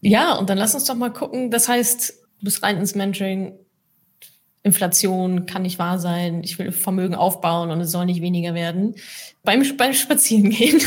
Ja, 0.00 0.34
und 0.34 0.48
dann 0.50 0.58
lass 0.58 0.74
uns 0.74 0.84
doch 0.84 0.94
mal 0.94 1.12
gucken. 1.12 1.50
Das 1.50 1.68
heißt, 1.68 2.10
du 2.10 2.44
bist 2.44 2.62
rein 2.62 2.76
ins 2.76 2.94
Mentoring. 2.94 3.58
Inflation 4.64 5.46
kann 5.46 5.62
nicht 5.62 5.78
wahr 5.78 5.98
sein. 5.98 6.42
Ich 6.44 6.58
will 6.58 6.72
Vermögen 6.72 7.14
aufbauen 7.14 7.70
und 7.70 7.80
es 7.80 7.90
soll 7.90 8.06
nicht 8.06 8.20
weniger 8.20 8.54
werden. 8.54 8.96
Beim, 9.42 9.64
beim 9.76 9.94
Spazierengehen 9.94 10.82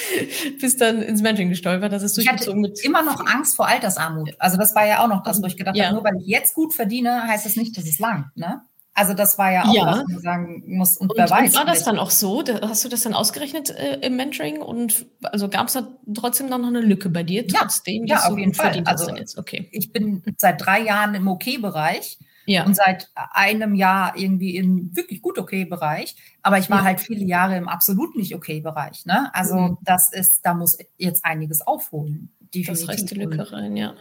bist 0.60 0.80
dann 0.80 1.00
ins 1.02 1.22
Mentoring 1.22 1.50
gestolpert. 1.50 1.92
Das 1.92 2.02
ist 2.02 2.18
ich 2.18 2.28
hatte 2.28 2.50
immer 2.82 3.02
noch 3.02 3.24
Angst 3.24 3.56
vor 3.56 3.68
Altersarmut. 3.68 4.34
Also 4.38 4.56
das 4.56 4.74
war 4.74 4.86
ja 4.86 5.04
auch 5.04 5.08
noch 5.08 5.22
das, 5.22 5.40
wo 5.40 5.46
ich 5.46 5.56
gedacht 5.56 5.76
ja. 5.76 5.86
habe, 5.86 5.94
nur 5.94 6.04
weil 6.04 6.16
ich 6.20 6.26
jetzt 6.26 6.54
gut 6.54 6.74
verdiene, 6.74 7.22
heißt 7.28 7.46
das 7.46 7.56
nicht, 7.56 7.76
dass 7.76 7.84
es 7.84 7.98
lang. 7.98 8.30
Ne? 8.34 8.62
Also 8.92 9.14
das 9.14 9.38
war 9.38 9.52
ja 9.52 9.64
auch, 9.64 9.72
ja. 9.72 9.86
was 9.86 10.08
man 10.08 10.18
sagen 10.20 10.62
muss. 10.66 10.96
Und, 10.96 11.10
und 11.10 11.18
wer 11.18 11.30
weiß. 11.30 11.50
Und 11.50 11.58
war 11.58 11.64
das 11.64 11.84
dann 11.84 11.98
auch 11.98 12.10
so? 12.10 12.42
Hast 12.62 12.84
du 12.84 12.88
das 12.88 13.02
dann 13.02 13.14
ausgerechnet 13.14 13.70
äh, 13.70 13.98
im 14.00 14.16
Mentoring? 14.16 14.60
Und 14.60 15.06
also 15.22 15.48
gab 15.48 15.68
es 15.68 15.74
da 15.74 15.86
trotzdem 16.12 16.48
noch 16.48 16.58
eine 16.58 16.80
Lücke 16.80 17.08
bei 17.08 17.22
dir, 17.22 17.46
trotzdem? 17.46 18.06
Ja, 18.06 18.18
ja 18.18 18.30
auf 18.30 18.38
jeden 18.38 18.54
Fall. 18.54 18.82
Also 18.84 19.12
okay. 19.36 19.68
ich 19.72 19.92
bin 19.92 20.22
seit 20.36 20.64
drei 20.64 20.80
Jahren 20.80 21.14
im 21.14 21.28
OK-Bereich. 21.28 22.18
Ja. 22.46 22.64
Und 22.64 22.74
seit 22.74 23.08
einem 23.14 23.76
Jahr 23.76 24.16
irgendwie 24.16 24.56
im 24.56 24.94
wirklich 24.96 25.22
gut 25.22 25.38
okay 25.38 25.66
Bereich. 25.66 26.16
Aber 26.42 26.58
ich 26.58 26.68
war 26.68 26.78
ja. 26.78 26.84
halt 26.84 27.00
viele 27.00 27.24
Jahre 27.24 27.56
im 27.56 27.68
absolut 27.68 28.16
nicht 28.16 28.34
okay 28.34 28.60
Bereich. 28.60 29.06
Ne? 29.06 29.32
Also 29.34 29.56
mhm. 29.56 29.78
das 29.82 30.12
ist, 30.12 30.44
da 30.44 30.54
muss 30.54 30.76
jetzt 30.98 31.24
einiges 31.24 31.64
aufholen. 31.64 32.32
Definitiv. 32.52 32.86
Das 32.86 32.88
reißt 32.88 33.10
die 33.10 33.14
Lücke 33.14 33.52
rein, 33.52 33.76
ja. 33.76 33.94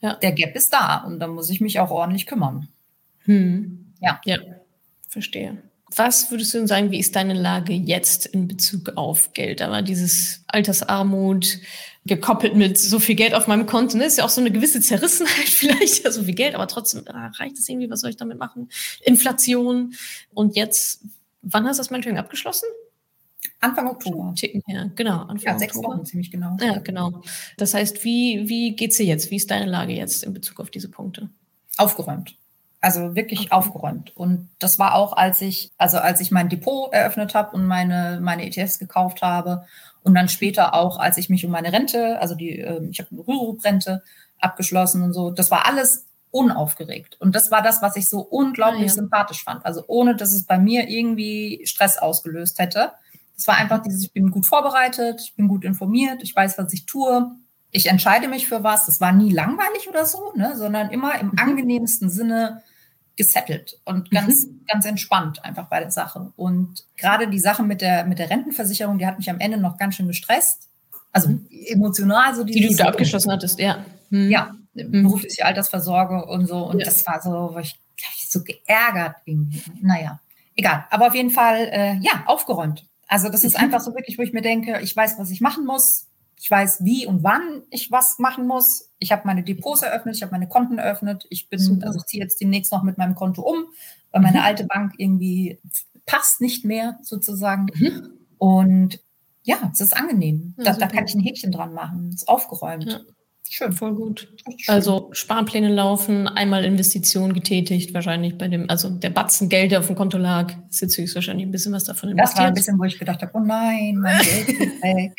ja. 0.00 0.14
Der 0.16 0.32
Gap 0.32 0.54
ist 0.56 0.74
da 0.74 1.04
und 1.04 1.20
da 1.20 1.26
muss 1.26 1.48
ich 1.48 1.62
mich 1.62 1.80
auch 1.80 1.90
ordentlich 1.90 2.26
kümmern. 2.26 2.68
Hm. 3.20 3.85
Ja. 4.00 4.20
Ja, 4.24 4.38
verstehe. 5.08 5.62
Was 5.94 6.30
würdest 6.30 6.52
du 6.52 6.58
denn 6.58 6.66
sagen, 6.66 6.90
wie 6.90 6.98
ist 6.98 7.14
deine 7.14 7.34
Lage 7.34 7.72
jetzt 7.72 8.26
in 8.26 8.48
Bezug 8.48 8.96
auf 8.96 9.32
Geld? 9.34 9.62
Aber 9.62 9.82
dieses 9.82 10.44
Altersarmut 10.48 11.58
gekoppelt 12.04 12.56
mit 12.56 12.76
so 12.76 12.98
viel 12.98 13.14
Geld 13.14 13.34
auf 13.34 13.46
meinem 13.46 13.66
Konto, 13.66 13.96
ne, 13.96 14.04
ist 14.04 14.18
ja 14.18 14.24
auch 14.24 14.30
so 14.30 14.40
eine 14.40 14.50
gewisse 14.50 14.80
Zerrissenheit 14.80 15.34
vielleicht, 15.48 16.04
ja, 16.04 16.10
so 16.10 16.24
viel 16.24 16.34
Geld, 16.34 16.54
aber 16.54 16.66
trotzdem 16.66 17.04
ah, 17.06 17.28
reicht 17.36 17.58
es 17.58 17.68
irgendwie, 17.68 17.88
was 17.88 18.00
soll 18.00 18.10
ich 18.10 18.16
damit 18.16 18.38
machen? 18.38 18.68
Inflation. 19.02 19.94
Und 20.34 20.56
jetzt, 20.56 21.04
wann 21.42 21.66
hast 21.66 21.78
du 21.78 21.80
das 21.80 21.90
Mentoring 21.90 22.18
abgeschlossen? 22.18 22.68
Anfang 23.60 23.88
Oktober. 23.88 24.34
Ticken 24.36 24.62
her, 24.66 24.90
genau. 24.96 25.20
Anfang 25.22 25.54
ja, 25.54 25.58
sechs 25.58 25.76
Oktober. 25.76 25.94
Wochen 25.94 26.04
ziemlich 26.04 26.30
genau. 26.30 26.56
Ja, 26.60 26.78
genau. 26.78 27.22
Das 27.56 27.74
heißt, 27.74 28.04
wie, 28.04 28.48
wie 28.48 28.74
geht's 28.74 28.96
dir 28.96 29.06
jetzt? 29.06 29.30
Wie 29.30 29.36
ist 29.36 29.50
deine 29.50 29.66
Lage 29.66 29.92
jetzt 29.92 30.24
in 30.24 30.32
Bezug 30.32 30.60
auf 30.60 30.70
diese 30.70 30.90
Punkte? 30.90 31.30
Aufgeräumt. 31.76 32.36
Also 32.86 33.16
wirklich 33.16 33.40
okay. 33.40 33.50
aufgeräumt. 33.50 34.16
Und 34.16 34.48
das 34.60 34.78
war 34.78 34.94
auch, 34.94 35.16
als 35.16 35.40
ich, 35.40 35.72
also 35.76 35.98
als 35.98 36.20
ich 36.20 36.30
mein 36.30 36.48
Depot 36.48 36.92
eröffnet 36.92 37.34
habe 37.34 37.56
und 37.56 37.66
meine, 37.66 38.20
meine 38.22 38.46
ETFs 38.46 38.78
gekauft 38.78 39.22
habe. 39.22 39.66
Und 40.04 40.14
dann 40.14 40.28
später 40.28 40.72
auch, 40.72 41.00
als 41.00 41.18
ich 41.18 41.28
mich 41.28 41.44
um 41.44 41.50
meine 41.50 41.72
Rente, 41.72 42.20
also 42.20 42.36
die, 42.36 42.60
ähm, 42.60 42.90
ich 42.92 43.00
habe 43.00 43.10
eine 43.10 43.26
Rürup-Rente 43.26 44.04
abgeschlossen 44.38 45.02
und 45.02 45.14
so. 45.14 45.32
Das 45.32 45.50
war 45.50 45.66
alles 45.66 46.06
unaufgeregt. 46.30 47.20
Und 47.20 47.34
das 47.34 47.50
war 47.50 47.60
das, 47.60 47.82
was 47.82 47.96
ich 47.96 48.08
so 48.08 48.20
unglaublich 48.20 48.82
ah, 48.82 48.86
ja. 48.86 48.92
sympathisch 48.92 49.42
fand. 49.42 49.66
Also 49.66 49.82
ohne, 49.88 50.14
dass 50.14 50.32
es 50.32 50.44
bei 50.44 50.56
mir 50.56 50.88
irgendwie 50.88 51.62
Stress 51.64 51.98
ausgelöst 51.98 52.60
hätte. 52.60 52.92
Es 53.36 53.48
war 53.48 53.56
einfach 53.56 53.82
dieses, 53.82 54.04
ich 54.04 54.12
bin 54.12 54.30
gut 54.30 54.46
vorbereitet, 54.46 55.20
ich 55.24 55.34
bin 55.34 55.48
gut 55.48 55.64
informiert, 55.64 56.22
ich 56.22 56.36
weiß, 56.36 56.56
was 56.56 56.72
ich 56.72 56.86
tue, 56.86 57.32
ich 57.72 57.86
entscheide 57.86 58.28
mich 58.28 58.46
für 58.46 58.62
was. 58.62 58.86
Das 58.86 59.00
war 59.00 59.10
nie 59.10 59.32
langweilig 59.32 59.88
oder 59.88 60.06
so, 60.06 60.32
ne, 60.36 60.56
sondern 60.56 60.90
immer 60.90 61.18
im 61.18 61.30
mhm. 61.30 61.38
angenehmsten 61.38 62.10
Sinne 62.10 62.62
gesettelt 63.16 63.80
und 63.84 64.10
ganz, 64.10 64.46
mhm. 64.46 64.60
ganz 64.68 64.84
entspannt 64.84 65.44
einfach 65.44 65.66
bei 65.68 65.80
der 65.80 65.90
Sache. 65.90 66.32
Und 66.36 66.84
gerade 66.96 67.28
die 67.28 67.38
Sache 67.38 67.62
mit 67.62 67.80
der, 67.80 68.04
mit 68.04 68.18
der 68.18 68.30
Rentenversicherung, 68.30 68.98
die 68.98 69.06
hat 69.06 69.18
mich 69.18 69.30
am 69.30 69.40
Ende 69.40 69.58
noch 69.58 69.78
ganz 69.78 69.96
schön 69.96 70.06
gestresst. 70.06 70.68
Also 71.12 71.30
mhm. 71.30 71.46
emotional 71.66 72.34
so 72.34 72.44
die. 72.44 72.52
Die 72.52 72.68
du 72.68 72.76
da 72.76 72.84
abgeschlossen 72.88 73.32
hattest, 73.32 73.58
ja. 73.58 73.84
Mhm. 74.10 74.30
Ja, 74.30 74.54
mhm. 74.74 75.02
berufliche 75.02 75.44
Altersversorgung 75.44 76.22
und 76.24 76.46
so. 76.46 76.58
Und 76.66 76.80
ja. 76.80 76.84
das 76.84 77.06
war 77.06 77.22
so, 77.22 77.54
wo 77.54 77.58
ich, 77.58 77.78
ich 77.96 78.30
so 78.30 78.42
geärgert 78.44 79.16
irgendwie. 79.24 79.62
Naja, 79.80 80.20
egal. 80.54 80.84
Aber 80.90 81.06
auf 81.06 81.14
jeden 81.14 81.30
Fall, 81.30 81.68
äh, 81.72 81.96
ja, 82.00 82.24
aufgeräumt. 82.26 82.84
Also 83.08 83.28
das 83.30 83.44
ist 83.44 83.56
mhm. 83.56 83.64
einfach 83.64 83.80
so 83.80 83.94
wirklich, 83.94 84.18
wo 84.18 84.22
ich 84.22 84.32
mir 84.32 84.42
denke, 84.42 84.80
ich 84.82 84.94
weiß, 84.94 85.18
was 85.18 85.30
ich 85.30 85.40
machen 85.40 85.64
muss. 85.64 86.05
Ich 86.38 86.50
weiß, 86.50 86.84
wie 86.84 87.06
und 87.06 87.22
wann 87.22 87.62
ich 87.70 87.90
was 87.90 88.18
machen 88.18 88.46
muss. 88.46 88.90
Ich 88.98 89.12
habe 89.12 89.22
meine 89.24 89.42
Depots 89.42 89.82
eröffnet, 89.82 90.16
ich 90.16 90.22
habe 90.22 90.32
meine 90.32 90.48
Konten 90.48 90.78
eröffnet. 90.78 91.26
Ich 91.30 91.48
bin, 91.48 91.58
Super. 91.58 91.86
also 91.86 91.98
ich 91.98 92.06
ziehe 92.06 92.22
jetzt 92.22 92.40
demnächst 92.40 92.72
noch 92.72 92.82
mit 92.82 92.98
meinem 92.98 93.14
Konto 93.14 93.42
um, 93.42 93.66
weil 94.12 94.22
meine 94.22 94.38
mhm. 94.38 94.44
alte 94.44 94.64
Bank 94.64 94.94
irgendwie 94.98 95.58
passt 96.04 96.40
nicht 96.40 96.64
mehr 96.64 96.98
sozusagen. 97.02 97.66
Mhm. 97.74 98.10
Und 98.38 99.00
ja, 99.42 99.70
es 99.72 99.80
ist 99.80 99.96
angenehm. 99.96 100.54
Ja, 100.58 100.64
da, 100.64 100.72
da, 100.72 100.86
kann 100.88 101.04
ich 101.06 101.14
ein 101.14 101.20
Häkchen 101.20 101.52
dran 101.52 101.72
machen. 101.72 102.08
Es 102.08 102.22
ist 102.22 102.28
aufgeräumt. 102.28 102.84
Ja. 102.84 103.00
Schön. 103.50 103.72
Voll 103.72 103.94
gut. 103.94 104.28
Schön. 104.56 104.74
Also 104.74 105.08
Sparpläne 105.12 105.72
laufen, 105.72 106.28
einmal 106.28 106.64
Investitionen 106.64 107.34
getätigt, 107.34 107.94
wahrscheinlich 107.94 108.36
bei 108.38 108.48
dem, 108.48 108.68
also 108.68 108.90
der 108.90 109.10
Batzen 109.10 109.48
Geld, 109.48 109.72
der 109.72 109.80
auf 109.80 109.86
dem 109.86 109.96
Konto 109.96 110.18
lag, 110.18 110.52
ist 110.70 110.80
jetzt 110.80 110.98
höchstwahrscheinlich 110.98 111.46
ein 111.46 111.50
bisschen 111.50 111.72
was 111.72 111.84
davon 111.84 112.10
investiert. 112.10 112.34
Das 112.34 112.38
war 112.38 112.46
ein 112.46 112.54
bisschen, 112.54 112.78
wo 112.78 112.84
ich 112.84 112.98
gedacht 112.98 113.22
habe, 113.22 113.32
oh 113.34 113.40
nein, 113.40 113.96
mein 113.96 114.18
Geld 114.18 114.48
ist 114.48 114.82
weg. 114.82 115.12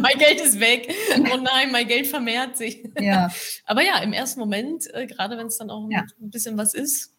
mein 0.00 0.18
Geld 0.18 0.40
ist 0.40 0.60
weg. 0.60 0.94
Oh 1.32 1.36
nein, 1.36 1.72
mein 1.72 1.86
Geld 1.86 2.06
vermehrt 2.06 2.56
sich. 2.56 2.82
Ja. 3.00 3.28
Aber 3.64 3.82
ja, 3.82 3.98
im 3.98 4.12
ersten 4.12 4.40
Moment, 4.40 4.84
äh, 4.94 5.06
gerade 5.06 5.36
wenn 5.38 5.46
es 5.46 5.58
dann 5.58 5.70
auch 5.70 5.88
ja. 5.90 6.04
ein 6.20 6.30
bisschen 6.30 6.56
was 6.56 6.74
ist, 6.74 7.15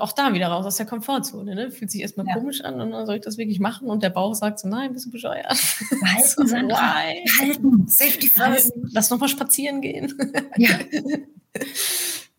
auch 0.00 0.12
da 0.12 0.32
wieder 0.34 0.48
raus 0.48 0.66
aus 0.66 0.76
der 0.76 0.86
Komfortzone. 0.86 1.54
Ne? 1.54 1.70
Fühlt 1.70 1.90
sich 1.90 2.00
erstmal 2.00 2.26
ja. 2.26 2.34
komisch 2.34 2.62
an 2.62 2.80
und 2.80 2.90
dann 2.90 3.06
soll 3.06 3.16
ich 3.16 3.22
das 3.22 3.38
wirklich 3.38 3.60
machen 3.60 3.88
und 3.88 4.02
der 4.02 4.10
Bauch 4.10 4.34
sagt 4.34 4.58
so, 4.58 4.68
nein, 4.68 4.92
bist 4.92 5.06
du 5.06 5.10
bescheuert. 5.10 5.46
Halten, 5.48 6.46
so, 6.46 6.56
halten, 6.56 7.88
safety 7.88 8.28
first. 8.28 8.72
Lass 8.92 9.10
nochmal 9.10 9.28
spazieren 9.28 9.80
gehen. 9.80 10.14
Ja. 10.56 10.78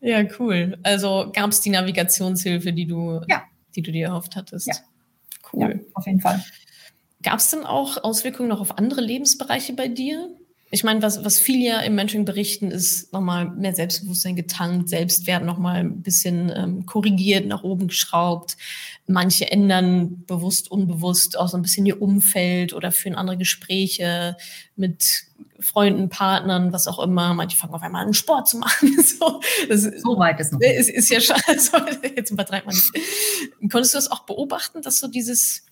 ja, 0.00 0.24
cool. 0.38 0.78
Also 0.82 1.30
gab 1.32 1.50
es 1.50 1.60
die 1.60 1.70
Navigationshilfe, 1.70 2.72
die 2.72 2.86
du, 2.86 3.20
ja. 3.28 3.42
die 3.74 3.82
du 3.82 3.92
dir 3.92 4.08
erhofft 4.08 4.36
hattest? 4.36 4.68
Ja. 4.68 4.74
Cool. 5.52 5.80
Ja, 5.82 5.90
auf 5.94 6.06
jeden 6.06 6.20
Fall. 6.20 6.42
Gab 7.22 7.38
es 7.38 7.50
denn 7.50 7.64
auch 7.64 8.02
Auswirkungen 8.02 8.48
noch 8.48 8.60
auf 8.60 8.78
andere 8.78 9.00
Lebensbereiche 9.00 9.74
bei 9.74 9.88
dir? 9.88 10.28
Ich 10.74 10.84
meine, 10.84 11.02
was, 11.02 11.22
was 11.22 11.38
viele 11.38 11.66
ja 11.66 11.80
im 11.80 11.96
Mentoring 11.96 12.24
berichten, 12.24 12.70
ist 12.70 13.12
nochmal 13.12 13.50
mehr 13.50 13.74
Selbstbewusstsein 13.74 14.36
getankt, 14.36 14.88
Selbstwert 14.88 15.44
nochmal 15.44 15.80
ein 15.80 16.00
bisschen 16.00 16.50
ähm, 16.56 16.86
korrigiert, 16.86 17.46
nach 17.46 17.62
oben 17.62 17.88
geschraubt. 17.88 18.56
Manche 19.06 19.52
ändern 19.52 20.24
bewusst, 20.24 20.70
unbewusst 20.70 21.38
auch 21.38 21.48
so 21.48 21.58
ein 21.58 21.62
bisschen 21.62 21.84
ihr 21.84 22.00
Umfeld 22.00 22.72
oder 22.72 22.90
führen 22.90 23.16
andere 23.16 23.36
Gespräche 23.36 24.38
mit 24.74 25.26
Freunden, 25.60 26.08
Partnern, 26.08 26.72
was 26.72 26.88
auch 26.88 27.00
immer. 27.00 27.34
Manche 27.34 27.58
fangen 27.58 27.74
auf 27.74 27.82
einmal 27.82 28.06
an, 28.06 28.14
Sport 28.14 28.48
zu 28.48 28.56
machen. 28.56 28.96
so, 29.02 29.42
so 29.68 30.18
weit 30.18 30.40
ist 30.40 30.54
noch. 30.54 30.60
Ist, 30.60 30.88
ist 30.88 31.10
ja 31.10 31.20
schon, 31.20 31.36
also, 31.48 31.76
jetzt 32.16 32.30
übertreibt 32.30 32.64
man 32.64 32.74
nicht. 32.74 32.90
Konntest 33.70 33.92
du 33.92 33.98
das 33.98 34.10
auch 34.10 34.20
beobachten, 34.20 34.80
dass 34.80 35.00
so 35.00 35.06
dieses, 35.06 35.66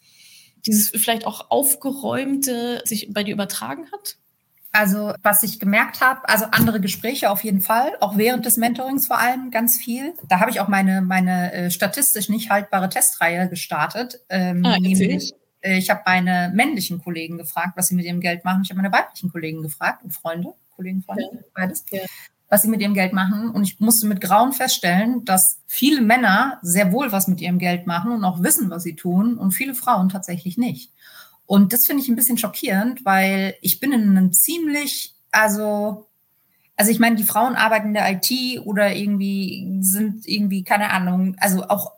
dieses 0.67 0.91
vielleicht 0.91 1.27
auch 1.27 1.51
aufgeräumte 1.51 2.83
sich 2.85 3.09
bei 3.15 3.25
dir 3.25 3.33
übertragen 3.33 3.87
hat? 3.93 4.19
Also 4.73 5.15
was 5.23 5.43
ich 5.43 5.59
gemerkt 5.59 6.01
habe, 6.01 6.29
also 6.29 6.45
andere 6.53 6.81
Gespräche 6.81 7.31
auf 7.31 7.43
jeden 7.43 7.61
Fall, 7.61 7.93
auch 8.01 8.17
während 8.17 8.47
des 8.47 8.57
Mentorings 8.57 9.07
vor 9.07 9.19
allem 9.19 9.51
ganz 9.51 9.77
viel. 9.77 10.15
Da 10.29 10.39
habe 10.39 10.51
ich 10.51 10.61
auch 10.61 10.69
meine, 10.69 11.03
meine 11.03 11.53
äh, 11.53 11.71
statistisch 11.71 12.29
nicht 12.29 12.51
haltbare 12.51 12.89
Testreihe 12.89 13.49
gestartet. 13.49 14.21
Ähm, 14.29 14.65
ah, 14.65 14.79
nämlich, 14.79 15.33
äh, 15.61 15.77
ich 15.77 15.91
habe 15.91 16.03
meine 16.07 16.53
männlichen 16.55 17.03
Kollegen 17.03 17.37
gefragt, 17.37 17.73
was 17.77 17.89
sie 17.89 17.97
mit 17.97 18.05
ihrem 18.05 18.21
Geld 18.21 18.45
machen. 18.45 18.63
Ich 18.63 18.71
habe 18.71 18.81
meine 18.81 18.93
weiblichen 18.93 19.33
Kollegen 19.33 19.63
gefragt 19.63 20.05
und 20.05 20.13
Freunde, 20.13 20.55
Kollegen, 20.77 21.03
Freunde, 21.03 21.31
ja. 21.33 21.41
beides. 21.53 21.85
Ja. 21.91 22.01
was 22.49 22.63
sie 22.63 22.69
mit 22.69 22.81
ihrem 22.81 22.95
Geld 22.95 23.13
machen. 23.13 23.51
Und 23.51 23.65
ich 23.65 23.81
musste 23.81 24.07
mit 24.07 24.21
Grauen 24.21 24.53
feststellen, 24.53 25.25
dass 25.25 25.59
viele 25.67 26.01
Männer 26.01 26.59
sehr 26.63 26.93
wohl 26.93 27.11
was 27.11 27.27
mit 27.27 27.41
ihrem 27.41 27.59
Geld 27.59 27.89
machen 27.89 28.13
und 28.13 28.25
auch 28.25 28.43
wissen, 28.43 28.71
was 28.71 28.85
sie 28.85 28.95
tun 28.95 29.37
und 29.37 29.51
viele 29.51 29.75
Frauen 29.75 30.09
tatsächlich 30.09 30.59
nicht. 30.59 30.93
Und 31.51 31.73
das 31.73 31.85
finde 31.85 32.01
ich 32.01 32.09
ein 32.09 32.15
bisschen 32.15 32.39
schockierend, 32.39 33.05
weil 33.05 33.57
ich 33.61 33.81
bin 33.81 33.91
in 33.91 34.09
einem 34.11 34.33
ziemlich, 34.33 35.17
also, 35.33 36.07
also 36.77 36.93
ich 36.93 37.01
meine, 37.01 37.17
die 37.17 37.25
Frauen 37.25 37.57
arbeiten 37.57 37.89
in 37.89 37.95
der 37.95 38.09
IT 38.09 38.65
oder 38.65 38.95
irgendwie 38.95 39.79
sind 39.81 40.29
irgendwie, 40.29 40.63
keine 40.63 40.91
Ahnung, 40.91 41.35
also 41.41 41.65
auch 41.65 41.91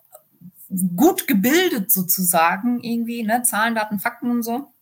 gut 0.96 1.28
gebildet 1.28 1.92
sozusagen 1.92 2.82
irgendwie, 2.82 3.24
ne, 3.24 3.42
Zahlen, 3.42 3.74
Daten, 3.74 3.98
Fakten 3.98 4.30
und 4.30 4.42
so. 4.42 4.72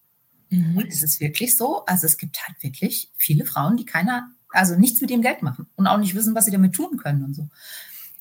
Mhm. 0.50 0.76
Und 0.76 0.86
ist 0.86 1.02
es 1.02 1.18
wirklich 1.18 1.56
so? 1.56 1.84
Also 1.86 2.06
es 2.06 2.16
gibt 2.16 2.38
halt 2.46 2.62
wirklich 2.62 3.10
viele 3.16 3.46
Frauen, 3.46 3.76
die 3.76 3.86
keiner, 3.86 4.30
also 4.50 4.76
nichts 4.76 5.00
mit 5.00 5.10
dem 5.10 5.20
Geld 5.20 5.42
machen 5.42 5.66
und 5.74 5.88
auch 5.88 5.98
nicht 5.98 6.14
wissen, 6.14 6.36
was 6.36 6.44
sie 6.44 6.52
damit 6.52 6.76
tun 6.76 6.96
können 6.96 7.24
und 7.24 7.34
so. 7.34 7.48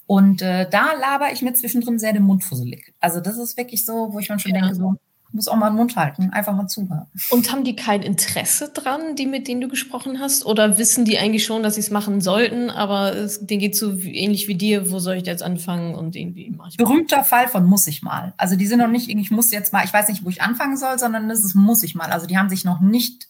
Und 0.08 0.42
äh, 0.42 0.68
da 0.68 0.94
laber 0.94 1.32
ich 1.32 1.44
mir 1.44 1.54
zwischendrin 1.54 2.00
sehr 2.00 2.14
den 2.14 2.24
Mund 2.24 2.44
fusselig. 2.44 2.96
Also 3.00 3.22
das 3.22 3.38
ist 3.38 3.56
wirklich 3.56 3.86
so, 3.86 4.12
wo 4.14 4.18
ich 4.18 4.30
mir 4.30 4.40
schon 4.40 4.56
ja. 4.56 4.62
denke, 4.62 4.74
so, 4.74 4.96
muss 5.32 5.48
auch 5.48 5.56
mal 5.56 5.70
den 5.70 5.76
Mund 5.76 5.96
halten, 5.96 6.32
einfach 6.32 6.56
mal 6.56 6.68
zuhören. 6.68 7.06
Und 7.30 7.52
haben 7.52 7.64
die 7.64 7.76
kein 7.76 8.02
Interesse 8.02 8.70
dran, 8.74 9.16
die 9.16 9.28
mit 9.28 9.48
denen 9.48 9.62
du 9.62 9.68
gesprochen 9.68 10.20
hast? 10.20 10.46
Oder 10.46 10.78
wissen 10.78 11.06
die 11.06 11.20
eigentlich 11.20 11.46
schon, 11.46 11.62
dass 11.62 11.76
sie 11.76 11.82
es 11.82 11.92
machen 11.92 12.20
sollten, 12.20 12.70
aber 12.70 13.16
es, 13.16 13.46
denen 13.46 13.60
geht 13.60 13.76
so 13.76 13.92
ähnlich 14.00 14.48
wie 14.48 14.56
dir, 14.56 14.92
wo 14.92 15.00
soll 15.00 15.16
ich 15.16 15.26
jetzt 15.26 15.44
anfangen 15.44 15.94
und 15.96 16.16
irgendwie 16.16 16.50
mache 16.50 16.70
ich 16.70 16.78
Berühmter 16.78 17.24
Fall 17.24 17.48
von 17.48 17.66
muss 17.66 17.86
ich 17.88 18.02
mal. 18.02 18.34
Also 18.38 18.56
die 18.56 18.66
sind 18.66 18.80
noch 18.80 18.88
nicht, 18.88 19.08
ich 19.10 19.32
muss 19.32 19.52
jetzt 19.52 19.72
mal, 19.72 19.86
ich 19.86 19.94
weiß 19.94 20.10
nicht, 20.10 20.26
wo 20.26 20.30
ich 20.30 20.42
anfangen 20.42 20.78
soll, 20.78 20.98
sondern 20.98 21.30
das 21.30 21.44
ist 21.44 21.54
muss 21.54 21.84
ich 21.84 21.94
mal. 21.94 22.12
Also 22.12 22.26
die 22.26 22.38
haben 22.38 22.50
sich 22.50 22.66
noch 22.66 22.80
nicht 22.80 23.28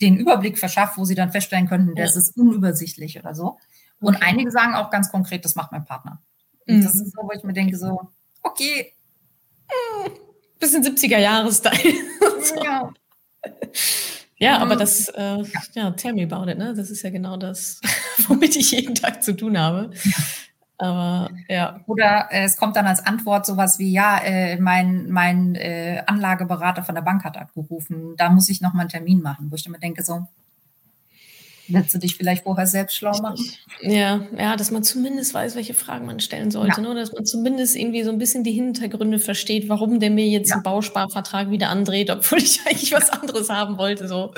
den 0.00 0.16
Überblick 0.16 0.58
verschafft, 0.58 0.96
wo 0.96 1.04
sie 1.04 1.14
dann 1.14 1.30
feststellen 1.30 1.68
könnten, 1.68 1.94
das 1.94 2.14
ja. 2.14 2.20
ist 2.20 2.36
unübersichtlich 2.36 3.18
oder 3.18 3.34
so. 3.34 3.58
Und 4.00 4.16
okay. 4.16 4.24
einige 4.26 4.50
sagen 4.50 4.74
auch 4.74 4.90
ganz 4.90 5.10
konkret, 5.10 5.44
das 5.44 5.54
macht 5.54 5.70
mein 5.70 5.84
Partner. 5.84 6.20
Mhm. 6.66 6.82
Das 6.82 6.94
ist 6.94 7.12
so, 7.12 7.22
wo 7.22 7.30
ich 7.36 7.44
mir 7.44 7.52
denke, 7.52 7.76
so, 7.76 8.00
okay, 8.42 8.92
hm 9.68 10.12
bisschen 10.62 10.82
70er-Jahre-Style. 10.82 11.94
so. 12.42 12.64
Ja. 12.64 12.92
Ja, 14.38 14.58
aber 14.58 14.74
das, 14.74 15.08
äh, 15.10 15.42
ja, 15.74 15.90
tell 15.92 16.14
me 16.14 16.24
about 16.24 16.50
it, 16.50 16.58
ne? 16.58 16.74
Das 16.74 16.90
ist 16.90 17.02
ja 17.02 17.10
genau 17.10 17.36
das, 17.36 17.80
womit 18.26 18.56
ich 18.56 18.72
jeden 18.72 18.94
Tag 18.94 19.22
zu 19.22 19.36
tun 19.36 19.56
habe. 19.58 19.90
Aber 20.78 21.30
ja. 21.48 21.80
Oder 21.86 22.26
äh, 22.32 22.42
es 22.42 22.56
kommt 22.56 22.74
dann 22.74 22.86
als 22.86 23.06
Antwort 23.06 23.46
sowas 23.46 23.78
wie, 23.78 23.92
ja, 23.92 24.18
äh, 24.18 24.58
mein, 24.58 25.08
mein 25.10 25.54
äh, 25.54 26.02
Anlageberater 26.06 26.82
von 26.82 26.96
der 26.96 27.02
Bank 27.02 27.22
hat 27.22 27.36
abgerufen, 27.36 28.14
da 28.16 28.30
muss 28.30 28.48
ich 28.48 28.60
noch 28.60 28.72
mal 28.72 28.80
einen 28.80 28.88
Termin 28.88 29.22
machen, 29.22 29.48
wo 29.50 29.54
ich 29.54 29.62
dann 29.62 29.72
mir 29.72 29.78
denke, 29.78 30.02
so, 30.02 30.26
Willst 31.68 31.94
du 31.94 31.98
dich 31.98 32.16
vielleicht 32.16 32.44
vorher 32.44 32.66
selbst 32.66 32.96
schlau 32.96 33.16
machen? 33.20 33.44
Ja, 33.82 34.26
ja, 34.36 34.56
dass 34.56 34.70
man 34.70 34.82
zumindest 34.82 35.32
weiß, 35.32 35.54
welche 35.54 35.74
Fragen 35.74 36.06
man 36.06 36.20
stellen 36.20 36.50
sollte. 36.50 36.80
Ja. 36.82 36.88
Ne? 36.88 36.94
Dass 36.94 37.12
man 37.12 37.24
zumindest 37.24 37.76
irgendwie 37.76 38.02
so 38.02 38.10
ein 38.10 38.18
bisschen 38.18 38.42
die 38.42 38.52
Hintergründe 38.52 39.18
versteht, 39.18 39.68
warum 39.68 40.00
der 40.00 40.10
mir 40.10 40.26
jetzt 40.26 40.48
ja. 40.48 40.56
einen 40.56 40.64
Bausparvertrag 40.64 41.50
wieder 41.50 41.68
andreht, 41.68 42.10
obwohl 42.10 42.38
ich 42.42 42.60
eigentlich 42.66 42.92
was 42.92 43.10
anderes 43.10 43.48
haben 43.48 43.78
wollte. 43.78 44.08
So, 44.08 44.34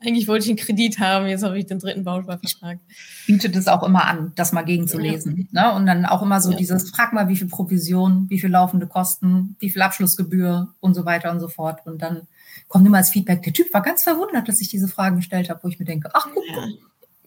eigentlich 0.00 0.28
wollte 0.28 0.44
ich 0.44 0.50
einen 0.50 0.58
Kredit 0.58 0.98
haben, 0.98 1.26
jetzt 1.26 1.44
habe 1.44 1.58
ich 1.58 1.66
den 1.66 1.78
dritten 1.78 2.04
Bausparvertrag. 2.04 2.78
Ich 2.88 3.26
biete 3.26 3.50
das 3.50 3.68
auch 3.68 3.82
immer 3.82 4.06
an, 4.06 4.32
das 4.34 4.52
mal 4.52 4.62
gegenzulesen. 4.62 5.48
Ja. 5.52 5.70
Ne? 5.70 5.76
Und 5.76 5.86
dann 5.86 6.06
auch 6.06 6.22
immer 6.22 6.40
so 6.40 6.50
ja. 6.50 6.56
dieses, 6.56 6.90
frag 6.90 7.12
mal, 7.12 7.28
wie 7.28 7.36
viel 7.36 7.48
Provision, 7.48 8.26
wie 8.28 8.38
viel 8.38 8.50
laufende 8.50 8.86
Kosten, 8.86 9.56
wie 9.58 9.70
viel 9.70 9.82
Abschlussgebühr 9.82 10.74
und 10.80 10.94
so 10.94 11.04
weiter 11.04 11.30
und 11.30 11.40
so 11.40 11.48
fort. 11.48 11.80
Und 11.84 12.00
dann 12.02 12.22
kommt 12.68 12.86
immer 12.86 12.98
als 12.98 13.10
Feedback, 13.10 13.42
der 13.42 13.52
Typ 13.52 13.72
war 13.74 13.82
ganz 13.82 14.02
verwundert, 14.02 14.48
dass 14.48 14.60
ich 14.60 14.68
diese 14.68 14.88
Fragen 14.88 15.16
gestellt 15.16 15.50
habe, 15.50 15.60
wo 15.62 15.68
ich 15.68 15.78
mir 15.78 15.84
denke, 15.84 16.10
ach 16.12 16.28
guck. 16.32 16.44
Ja. 16.48 16.66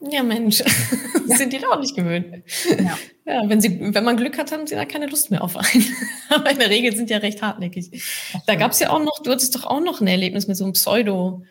Ja, 0.01 0.23
Mensch, 0.23 0.59
ja. 1.27 1.38
sind 1.38 1.53
die 1.53 1.57
doch 1.57 1.79
nicht 1.79 1.95
gewöhnt. 1.95 2.43
Ja. 2.67 2.97
ja, 3.25 3.49
wenn, 3.49 3.61
sie, 3.61 3.93
wenn 3.93 4.03
man 4.03 4.17
Glück 4.17 4.38
hat, 4.38 4.51
haben 4.51 4.67
sie 4.67 4.75
da 4.75 4.85
keine 4.85 5.07
Lust 5.07 5.31
mehr 5.31 5.43
auf 5.43 5.57
einen. 5.57 5.85
Aber 6.29 6.51
in 6.51 6.59
der 6.59 6.69
Regel 6.69 6.95
sind 6.95 7.09
die 7.09 7.13
ja 7.13 7.19
recht 7.19 7.41
hartnäckig. 7.41 8.03
Da 8.45 8.55
gab 8.55 8.71
es 8.71 8.79
ja 8.79 8.89
auch 8.89 8.99
noch, 8.99 9.23
du 9.23 9.31
hattest 9.31 9.55
doch 9.55 9.65
auch 9.65 9.81
noch 9.81 10.01
ein 10.01 10.07
Erlebnis 10.07 10.47
mit 10.47 10.57
so 10.57 10.65
einem 10.65 10.73
Pseudo, 10.73 11.43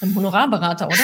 einem 0.00 0.14
Honorarberater, 0.14 0.86
oder? 0.86 0.96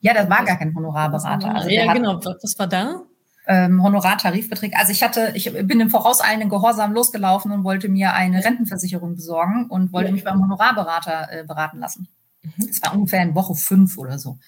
Ja, 0.00 0.14
das 0.14 0.28
war 0.28 0.44
gar 0.44 0.58
kein 0.58 0.74
Honorarberater. 0.74 1.54
Also 1.54 1.68
ja, 1.70 1.92
genau. 1.92 2.20
Was 2.22 2.58
war 2.58 2.66
da? 2.66 3.02
Ähm, 3.46 3.82
Honorartarifverträge. 3.82 4.76
Also 4.76 4.92
ich 4.92 5.02
hatte, 5.02 5.32
ich 5.34 5.52
bin 5.52 5.80
im 5.80 5.90
vorauseilenden 5.90 6.48
Gehorsam 6.48 6.92
losgelaufen 6.92 7.52
und 7.52 7.64
wollte 7.64 7.88
mir 7.88 8.14
eine 8.14 8.44
Rentenversicherung 8.44 9.16
besorgen 9.16 9.66
und 9.68 9.92
wollte 9.92 10.08
ja. 10.08 10.14
mich 10.14 10.24
beim 10.24 10.40
Honorarberater 10.40 11.28
äh, 11.32 11.44
beraten 11.44 11.78
lassen. 11.78 12.08
Mhm. 12.42 12.66
Das 12.66 12.82
war 12.82 12.94
ungefähr 12.94 13.22
in 13.22 13.34
Woche 13.34 13.54
fünf 13.54 13.98
oder 13.98 14.18
so. 14.18 14.38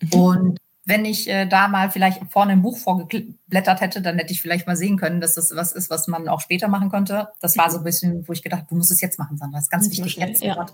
Mhm. 0.00 0.20
Und 0.20 0.58
wenn 0.86 1.04
ich 1.04 1.28
äh, 1.28 1.46
da 1.46 1.66
mal 1.66 1.90
vielleicht 1.90 2.22
vorne 2.30 2.52
im 2.52 2.62
Buch 2.62 2.78
vorgeblättert 2.78 3.80
hätte, 3.80 4.00
dann 4.00 4.18
hätte 4.18 4.32
ich 4.32 4.40
vielleicht 4.40 4.68
mal 4.68 4.76
sehen 4.76 4.96
können, 4.96 5.20
dass 5.20 5.34
das 5.34 5.52
was 5.54 5.72
ist, 5.72 5.90
was 5.90 6.06
man 6.06 6.28
auch 6.28 6.40
später 6.40 6.68
machen 6.68 6.90
könnte. 6.90 7.28
Das 7.40 7.58
war 7.58 7.70
so 7.72 7.78
ein 7.78 7.84
bisschen, 7.84 8.26
wo 8.26 8.32
ich 8.32 8.42
gedacht, 8.42 8.66
du 8.70 8.76
musst 8.76 8.92
es 8.92 9.00
jetzt 9.00 9.18
machen, 9.18 9.36
Sandra. 9.36 9.58
Das 9.58 9.64
ist 9.64 9.70
ganz 9.70 9.90
wichtig 9.90 10.12
schnell, 10.12 10.28
jetzt. 10.28 10.44
Ja. 10.44 10.64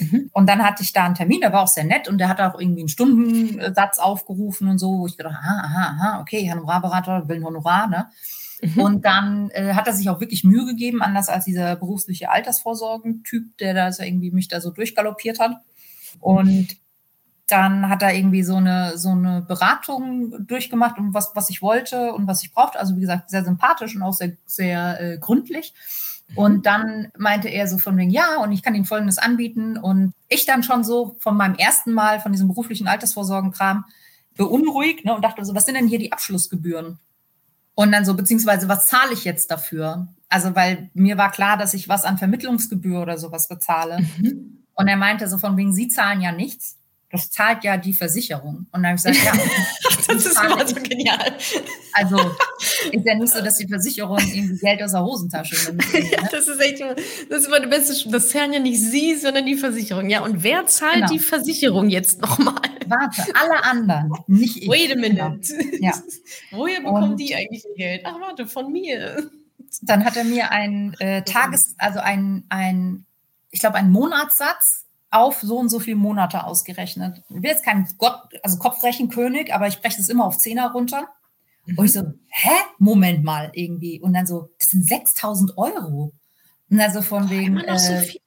Mhm. 0.00 0.30
Und 0.32 0.48
dann 0.48 0.64
hatte 0.64 0.82
ich 0.82 0.94
da 0.94 1.04
einen 1.04 1.14
Termin, 1.14 1.42
der 1.42 1.52
war 1.52 1.62
auch 1.62 1.68
sehr 1.68 1.84
nett 1.84 2.08
und 2.08 2.16
der 2.16 2.30
hat 2.30 2.40
auch 2.40 2.58
irgendwie 2.58 2.80
einen 2.80 2.88
Stundensatz 2.88 3.98
aufgerufen 3.98 4.68
und 4.68 4.78
so, 4.78 4.98
wo 4.98 5.06
ich 5.06 5.18
gedacht, 5.18 5.36
aha, 5.38 5.60
aha, 5.62 5.96
aha, 5.98 6.20
okay, 6.22 6.50
Honorarberater 6.50 7.28
will 7.28 7.36
ein 7.36 7.44
Honorar, 7.44 7.86
ne? 7.88 8.06
Mhm. 8.62 8.80
Und 8.80 9.04
dann 9.04 9.50
äh, 9.50 9.74
hat 9.74 9.86
er 9.86 9.92
sich 9.92 10.08
auch 10.08 10.20
wirklich 10.20 10.42
Mühe 10.42 10.64
gegeben, 10.64 11.02
anders 11.02 11.28
als 11.28 11.44
dieser 11.44 11.76
berufliche 11.76 12.30
Altersvorsorgentyp, 12.30 13.58
der 13.58 13.74
da 13.74 13.92
so 13.92 14.02
irgendwie 14.02 14.30
mich 14.30 14.48
da 14.48 14.62
so 14.62 14.70
durchgaloppiert 14.70 15.38
hat. 15.38 15.58
Und 16.20 16.76
dann 17.46 17.88
hat 17.88 18.02
er 18.02 18.14
irgendwie 18.14 18.42
so 18.42 18.56
eine, 18.56 18.96
so 18.96 19.10
eine 19.10 19.42
Beratung 19.42 20.46
durchgemacht, 20.46 20.98
um 20.98 21.12
was, 21.12 21.32
was 21.34 21.50
ich 21.50 21.60
wollte 21.60 22.12
und 22.12 22.26
was 22.26 22.42
ich 22.42 22.52
brauchte. 22.52 22.78
Also 22.78 22.96
wie 22.96 23.02
gesagt, 23.02 23.30
sehr 23.30 23.44
sympathisch 23.44 23.94
und 23.94 24.02
auch 24.02 24.14
sehr, 24.14 24.32
sehr 24.46 25.00
äh, 25.00 25.18
gründlich. 25.18 25.74
Und 26.34 26.64
dann 26.64 27.08
meinte 27.18 27.48
er 27.48 27.68
so 27.68 27.76
von 27.76 27.96
wegen, 27.98 28.10
ja, 28.10 28.38
und 28.38 28.50
ich 28.52 28.62
kann 28.62 28.74
Ihnen 28.74 28.86
Folgendes 28.86 29.18
anbieten. 29.18 29.76
Und 29.76 30.14
ich 30.28 30.46
dann 30.46 30.62
schon 30.62 30.82
so 30.82 31.16
von 31.20 31.36
meinem 31.36 31.54
ersten 31.54 31.92
Mal 31.92 32.18
von 32.18 32.32
diesem 32.32 32.48
beruflichen 32.48 32.88
Altersvorsorgenkram 32.88 33.84
beunruhigt 34.34 35.04
ne, 35.04 35.14
und 35.14 35.22
dachte 35.22 35.44
so, 35.44 35.54
was 35.54 35.66
sind 35.66 35.76
denn 35.76 35.86
hier 35.86 35.98
die 35.98 36.12
Abschlussgebühren? 36.12 36.98
Und 37.74 37.92
dann 37.92 38.04
so, 38.04 38.14
beziehungsweise, 38.14 38.68
was 38.68 38.86
zahle 38.86 39.12
ich 39.12 39.24
jetzt 39.24 39.50
dafür? 39.50 40.08
Also, 40.28 40.54
weil 40.56 40.90
mir 40.94 41.18
war 41.18 41.30
klar, 41.30 41.58
dass 41.58 41.74
ich 41.74 41.88
was 41.88 42.04
an 42.04 42.18
Vermittlungsgebühr 42.18 43.02
oder 43.02 43.18
sowas 43.18 43.48
bezahle. 43.48 44.00
Mhm. 44.18 44.64
Und 44.74 44.88
er 44.88 44.96
meinte 44.96 45.28
so 45.28 45.38
von 45.38 45.56
wegen, 45.56 45.72
Sie 45.72 45.88
zahlen 45.88 46.20
ja 46.20 46.32
nichts 46.32 46.78
das 47.14 47.30
zahlt 47.30 47.62
ja 47.62 47.76
die 47.76 47.92
Versicherung. 47.92 48.66
Und 48.72 48.82
dann 48.82 48.86
habe 48.86 48.96
ich 48.96 49.04
gesagt, 49.04 49.24
ja. 49.24 49.32
das 50.14 50.26
ist 50.26 50.36
immer 50.36 50.66
so 50.66 50.74
genial. 50.74 51.36
Also 51.92 52.16
ist 52.90 53.06
ja 53.06 53.14
nicht 53.14 53.32
so, 53.32 53.40
dass 53.40 53.56
die 53.56 53.68
Versicherung 53.68 54.18
irgendwie 54.18 54.58
Geld 54.58 54.82
aus 54.82 54.90
der 54.90 55.04
Hosentasche 55.04 55.54
nimmt. 55.66 55.84
Ne? 55.94 56.10
Ja, 56.10 56.28
das 56.30 56.48
ist 56.48 56.60
echt 56.60 56.80
das 56.80 57.40
ist 57.40 57.46
immer 57.46 57.60
der 57.60 57.68
beste, 57.68 58.10
das 58.10 58.30
zahlen 58.30 58.52
ja 58.52 58.58
nicht 58.58 58.80
Sie, 58.80 59.14
sondern 59.14 59.46
die 59.46 59.54
Versicherung. 59.54 60.10
Ja, 60.10 60.22
und 60.24 60.42
wer 60.42 60.66
zahlt 60.66 60.94
genau. 60.94 61.12
die 61.12 61.18
Versicherung 61.20 61.88
jetzt 61.88 62.20
nochmal? 62.20 62.54
Warte, 62.86 63.22
alle 63.34 63.64
anderen, 63.64 64.12
nicht 64.26 64.56
ich. 64.56 64.68
Wait 64.68 64.92
a 64.92 64.96
minute. 64.96 65.56
Genau. 65.56 65.76
Ja. 65.80 65.92
Woher 66.50 66.80
bekommen 66.80 67.12
und 67.12 67.20
die 67.20 67.34
eigentlich 67.34 67.64
ihr 67.64 67.76
Geld? 67.76 68.02
Ach, 68.04 68.20
warte, 68.20 68.46
von 68.46 68.72
mir. 68.72 69.30
Dann 69.82 70.04
hat 70.04 70.16
er 70.16 70.24
mir 70.24 70.50
ein 70.50 70.94
äh, 70.98 71.22
Tages-, 71.22 71.76
also 71.78 72.00
ein, 72.00 72.44
ein 72.48 73.06
ich 73.50 73.60
glaube, 73.60 73.76
einen 73.76 73.92
Monatssatz 73.92 74.83
auf 75.14 75.40
so 75.40 75.58
und 75.58 75.68
so 75.68 75.78
viele 75.78 75.96
Monate 75.96 76.44
ausgerechnet. 76.44 77.22
Ich 77.28 77.42
will 77.42 77.50
jetzt 77.50 77.64
kein 77.64 77.88
Gott, 77.98 78.20
also 78.42 78.58
Kopfrechenkönig, 78.58 79.54
aber 79.54 79.68
ich 79.68 79.80
breche 79.80 80.00
es 80.00 80.08
immer 80.08 80.24
auf 80.26 80.38
Zehner 80.38 80.72
runter. 80.72 81.08
Mhm. 81.66 81.78
Und 81.78 81.84
ich 81.86 81.92
so, 81.92 82.02
hä? 82.28 82.50
Moment 82.78 83.24
mal 83.24 83.50
irgendwie. 83.54 84.00
Und 84.00 84.14
dann 84.14 84.26
so, 84.26 84.50
das 84.58 84.70
sind 84.70 84.86
6000 84.86 85.56
Euro. 85.56 86.12
Und 86.70 86.80
also 86.80 87.02
von 87.02 87.30
wegen. 87.30 87.58
Immer 87.58 87.66
noch 87.66 87.78
so 87.78 87.92
äh, 87.92 88.00
viel. 88.00 88.20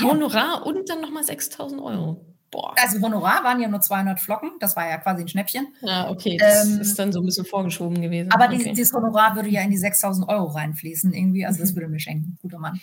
Honorar 0.00 0.58
ja. 0.58 0.62
und 0.62 0.88
dann 0.88 1.00
nochmal 1.00 1.24
6000 1.24 1.80
Euro. 1.80 2.24
Boah. 2.50 2.74
Also 2.82 3.00
Honorar 3.00 3.44
waren 3.44 3.60
ja 3.60 3.68
nur 3.68 3.80
200 3.80 4.18
Flocken, 4.18 4.50
das 4.58 4.74
war 4.74 4.88
ja 4.88 4.98
quasi 4.98 5.22
ein 5.22 5.28
Schnäppchen. 5.28 5.68
Ja, 5.82 6.10
okay, 6.10 6.36
das 6.36 6.66
ähm, 6.66 6.80
ist 6.80 6.98
dann 6.98 7.12
so 7.12 7.20
ein 7.20 7.26
bisschen 7.26 7.44
vorgeschoben 7.44 8.00
gewesen. 8.00 8.32
Aber 8.32 8.46
okay. 8.46 8.72
dieses, 8.72 8.92
Honorar 8.92 9.36
würde 9.36 9.48
ja 9.48 9.62
in 9.62 9.70
die 9.70 9.76
6000 9.76 10.28
Euro 10.28 10.46
reinfließen 10.46 11.12
irgendwie, 11.12 11.46
also 11.46 11.60
das 11.60 11.74
würde 11.76 11.88
mir 11.88 12.00
schenken, 12.00 12.38
guter 12.42 12.58
Mann. 12.58 12.80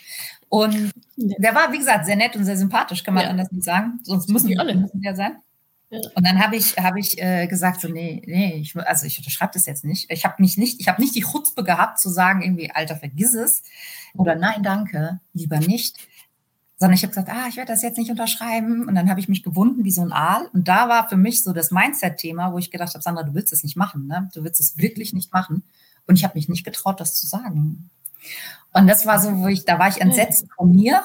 Und 0.48 0.90
der 1.16 1.54
war, 1.54 1.70
wie 1.72 1.78
gesagt, 1.78 2.06
sehr 2.06 2.16
nett 2.16 2.34
und 2.34 2.44
sehr 2.44 2.56
sympathisch, 2.56 3.04
kann 3.04 3.12
man 3.12 3.24
ja. 3.24 3.30
anders 3.30 3.52
nicht 3.52 3.64
sagen, 3.64 4.00
sonst 4.04 4.30
müssen 4.30 4.48
die 4.48 4.58
alle 4.58 4.74
müssen 4.74 5.02
ja 5.02 5.14
sein. 5.14 5.36
Ja. 5.90 6.00
Und 6.14 6.26
dann 6.26 6.42
habe 6.42 6.56
ich, 6.56 6.76
hab 6.76 6.96
ich 6.96 7.20
äh, 7.20 7.46
gesagt, 7.46 7.80
so, 7.80 7.88
nee, 7.88 8.22
nee, 8.26 8.56
ich, 8.56 8.76
also 8.76 9.06
ich 9.06 9.18
unterschreibe 9.18 9.52
das 9.54 9.66
jetzt 9.66 9.84
nicht. 9.84 10.10
Ich 10.10 10.24
habe 10.24 10.34
mich 10.38 10.56
nicht, 10.56 10.80
ich 10.80 10.88
habe 10.88 11.00
nicht 11.00 11.14
die 11.14 11.22
Chutzpe 11.22 11.64
gehabt 11.64 11.98
zu 11.98 12.10
sagen, 12.10 12.42
irgendwie, 12.42 12.70
Alter, 12.70 12.96
vergiss 12.96 13.34
es. 13.34 13.62
Oder 14.14 14.34
nein, 14.34 14.62
danke, 14.62 15.20
lieber 15.32 15.58
nicht 15.60 15.96
sondern 16.78 16.94
ich 16.94 17.02
habe 17.02 17.10
gesagt, 17.10 17.28
ah, 17.28 17.48
ich 17.48 17.56
werde 17.56 17.72
das 17.72 17.82
jetzt 17.82 17.98
nicht 17.98 18.10
unterschreiben. 18.10 18.86
Und 18.86 18.94
dann 18.94 19.10
habe 19.10 19.18
ich 19.18 19.28
mich 19.28 19.42
gewunden 19.42 19.84
wie 19.84 19.90
so 19.90 20.00
ein 20.00 20.12
Aal. 20.12 20.48
Und 20.52 20.68
da 20.68 20.88
war 20.88 21.08
für 21.08 21.16
mich 21.16 21.42
so 21.42 21.52
das 21.52 21.72
Mindset-Thema, 21.72 22.52
wo 22.52 22.58
ich 22.58 22.70
gedacht 22.70 22.94
habe, 22.94 23.02
Sandra, 23.02 23.24
du 23.24 23.34
willst 23.34 23.52
es 23.52 23.64
nicht 23.64 23.76
machen, 23.76 24.06
ne? 24.06 24.30
Du 24.32 24.44
willst 24.44 24.60
es 24.60 24.78
wirklich 24.78 25.12
nicht 25.12 25.32
machen. 25.32 25.64
Und 26.06 26.16
ich 26.16 26.24
habe 26.24 26.34
mich 26.38 26.48
nicht 26.48 26.64
getraut, 26.64 27.00
das 27.00 27.16
zu 27.16 27.26
sagen. 27.26 27.90
Und 28.72 28.86
das 28.86 29.06
war 29.06 29.20
so, 29.20 29.38
wo 29.38 29.48
ich, 29.48 29.64
da 29.64 29.78
war 29.80 29.88
ich 29.88 30.00
entsetzt 30.00 30.46
von 30.56 30.70
mir, 30.70 31.02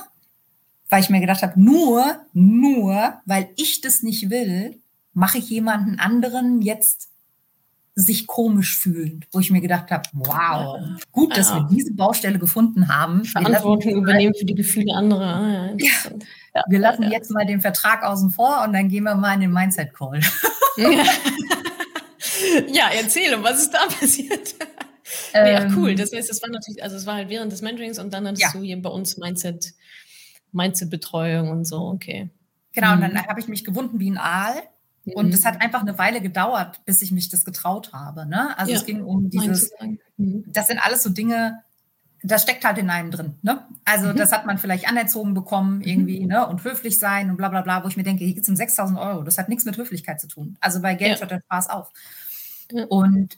weil 0.89 1.01
ich 1.01 1.09
mir 1.09 1.21
gedacht 1.21 1.41
habe, 1.41 1.59
nur, 1.59 2.19
nur, 2.33 3.15
weil 3.25 3.49
ich 3.55 3.81
das 3.81 4.03
nicht 4.03 4.29
will, 4.29 4.79
mache 5.13 5.39
ich 5.39 5.49
jemanden 5.49 5.99
anderen 5.99 6.61
jetzt 6.61 7.09
sich 7.95 8.25
komisch 8.25 8.77
fühlen, 8.77 9.23
wo 9.31 9.39
ich 9.39 9.51
mir 9.51 9.61
gedacht 9.61 9.91
habe, 9.91 10.03
wow, 10.13 10.79
gut, 11.11 11.37
dass 11.37 11.49
ja. 11.49 11.57
wir 11.57 11.67
diese 11.75 11.93
Baustelle 11.93 12.39
gefunden 12.39 12.87
haben. 12.87 13.23
Verantwortung 13.23 13.91
übernehmen 13.91 14.33
für 14.33 14.45
die 14.45 14.55
Gefühle 14.55 14.95
anderer. 14.95 15.35
Ah, 15.35 15.73
ja, 15.77 16.11
ja, 16.55 16.63
wir 16.67 16.79
lassen 16.79 17.03
jetzt 17.11 17.29
mal 17.29 17.45
den 17.45 17.61
Vertrag 17.61 18.03
außen 18.03 18.31
vor 18.31 18.63
und 18.65 18.73
dann 18.73 18.89
gehen 18.89 19.03
wir 19.03 19.13
mal 19.13 19.35
in 19.35 19.41
den 19.41 19.53
Mindset-Call. 19.53 20.21
ja, 22.67 22.89
erzähle, 22.99 23.43
was 23.43 23.61
ist 23.61 23.73
da 23.73 23.85
passiert? 23.99 24.55
ja, 25.33 25.67
cool. 25.75 25.91
Ähm. 25.91 25.97
Das 25.97 26.11
heißt, 26.11 26.31
es 26.31 26.41
war 26.41 26.49
natürlich, 26.49 26.81
also 26.81 26.95
es 26.95 27.05
war 27.05 27.15
halt 27.15 27.29
während 27.29 27.51
des 27.51 27.61
Mentorings 27.61 27.99
und 27.99 28.11
dann 28.11 28.27
hattest 28.27 28.55
du 28.55 28.61
hier 28.61 28.81
bei 28.81 28.89
uns 28.89 29.17
Mindset, 29.17 29.73
Mindset-Betreuung 30.51 31.51
und 31.51 31.65
so, 31.65 31.77
okay. 31.77 32.29
Genau, 32.73 32.93
und 32.93 33.01
dann 33.01 33.13
mhm. 33.13 33.27
habe 33.27 33.39
ich 33.39 33.47
mich 33.47 33.63
gewunden 33.63 33.99
wie 33.99 34.09
ein 34.09 34.17
Aal 34.17 34.63
und 35.05 35.33
es 35.33 35.45
hat 35.45 35.55
mhm. 35.55 35.61
einfach 35.61 35.81
eine 35.81 35.97
Weile 35.97 36.21
gedauert, 36.21 36.79
bis 36.85 37.01
ich 37.01 37.11
mich 37.11 37.29
das 37.29 37.43
getraut 37.43 37.91
habe. 37.93 38.25
Ne? 38.25 38.57
Also 38.57 38.71
ja, 38.71 38.77
es 38.77 38.85
ging 38.85 39.03
um 39.03 39.29
dieses, 39.29 39.71
mhm. 40.17 40.45
das 40.47 40.67
sind 40.67 40.79
alles 40.79 41.03
so 41.03 41.09
Dinge, 41.09 41.61
das 42.23 42.43
steckt 42.43 42.63
halt 42.63 42.77
in 42.77 42.89
einem 42.89 43.11
drin. 43.11 43.35
Ne? 43.41 43.65
Also 43.83 44.07
mhm. 44.07 44.15
das 44.15 44.31
hat 44.31 44.45
man 44.45 44.57
vielleicht 44.57 44.87
anerzogen 44.87 45.33
bekommen 45.33 45.81
irgendwie 45.81 46.21
mhm. 46.21 46.27
ne? 46.27 46.47
und 46.47 46.63
höflich 46.63 46.99
sein 46.99 47.29
und 47.29 47.37
bla 47.37 47.49
bla 47.49 47.61
bla, 47.61 47.83
wo 47.83 47.89
ich 47.89 47.97
mir 47.97 48.03
denke, 48.03 48.23
hier 48.23 48.33
geht 48.33 48.43
es 48.43 48.49
um 48.49 48.55
6.000 48.55 48.99
Euro. 48.99 49.23
Das 49.23 49.37
hat 49.37 49.49
nichts 49.49 49.65
mit 49.65 49.77
Höflichkeit 49.77 50.21
zu 50.21 50.27
tun. 50.27 50.57
Also 50.61 50.81
bei 50.81 50.95
Geld 50.95 51.15
ja. 51.15 51.19
hört 51.19 51.31
der 51.31 51.41
Spaß 51.41 51.69
auf. 51.69 51.91
Und 52.87 53.37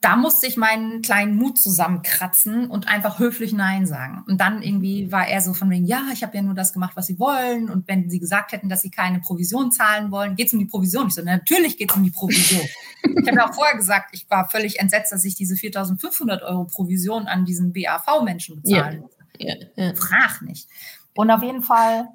da 0.00 0.16
musste 0.16 0.46
ich 0.46 0.56
meinen 0.56 1.02
kleinen 1.02 1.36
Mut 1.36 1.58
zusammenkratzen 1.58 2.70
und 2.70 2.88
einfach 2.88 3.18
höflich 3.18 3.52
Nein 3.52 3.86
sagen. 3.86 4.24
Und 4.26 4.40
dann 4.40 4.62
irgendwie 4.62 5.12
war 5.12 5.28
er 5.28 5.42
so 5.42 5.52
von 5.52 5.68
wegen, 5.68 5.84
ja, 5.84 6.04
ich 6.12 6.22
habe 6.22 6.34
ja 6.36 6.42
nur 6.42 6.54
das 6.54 6.72
gemacht, 6.72 6.92
was 6.96 7.06
sie 7.06 7.18
wollen. 7.18 7.68
Und 7.68 7.86
wenn 7.86 8.08
sie 8.08 8.18
gesagt 8.18 8.52
hätten, 8.52 8.70
dass 8.70 8.80
sie 8.80 8.90
keine 8.90 9.20
Provision 9.20 9.72
zahlen 9.72 10.10
wollen, 10.10 10.36
geht 10.36 10.46
es 10.46 10.52
um 10.54 10.58
die 10.58 10.64
Provision. 10.64 11.08
Ich 11.08 11.14
so, 11.14 11.22
natürlich 11.22 11.76
geht 11.76 11.90
es 11.90 11.96
um 11.96 12.02
die 12.02 12.10
Provision. 12.10 12.62
ich 13.02 13.28
habe 13.28 13.36
ja 13.36 13.48
auch 13.50 13.54
vorher 13.54 13.76
gesagt, 13.76 14.10
ich 14.12 14.28
war 14.30 14.48
völlig 14.48 14.80
entsetzt, 14.80 15.12
dass 15.12 15.24
ich 15.24 15.34
diese 15.34 15.54
4.500 15.54 16.42
Euro 16.44 16.64
Provision 16.64 17.26
an 17.26 17.44
diesen 17.44 17.74
BAV-Menschen 17.74 18.62
bezahlen 18.62 19.00
muss. 19.00 19.10
Ja, 19.36 19.54
ja. 19.76 19.94
Frag 19.94 20.40
nicht. 20.40 20.66
Und 21.14 21.30
auf 21.30 21.42
jeden 21.42 21.62
Fall 21.62 22.08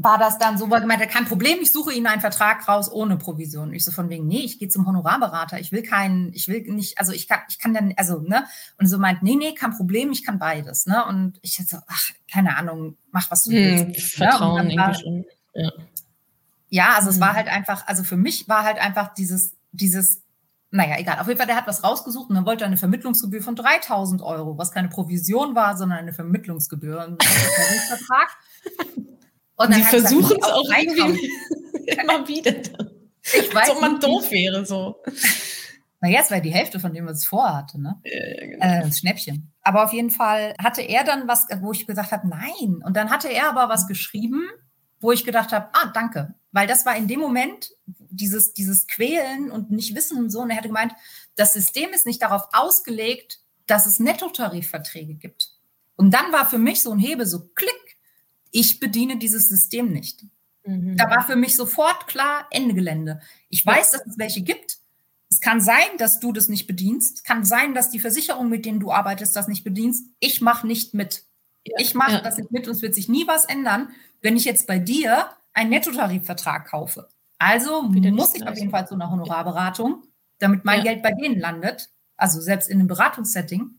war 0.00 0.16
das 0.16 0.38
dann 0.38 0.56
so, 0.56 0.70
weil 0.70 0.80
gemeint 0.80 1.00
hat, 1.00 1.10
kein 1.10 1.24
Problem, 1.24 1.58
ich 1.60 1.72
suche 1.72 1.92
Ihnen 1.92 2.06
einen 2.06 2.20
Vertrag 2.20 2.68
raus 2.68 2.90
ohne 2.90 3.16
Provision. 3.16 3.74
Ich 3.74 3.84
so 3.84 3.90
von 3.90 4.08
wegen, 4.08 4.28
nee, 4.28 4.42
ich 4.42 4.60
gehe 4.60 4.68
zum 4.68 4.86
Honorarberater, 4.86 5.58
ich 5.58 5.72
will 5.72 5.82
keinen, 5.82 6.32
ich 6.34 6.46
will 6.46 6.62
nicht, 6.72 6.98
also 6.98 7.12
ich 7.12 7.26
kann, 7.26 7.40
ich 7.48 7.58
kann 7.58 7.74
dann, 7.74 7.92
also, 7.96 8.20
ne, 8.20 8.44
und 8.78 8.86
so 8.86 8.98
meint, 8.98 9.24
nee, 9.24 9.34
nee, 9.34 9.54
kein 9.54 9.72
Problem, 9.72 10.12
ich 10.12 10.24
kann 10.24 10.38
beides, 10.38 10.86
ne, 10.86 11.04
und 11.04 11.40
ich 11.42 11.56
so, 11.56 11.78
ach, 11.88 12.10
keine 12.32 12.56
Ahnung, 12.56 12.96
mach 13.10 13.28
was 13.32 13.44
du 13.44 13.50
hm, 13.50 13.56
willst. 13.56 14.18
Ne? 14.20 14.26
Vertrauen 14.26 14.70
ja, 14.70 14.86
war, 14.86 14.94
schon. 14.94 15.24
Ja. 15.54 15.72
ja, 16.68 16.88
also 16.94 17.08
hm. 17.08 17.14
es 17.14 17.20
war 17.20 17.34
halt 17.34 17.48
einfach, 17.48 17.84
also 17.88 18.04
für 18.04 18.16
mich 18.16 18.48
war 18.48 18.62
halt 18.62 18.78
einfach 18.78 19.14
dieses, 19.14 19.56
dieses, 19.72 20.22
naja, 20.70 20.96
egal. 20.98 21.18
Auf 21.18 21.26
jeden 21.26 21.38
Fall, 21.38 21.48
der 21.48 21.56
hat 21.56 21.66
was 21.66 21.82
rausgesucht 21.82 22.28
und 22.28 22.36
dann 22.36 22.46
wollte 22.46 22.62
er 22.62 22.68
eine 22.68 22.76
Vermittlungsgebühr 22.76 23.42
von 23.42 23.56
3000 23.56 24.22
Euro, 24.22 24.58
was 24.58 24.70
keine 24.70 24.90
Provision 24.90 25.56
war, 25.56 25.76
sondern 25.76 25.98
eine 25.98 26.12
Vermittlungsgebühr. 26.12 27.00
Ein 27.00 27.16
Vertrag. 27.88 28.28
Und 29.58 29.74
Sie 29.74 29.82
versuchen 29.82 30.36
es 30.40 30.46
auch 30.46 30.64
irgendwie 30.70 31.30
immer 32.00 32.26
wieder. 32.26 32.54
Ich 33.22 33.54
weiß, 33.54 33.70
ob 33.70 33.80
man 33.80 34.00
doof 34.00 34.30
wäre 34.30 34.64
so. 34.64 35.02
Naja, 36.00 36.20
es 36.22 36.30
war 36.30 36.40
die 36.40 36.52
Hälfte 36.52 36.78
von 36.78 36.94
dem, 36.94 37.06
was 37.06 37.22
ich 37.22 37.28
vorhatte, 37.28 37.80
ne? 37.80 38.00
Ja, 38.04 38.46
genau. 38.46 38.64
äh, 38.64 38.82
das 38.82 38.98
Schnäppchen. 38.98 39.52
Aber 39.62 39.84
auf 39.84 39.92
jeden 39.92 40.10
Fall 40.10 40.54
hatte 40.62 40.80
er 40.82 41.02
dann 41.02 41.26
was, 41.26 41.46
wo 41.60 41.72
ich 41.72 41.86
gesagt 41.86 42.12
habe, 42.12 42.28
nein. 42.28 42.82
Und 42.84 42.96
dann 42.96 43.10
hatte 43.10 43.28
er 43.28 43.48
aber 43.48 43.68
was 43.68 43.88
geschrieben, 43.88 44.48
wo 45.00 45.10
ich 45.10 45.24
gedacht 45.24 45.52
habe, 45.52 45.68
ah, 45.72 45.90
danke. 45.92 46.34
Weil 46.52 46.68
das 46.68 46.86
war 46.86 46.96
in 46.96 47.08
dem 47.08 47.20
Moment 47.20 47.70
dieses, 47.86 48.52
dieses 48.52 48.86
Quälen 48.86 49.50
und 49.50 49.70
nicht 49.70 49.94
wissen 49.96 50.18
und 50.18 50.30
so. 50.30 50.40
Und 50.40 50.50
er 50.50 50.56
hätte 50.56 50.68
gemeint, 50.68 50.92
das 51.34 51.52
System 51.52 51.90
ist 51.90 52.06
nicht 52.06 52.22
darauf 52.22 52.48
ausgelegt, 52.52 53.40
dass 53.66 53.86
es 53.86 53.98
Nettotarifverträge 53.98 55.14
gibt. 55.14 55.50
Und 55.96 56.14
dann 56.14 56.32
war 56.32 56.48
für 56.48 56.58
mich 56.58 56.82
so 56.82 56.92
ein 56.92 56.98
Hebel, 56.98 57.26
so 57.26 57.48
klick, 57.54 57.87
ich 58.50 58.80
bediene 58.80 59.18
dieses 59.18 59.48
System 59.48 59.92
nicht. 59.92 60.24
Mhm. 60.64 60.96
Da 60.96 61.10
war 61.10 61.24
für 61.26 61.36
mich 61.36 61.56
sofort 61.56 62.06
klar, 62.06 62.46
Ende 62.50 62.74
Gelände. 62.74 63.20
Ich 63.48 63.64
weiß, 63.64 63.92
dass 63.92 64.06
es 64.06 64.18
welche 64.18 64.42
gibt. 64.42 64.78
Es 65.30 65.40
kann 65.40 65.60
sein, 65.60 65.98
dass 65.98 66.20
du 66.20 66.32
das 66.32 66.48
nicht 66.48 66.66
bedienst. 66.66 67.16
Es 67.18 67.22
kann 67.24 67.44
sein, 67.44 67.74
dass 67.74 67.90
die 67.90 67.98
Versicherung, 67.98 68.48
mit 68.48 68.64
denen 68.64 68.80
du 68.80 68.92
arbeitest, 68.92 69.36
das 69.36 69.48
nicht 69.48 69.64
bedienst. 69.64 70.06
Ich 70.20 70.40
mache 70.40 70.66
nicht 70.66 70.94
mit. 70.94 71.24
Ja. 71.66 71.76
Ich 71.78 71.94
mache 71.94 72.12
ja. 72.12 72.20
das 72.20 72.38
nicht 72.38 72.50
mit 72.50 72.66
und 72.66 72.74
es 72.74 72.82
wird 72.82 72.94
sich 72.94 73.08
nie 73.08 73.26
was 73.26 73.44
ändern, 73.44 73.90
wenn 74.22 74.36
ich 74.36 74.44
jetzt 74.44 74.66
bei 74.66 74.78
dir 74.78 75.30
einen 75.52 75.70
Nettotarifvertrag 75.70 76.68
kaufe. 76.68 77.08
Also 77.38 77.82
muss 77.82 78.34
ich 78.34 78.46
auf 78.46 78.56
jeden 78.56 78.70
Fall 78.70 78.88
zu 78.88 78.94
einer 78.94 79.10
Honorarberatung, 79.10 80.02
damit 80.38 80.64
mein 80.64 80.78
ja. 80.78 80.92
Geld 80.92 81.02
bei 81.02 81.12
denen 81.12 81.38
landet. 81.38 81.90
Also 82.16 82.40
selbst 82.40 82.68
in 82.68 82.78
einem 82.78 82.88
Beratungssetting. 82.88 83.78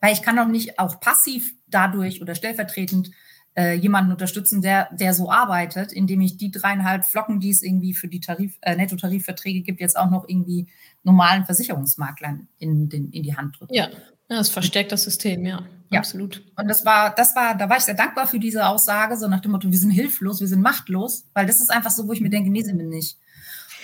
Weil 0.00 0.12
ich 0.12 0.22
kann 0.22 0.36
doch 0.36 0.48
nicht 0.48 0.78
auch 0.78 1.00
passiv 1.00 1.54
dadurch 1.66 2.20
oder 2.20 2.34
stellvertretend 2.34 3.12
äh, 3.56 3.74
jemanden 3.74 4.12
unterstützen, 4.12 4.60
der, 4.60 4.88
der 4.92 5.14
so 5.14 5.30
arbeitet, 5.30 5.92
indem 5.92 6.20
ich 6.20 6.36
die 6.36 6.50
dreieinhalb 6.50 7.04
Flocken, 7.04 7.40
die 7.40 7.50
es 7.50 7.62
irgendwie 7.62 7.94
für 7.94 8.06
die 8.06 8.20
Tarif, 8.20 8.58
äh, 8.60 8.76
Nettotarifverträge 8.76 9.62
gibt, 9.62 9.80
jetzt 9.80 9.98
auch 9.98 10.10
noch 10.10 10.28
irgendwie 10.28 10.66
normalen 11.02 11.44
Versicherungsmaklern 11.44 12.48
in, 12.58 12.88
den, 12.88 13.10
in 13.10 13.22
die 13.22 13.36
Hand 13.36 13.58
drücke. 13.58 13.74
Ja, 13.74 13.88
ja, 14.28 14.38
das 14.38 14.50
verstärkt 14.50 14.92
das 14.92 15.04
System, 15.04 15.46
ja. 15.46 15.62
Ja. 15.90 16.00
Absolut. 16.00 16.42
Und 16.56 16.68
das 16.68 16.84
war, 16.84 17.14
das 17.14 17.36
war, 17.36 17.56
da 17.56 17.70
war 17.70 17.76
ich 17.76 17.84
sehr 17.84 17.94
dankbar 17.94 18.26
für 18.26 18.40
diese 18.40 18.66
Aussage, 18.66 19.16
so 19.16 19.28
nach 19.28 19.40
dem 19.40 19.52
Motto, 19.52 19.70
wir 19.70 19.78
sind 19.78 19.92
hilflos, 19.92 20.40
wir 20.40 20.48
sind 20.48 20.60
machtlos, 20.60 21.26
weil 21.32 21.46
das 21.46 21.60
ist 21.60 21.70
einfach 21.70 21.92
so, 21.92 22.08
wo 22.08 22.12
ich 22.12 22.20
mir 22.20 22.28
denke, 22.28 22.50
nee, 22.50 22.62
sind 22.62 22.76
wir 22.76 22.86
nicht. 22.86 23.18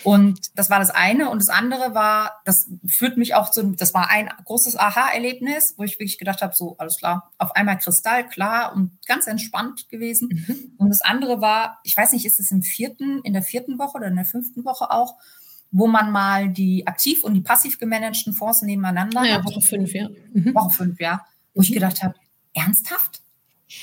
Und 0.05 0.59
das 0.59 0.71
war 0.71 0.79
das 0.79 0.91
eine. 0.91 1.31
Und 1.31 1.41
das 1.41 1.49
andere 1.49 1.95
war, 1.95 2.41
das 2.45 2.69
führt 2.87 3.17
mich 3.17 3.35
auch 3.35 3.51
zu, 3.51 3.73
das 3.73 3.95
war 3.95 4.11
ein 4.11 4.31
großes 4.45 4.77
Aha-Erlebnis, 4.77 5.75
wo 5.77 5.85
ich 5.85 5.95
wirklich 5.95 6.19
gedacht 6.19 6.43
habe, 6.43 6.55
so, 6.55 6.77
alles 6.79 6.99
klar, 6.99 7.31
auf 7.39 7.55
einmal 7.55 7.79
kristallklar 7.79 8.75
und 8.75 8.93
ganz 9.07 9.27
entspannt 9.27 9.89
gewesen. 9.89 10.29
Mhm. 10.47 10.73
Und 10.79 10.89
das 10.91 11.03
andere 11.03 11.41
war, 11.41 11.81
ich 11.85 11.97
weiß 11.97 12.13
nicht, 12.13 12.27
ist 12.27 12.41
es 12.41 12.51
im 12.51 12.63
vierten, 12.63 13.21
in 13.23 13.33
der 13.33 13.43
vierten 13.43 13.79
Woche 13.79 13.99
oder 13.99 14.09
in 14.09 14.17
der 14.17 14.25
fünften 14.25 14.65
Woche 14.65 14.91
auch, 14.91 15.17
wo 15.71 15.87
man 15.87 16.11
mal 16.11 16.51
die 16.51 16.87
aktiv 16.87 17.25
und 17.25 17.35
die 17.35 17.41
passiv 17.41 17.79
gemanagten 17.79 18.35
Fonds 18.35 18.63
nebeneinander 18.63 19.25
ja, 19.25 19.45
Woche 19.45 19.61
fünf, 19.61 19.93
ja. 19.95 20.09
Mhm. 20.33 20.55
Woche 20.55 20.71
fünf, 20.71 21.01
ja. 21.01 21.25
Wo 21.55 21.61
mhm. 21.61 21.65
ich 21.65 21.73
gedacht 21.73 22.03
habe, 22.03 22.15
ernsthaft? 22.53 23.23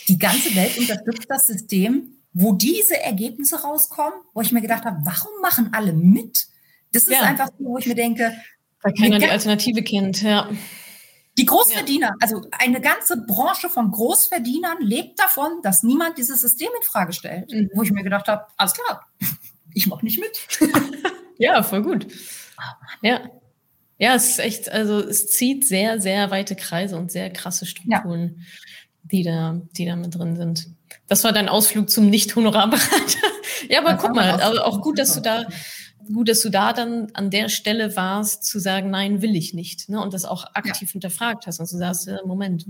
Die 0.08 0.20
ganze 0.20 0.54
Welt 0.56 0.78
unterstützt 0.78 1.26
das 1.30 1.48
System 1.48 2.19
wo 2.34 2.54
diese 2.54 3.02
Ergebnisse 3.02 3.62
rauskommen, 3.62 4.20
wo 4.34 4.42
ich 4.42 4.52
mir 4.52 4.62
gedacht 4.62 4.86
habe, 4.86 4.98
warum 5.04 5.42
machen 5.42 5.70
alle 5.74 5.94
mit? 5.94 6.48
Das 6.92 7.04
ist 7.04 7.12
ja. 7.12 7.22
einfach 7.22 7.50
so, 7.58 7.66
wo 7.66 7.78
ich 7.78 7.86
mir 7.86 7.96
denke, 7.96 8.34
weil 8.82 8.94
keiner 8.94 9.20
die 9.20 9.28
Alternative 9.28 9.84
kennt, 9.84 10.22
ja. 10.22 10.50
Die 11.38 11.46
Großverdiener, 11.46 12.08
ja. 12.08 12.16
also 12.20 12.42
eine 12.52 12.82
ganze 12.82 13.18
Branche 13.26 13.70
von 13.70 13.92
Großverdienern 13.92 14.82
lebt 14.82 15.20
davon, 15.20 15.62
dass 15.64 15.84
niemand 15.84 16.18
dieses 16.18 16.42
System 16.42 16.70
in 16.78 16.86
Frage 16.86 17.14
stellt. 17.14 17.52
Mhm. 17.52 17.70
Wo 17.74 17.84
ich 17.84 17.92
mir 17.92 18.04
gedacht 18.04 18.28
habe, 18.28 18.46
alles 18.58 18.74
klar, 18.74 19.06
ich 19.74 19.88
mache 19.88 20.04
nicht 20.04 20.20
mit. 20.20 20.48
ja, 21.38 21.64
voll 21.64 21.84
gut. 21.84 22.08
Ja. 23.02 23.30
Ja, 24.02 24.16
es 24.16 24.30
ist 24.30 24.40
echt, 24.40 24.72
also 24.72 25.00
es 25.00 25.28
zieht 25.28 25.68
sehr, 25.68 26.00
sehr 26.00 26.32
weite 26.32 26.56
Kreise 26.56 26.96
und 26.96 27.12
sehr 27.12 27.30
krasse 27.32 27.66
Strukturen, 27.66 28.38
ja. 28.38 28.46
die 29.04 29.24
da, 29.24 29.62
die 29.74 29.86
da 29.86 29.98
mit 29.98 30.16
drin 30.16 30.38
sind. 30.38 30.70
Das 31.10 31.24
war 31.24 31.34
dein 31.34 31.50
Ausflug 31.50 31.90
zum 31.90 32.10
Nicht-Honorarberater. 32.10 33.28
ja, 33.70 33.80
aber 33.80 33.94
das 33.94 34.02
guck 34.02 34.16
mal, 34.16 34.40
aber 34.40 34.66
auch 34.66 34.82
gut, 34.82 35.00
dass 35.00 35.16
du 35.16 35.22
da, 35.22 35.44
gut, 36.14 36.30
dass 36.30 36.42
du 36.42 36.50
da 36.50 36.72
dann 36.72 37.08
an 37.14 37.32
der 37.32 37.50
Stelle 37.50 37.96
warst, 37.96 38.46
zu 38.46 38.60
sagen, 38.60 38.92
nein, 38.92 39.24
will 39.24 39.36
ich 39.36 39.56
nicht, 39.56 39.90
ne? 39.90 40.00
Und 40.00 40.14
das 40.14 40.24
auch 40.24 40.46
aktiv 40.54 40.90
ja. 40.90 40.94
hinterfragt 40.94 41.48
hast 41.48 41.60
und 41.60 41.72
du 41.72 41.78
sagst, 41.78 42.08
ja, 42.08 42.20
Moment, 42.26 42.66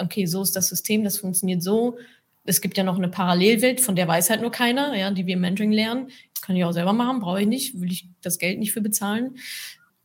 okay, 0.00 0.24
so 0.26 0.40
ist 0.40 0.54
das 0.54 0.68
System, 0.68 1.02
das 1.02 1.18
funktioniert 1.18 1.62
so. 1.62 1.98
Es 2.44 2.60
gibt 2.60 2.76
ja 2.76 2.84
noch 2.84 2.96
eine 2.96 3.08
Parallelwelt, 3.08 3.80
von 3.80 3.96
der 3.96 4.06
weiß 4.06 4.30
halt 4.30 4.40
nur 4.40 4.52
keiner, 4.52 4.96
ja, 4.96 5.10
die 5.10 5.26
wir 5.26 5.34
im 5.34 5.40
Mentoring 5.40 5.72
lernen. 5.72 6.08
Kann 6.42 6.54
ich 6.56 6.64
auch 6.64 6.72
selber 6.72 6.92
machen, 6.92 7.20
brauche 7.20 7.40
ich 7.40 7.48
nicht, 7.48 7.80
will 7.80 7.90
ich 7.90 8.06
das 8.20 8.38
Geld 8.38 8.58
nicht 8.58 8.72
für 8.72 8.82
bezahlen. 8.82 9.36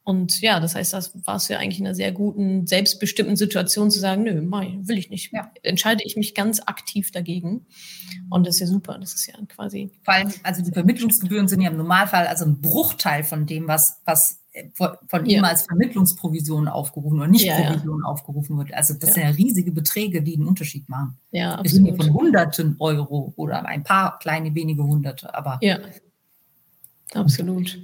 Und 0.04 0.42
ja, 0.42 0.60
das 0.60 0.76
heißt, 0.76 0.94
das 0.94 1.14
warst 1.26 1.50
du 1.50 1.54
ja 1.54 1.60
eigentlich 1.60 1.80
in 1.80 1.86
einer 1.86 1.94
sehr 1.94 2.12
guten, 2.12 2.66
selbstbestimmten 2.66 3.36
Situation 3.36 3.92
zu 3.92 4.00
sagen, 4.00 4.24
nö, 4.24 4.42
mein, 4.42 4.88
will 4.88 4.98
ich 4.98 5.10
nicht. 5.10 5.32
Ja. 5.32 5.52
Entscheide 5.62 6.04
ich 6.04 6.16
mich 6.16 6.34
ganz 6.34 6.62
aktiv 6.66 7.12
dagegen. 7.12 7.68
Und 8.30 8.48
das 8.48 8.56
ist 8.56 8.62
ja 8.62 8.68
super. 8.68 8.98
Das 9.00 9.14
ist 9.14 9.28
ja 9.28 9.36
quasi. 9.48 9.92
Vor 10.04 10.16
allem, 10.16 10.32
also 10.44 10.64
die 10.64 10.72
Vermittlungsgebühren 10.72 11.48
sind 11.48 11.62
ja 11.62 11.70
im 11.70 11.78
Normalfall 11.78 12.26
also 12.28 12.46
ein 12.46 12.60
Bruchteil 12.60 13.24
von 13.24 13.46
dem, 13.46 13.68
was, 13.68 14.02
was 14.06 14.40
von 15.08 15.26
ihm 15.26 15.44
ja. 15.44 15.44
als 15.44 15.64
Vermittlungsprovision 15.64 16.68
aufgerufen 16.68 17.20
oder 17.20 17.28
nicht 17.28 17.46
ja, 17.46 17.62
Provision 17.62 18.02
ja. 18.04 18.10
aufgerufen 18.10 18.58
wird. 18.58 18.74
Also 18.74 18.96
das 18.96 19.14
sind 19.14 19.24
ja 19.24 19.30
riesige 19.30 19.72
Beträge, 19.72 20.22
die 20.22 20.36
einen 20.36 20.48
Unterschied 20.48 20.90
machen. 20.90 21.18
Ja, 21.32 21.56
absolut. 21.56 21.86
Wir 21.86 21.94
sind 21.94 22.04
von 22.04 22.14
Hunderten 22.14 22.76
Euro 22.80 23.34
oder 23.36 23.66
ein 23.66 23.84
paar 23.84 24.18
kleine 24.20 24.54
wenige 24.56 24.84
Hunderte, 24.84 25.34
aber. 25.34 25.60
Ja, 25.62 25.80
absolut. 27.14 27.80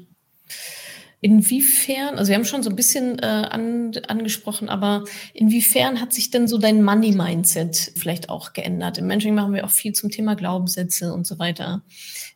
Inwiefern, 1.25 2.19
also 2.19 2.29
wir 2.29 2.35
haben 2.35 2.45
schon 2.45 2.61
so 2.61 2.69
ein 2.69 2.75
bisschen 2.75 3.17
äh, 3.17 3.25
an, 3.25 3.93
angesprochen, 4.07 4.69
aber 4.69 5.05
inwiefern 5.33 5.99
hat 5.99 6.13
sich 6.13 6.29
denn 6.29 6.47
so 6.47 6.59
dein 6.59 6.83
Money-Mindset 6.83 7.93
vielleicht 7.95 8.29
auch 8.29 8.53
geändert? 8.53 8.99
Im 8.99 9.07
Mentoring 9.07 9.33
machen 9.33 9.51
wir 9.51 9.65
auch 9.65 9.71
viel 9.71 9.93
zum 9.93 10.11
Thema 10.11 10.35
Glaubenssätze 10.35 11.11
und 11.11 11.25
so 11.25 11.39
weiter. 11.39 11.81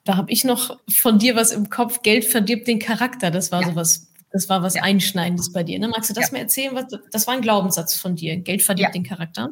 Da 0.05 0.17
habe 0.17 0.31
ich 0.31 0.43
noch 0.43 0.79
von 0.91 1.19
dir 1.19 1.35
was 1.35 1.51
im 1.51 1.69
Kopf, 1.69 2.01
Geld 2.01 2.25
verdirbt 2.25 2.67
den 2.67 2.79
Charakter. 2.79 3.29
Das 3.29 3.51
war 3.51 3.61
ja. 3.61 3.67
so 3.67 3.75
was, 3.75 4.11
das 4.31 4.49
war 4.49 4.63
was 4.63 4.73
ja. 4.73 4.81
Einschneidendes 4.81 5.53
bei 5.53 5.61
dir. 5.61 5.77
Ne? 5.77 5.89
Magst 5.89 6.09
du 6.09 6.15
das 6.15 6.31
ja. 6.31 6.37
mal 6.37 6.39
erzählen? 6.39 6.73
Was, 6.73 6.85
das 7.11 7.27
war 7.27 7.35
ein 7.35 7.41
Glaubenssatz 7.41 7.93
von 7.93 8.15
dir. 8.15 8.37
Geld 8.37 8.63
verdirbt 8.63 8.95
den 8.95 9.03
Charakter. 9.03 9.49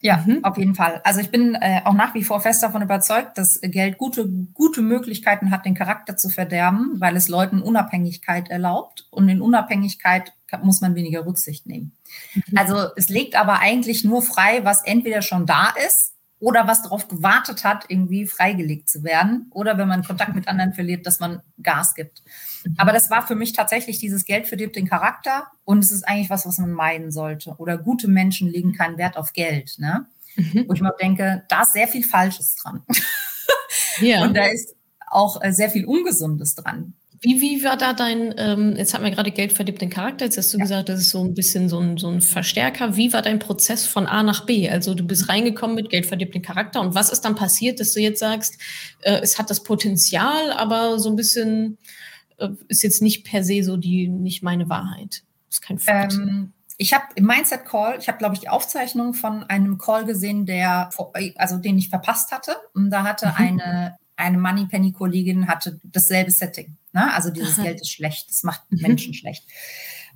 Ja, 0.00 0.22
mhm. 0.24 0.44
auf 0.44 0.56
jeden 0.56 0.76
Fall. 0.76 1.00
Also 1.02 1.20
ich 1.20 1.30
bin 1.30 1.56
äh, 1.56 1.80
auch 1.84 1.92
nach 1.92 2.14
wie 2.14 2.22
vor 2.22 2.40
fest 2.40 2.62
davon 2.62 2.82
überzeugt, 2.82 3.36
dass 3.36 3.60
Geld 3.60 3.98
gute, 3.98 4.28
gute 4.54 4.80
Möglichkeiten 4.80 5.50
hat, 5.50 5.64
den 5.64 5.74
Charakter 5.74 6.16
zu 6.16 6.28
verderben, 6.28 6.94
weil 6.98 7.16
es 7.16 7.28
Leuten 7.28 7.60
Unabhängigkeit 7.60 8.48
erlaubt. 8.48 9.08
Und 9.10 9.28
in 9.28 9.40
Unabhängigkeit 9.40 10.32
muss 10.62 10.80
man 10.80 10.94
weniger 10.94 11.26
Rücksicht 11.26 11.66
nehmen. 11.66 11.96
Mhm. 12.34 12.42
Also 12.56 12.86
es 12.96 13.08
legt 13.08 13.34
aber 13.34 13.58
eigentlich 13.58 14.04
nur 14.04 14.22
frei, 14.22 14.64
was 14.64 14.84
entweder 14.84 15.20
schon 15.20 15.46
da 15.46 15.74
ist 15.88 16.14
oder 16.38 16.68
was 16.68 16.82
darauf 16.82 17.08
gewartet 17.08 17.64
hat, 17.64 17.86
irgendwie 17.88 18.26
freigelegt 18.26 18.88
zu 18.88 19.02
werden. 19.02 19.50
Oder 19.50 19.78
wenn 19.78 19.88
man 19.88 20.04
Kontakt 20.04 20.36
mit 20.36 20.46
anderen 20.46 20.74
verliert, 20.74 21.06
dass 21.06 21.18
man 21.18 21.42
Gas 21.60 21.96
gibt. 21.96 22.22
Mhm. 22.64 22.74
Aber 22.78 22.92
das 22.92 23.10
war 23.10 23.26
für 23.26 23.34
mich 23.34 23.52
tatsächlich 23.52 23.98
dieses 23.98 24.24
Geld 24.24 24.46
verdirbt 24.46 24.76
den 24.76 24.88
Charakter 24.88 25.48
und 25.64 25.84
es 25.84 25.90
ist 25.90 26.06
eigentlich 26.06 26.30
was, 26.30 26.46
was 26.46 26.58
man 26.58 26.72
meiden 26.72 27.10
sollte. 27.10 27.54
Oder 27.58 27.78
gute 27.78 28.08
Menschen 28.08 28.48
legen 28.50 28.72
keinen 28.72 28.98
Wert 28.98 29.16
auf 29.16 29.32
Geld. 29.32 29.76
Ne? 29.78 30.06
Mhm. 30.36 30.64
Wo 30.68 30.72
ich 30.72 30.80
mal 30.80 30.94
denke, 31.00 31.44
da 31.48 31.62
ist 31.62 31.72
sehr 31.72 31.88
viel 31.88 32.04
Falsches 32.04 32.56
dran. 32.56 32.82
Ja. 34.00 34.22
Und 34.22 34.36
da 34.36 34.44
ist 34.44 34.76
auch 35.10 35.42
äh, 35.42 35.52
sehr 35.52 35.70
viel 35.70 35.84
Ungesundes 35.84 36.54
dran. 36.54 36.94
Wie, 37.20 37.40
wie 37.40 37.64
war 37.64 37.76
da 37.76 37.94
dein, 37.94 38.32
ähm, 38.38 38.76
jetzt 38.76 38.94
hat 38.94 39.02
man 39.02 39.10
gerade 39.10 39.32
Geld 39.32 39.52
verdient 39.52 39.80
den 39.80 39.90
Charakter, 39.90 40.24
jetzt 40.24 40.38
hast 40.38 40.52
du 40.52 40.58
ja. 40.58 40.62
gesagt, 40.62 40.88
das 40.88 41.00
ist 41.00 41.10
so 41.10 41.24
ein 41.24 41.34
bisschen 41.34 41.68
so 41.68 41.80
ein, 41.80 41.96
so 41.96 42.08
ein 42.08 42.20
Verstärker. 42.20 42.96
Wie 42.96 43.12
war 43.12 43.22
dein 43.22 43.40
Prozess 43.40 43.86
von 43.86 44.06
A 44.06 44.22
nach 44.22 44.46
B? 44.46 44.68
Also 44.70 44.94
du 44.94 45.04
bist 45.04 45.28
reingekommen 45.28 45.74
mit 45.74 45.90
Geld 45.90 46.06
verdient 46.06 46.34
den 46.34 46.42
Charakter 46.42 46.80
und 46.80 46.94
was 46.94 47.10
ist 47.10 47.22
dann 47.22 47.34
passiert, 47.34 47.80
dass 47.80 47.92
du 47.92 48.00
jetzt 48.00 48.20
sagst, 48.20 48.58
äh, 49.00 49.18
es 49.20 49.36
hat 49.36 49.50
das 49.50 49.64
Potenzial, 49.64 50.52
aber 50.52 51.00
so 51.00 51.10
ein 51.10 51.16
bisschen 51.16 51.78
ist 52.68 52.82
jetzt 52.82 53.02
nicht 53.02 53.24
per 53.24 53.44
se 53.44 53.62
so 53.62 53.76
die, 53.76 54.08
nicht 54.08 54.42
meine 54.42 54.68
Wahrheit. 54.68 55.22
ist 55.48 55.62
kein 55.62 55.78
Fakt. 55.78 56.14
Ähm, 56.14 56.52
ich 56.76 56.92
habe 56.92 57.04
im 57.16 57.26
Mindset 57.26 57.64
Call, 57.64 57.98
ich 57.98 58.08
habe 58.08 58.18
glaube 58.18 58.34
ich 58.34 58.40
die 58.40 58.48
Aufzeichnung 58.48 59.14
von 59.14 59.42
einem 59.44 59.78
Call 59.78 60.04
gesehen, 60.04 60.46
der, 60.46 60.90
also 61.36 61.56
den 61.56 61.78
ich 61.78 61.88
verpasst 61.88 62.30
hatte. 62.30 62.56
Und 62.74 62.90
da 62.90 63.02
hatte 63.02 63.26
mhm. 63.26 63.34
eine 63.36 63.96
eine 64.18 64.38
Moneypenny-Kollegin 64.38 65.46
hatte 65.46 65.80
dasselbe 65.84 66.30
Setting. 66.30 66.76
Ne? 66.92 67.12
Also 67.14 67.30
dieses 67.30 67.56
Aha. 67.58 67.66
Geld 67.66 67.80
ist 67.80 67.90
schlecht, 67.90 68.28
das 68.28 68.42
macht 68.42 68.70
mhm. 68.70 68.82
Menschen 68.82 69.14
schlecht. 69.14 69.44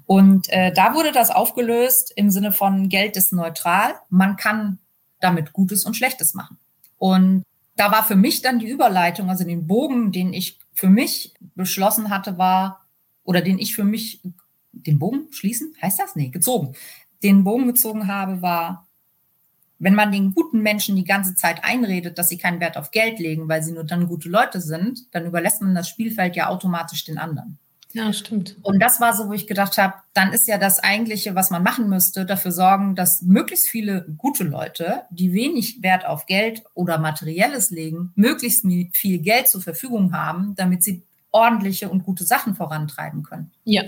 Und 0.07 0.49
äh, 0.51 0.73
da 0.73 0.95
wurde 0.95 1.13
das 1.13 1.31
aufgelöst 1.31 2.13
im 2.17 2.31
Sinne 2.31 2.53
von 2.53 2.89
Geld 2.89 3.17
ist 3.17 3.33
neutral. 3.33 3.95
Man 4.11 4.37
kann 4.37 4.79
damit 5.21 5.53
Gutes 5.53 5.85
und 5.85 5.97
Schlechtes 5.97 6.35
machen. 6.35 6.59
Und 6.99 7.45
da 7.77 7.93
war 7.93 8.05
für 8.05 8.17
mich 8.17 8.43
dann 8.43 8.59
die 8.59 8.69
Überleitung, 8.69 9.31
also 9.31 9.45
den 9.45 9.67
Bogen, 9.67 10.11
den 10.11 10.33
ich 10.33 10.59
für 10.75 10.89
mich 10.89 11.35
beschlossen 11.55 12.11
hatte, 12.11 12.39
war, 12.39 12.87
oder 13.25 13.41
den 13.41 13.59
ich 13.59 13.75
für 13.75 13.85
mich, 13.85 14.21
den 14.73 14.99
Bogen 14.99 15.29
schließen, 15.31 15.75
heißt 15.81 16.01
das? 16.01 16.17
Nee, 16.17 16.29
gezogen. 16.29 16.75
Den 17.23 17.45
Bogen 17.45 17.67
gezogen 17.67 18.09
habe, 18.09 18.43
war, 18.43 18.89
wenn 19.79 19.95
man 19.95 20.13
den 20.13 20.35
guten 20.35 20.63
Menschen 20.63 20.97
die 20.97 21.05
ganze 21.05 21.35
Zeit 21.35 21.65
einredet, 21.65 22.17
dass 22.19 22.29
sie 22.29 22.39
keinen 22.39 22.61
Wert 22.61 22.77
auf 22.77 22.91
Geld 22.91 23.19
legen, 23.19 23.49
weil 23.49 23.63
sie 23.63 23.73
nur 23.73 23.85
dann 23.85 24.07
gute 24.07 24.29
Leute 24.29 24.61
sind, 24.61 25.15
dann 25.15 25.27
überlässt 25.27 25.61
man 25.61 25.75
das 25.75 25.89
Spielfeld 25.89 26.37
ja 26.37 26.49
automatisch 26.49 27.05
den 27.05 27.19
anderen. 27.19 27.59
Ja, 27.95 28.13
stimmt. 28.13 28.57
Und 28.63 28.81
das 28.81 29.01
war 29.01 29.15
so, 29.15 29.29
wo 29.29 29.33
ich 29.33 29.47
gedacht 29.47 29.77
habe, 29.77 29.95
dann 30.15 30.33
ist 30.33 30.47
ja 30.49 30.57
das 30.57 30.79
eigentliche, 30.79 31.35
was 31.35 31.51
man 31.51 31.63
machen 31.63 31.89
müsste, 31.89 32.25
dafür 32.25 32.53
sorgen, 32.53 32.95
dass 32.95 33.23
möglichst 33.23 33.69
viele 33.69 34.07
gute 34.17 34.45
Leute, 34.45 35.03
die 35.11 35.33
wenig 35.33 35.83
Wert 35.83 36.07
auf 36.07 36.27
Geld 36.27 36.63
oder 36.75 36.99
Materielles 36.99 37.71
legen, 37.71 38.13
möglichst 38.15 38.65
viel 38.93 39.19
Geld 39.19 39.49
zur 39.49 39.61
Verfügung 39.61 40.15
haben, 40.15 40.55
damit 40.57 40.83
sie 40.83 41.03
ordentliche 41.31 41.89
und 41.89 42.05
gute 42.05 42.25
Sachen 42.25 42.55
vorantreiben 42.55 43.23
können. 43.23 43.53
Ja. 43.65 43.83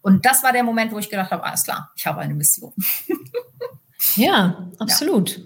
Und 0.00 0.24
das 0.24 0.42
war 0.42 0.52
der 0.52 0.64
Moment, 0.64 0.92
wo 0.92 0.98
ich 0.98 1.10
gedacht 1.10 1.30
habe, 1.30 1.44
alles 1.44 1.64
klar, 1.64 1.90
ich 1.94 2.06
habe 2.06 2.20
eine 2.20 2.34
Mission. 2.34 2.72
Ja, 4.16 4.68
absolut. 4.78 5.38
Ja. 5.38 5.44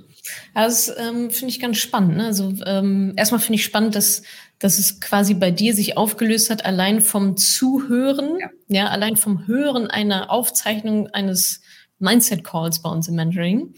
Das 0.54 0.92
ähm, 0.96 1.30
finde 1.30 1.52
ich 1.52 1.60
ganz 1.60 1.78
spannend. 1.78 2.16
Ne? 2.16 2.26
Also 2.26 2.52
ähm, 2.64 3.12
erstmal 3.16 3.40
finde 3.40 3.56
ich 3.56 3.64
spannend, 3.64 3.94
dass, 3.94 4.22
dass 4.58 4.78
es 4.78 5.00
quasi 5.00 5.34
bei 5.34 5.50
dir 5.50 5.74
sich 5.74 5.96
aufgelöst 5.96 6.50
hat, 6.50 6.64
allein 6.64 7.00
vom 7.00 7.36
Zuhören, 7.36 8.38
ja, 8.38 8.48
ja 8.68 8.86
allein 8.88 9.16
vom 9.16 9.46
Hören 9.46 9.86
einer 9.88 10.30
Aufzeichnung 10.30 11.08
eines 11.08 11.60
Mindset-Calls 11.98 12.82
bei 12.82 12.90
uns 12.90 13.08
im 13.08 13.14
Mentoring, 13.14 13.74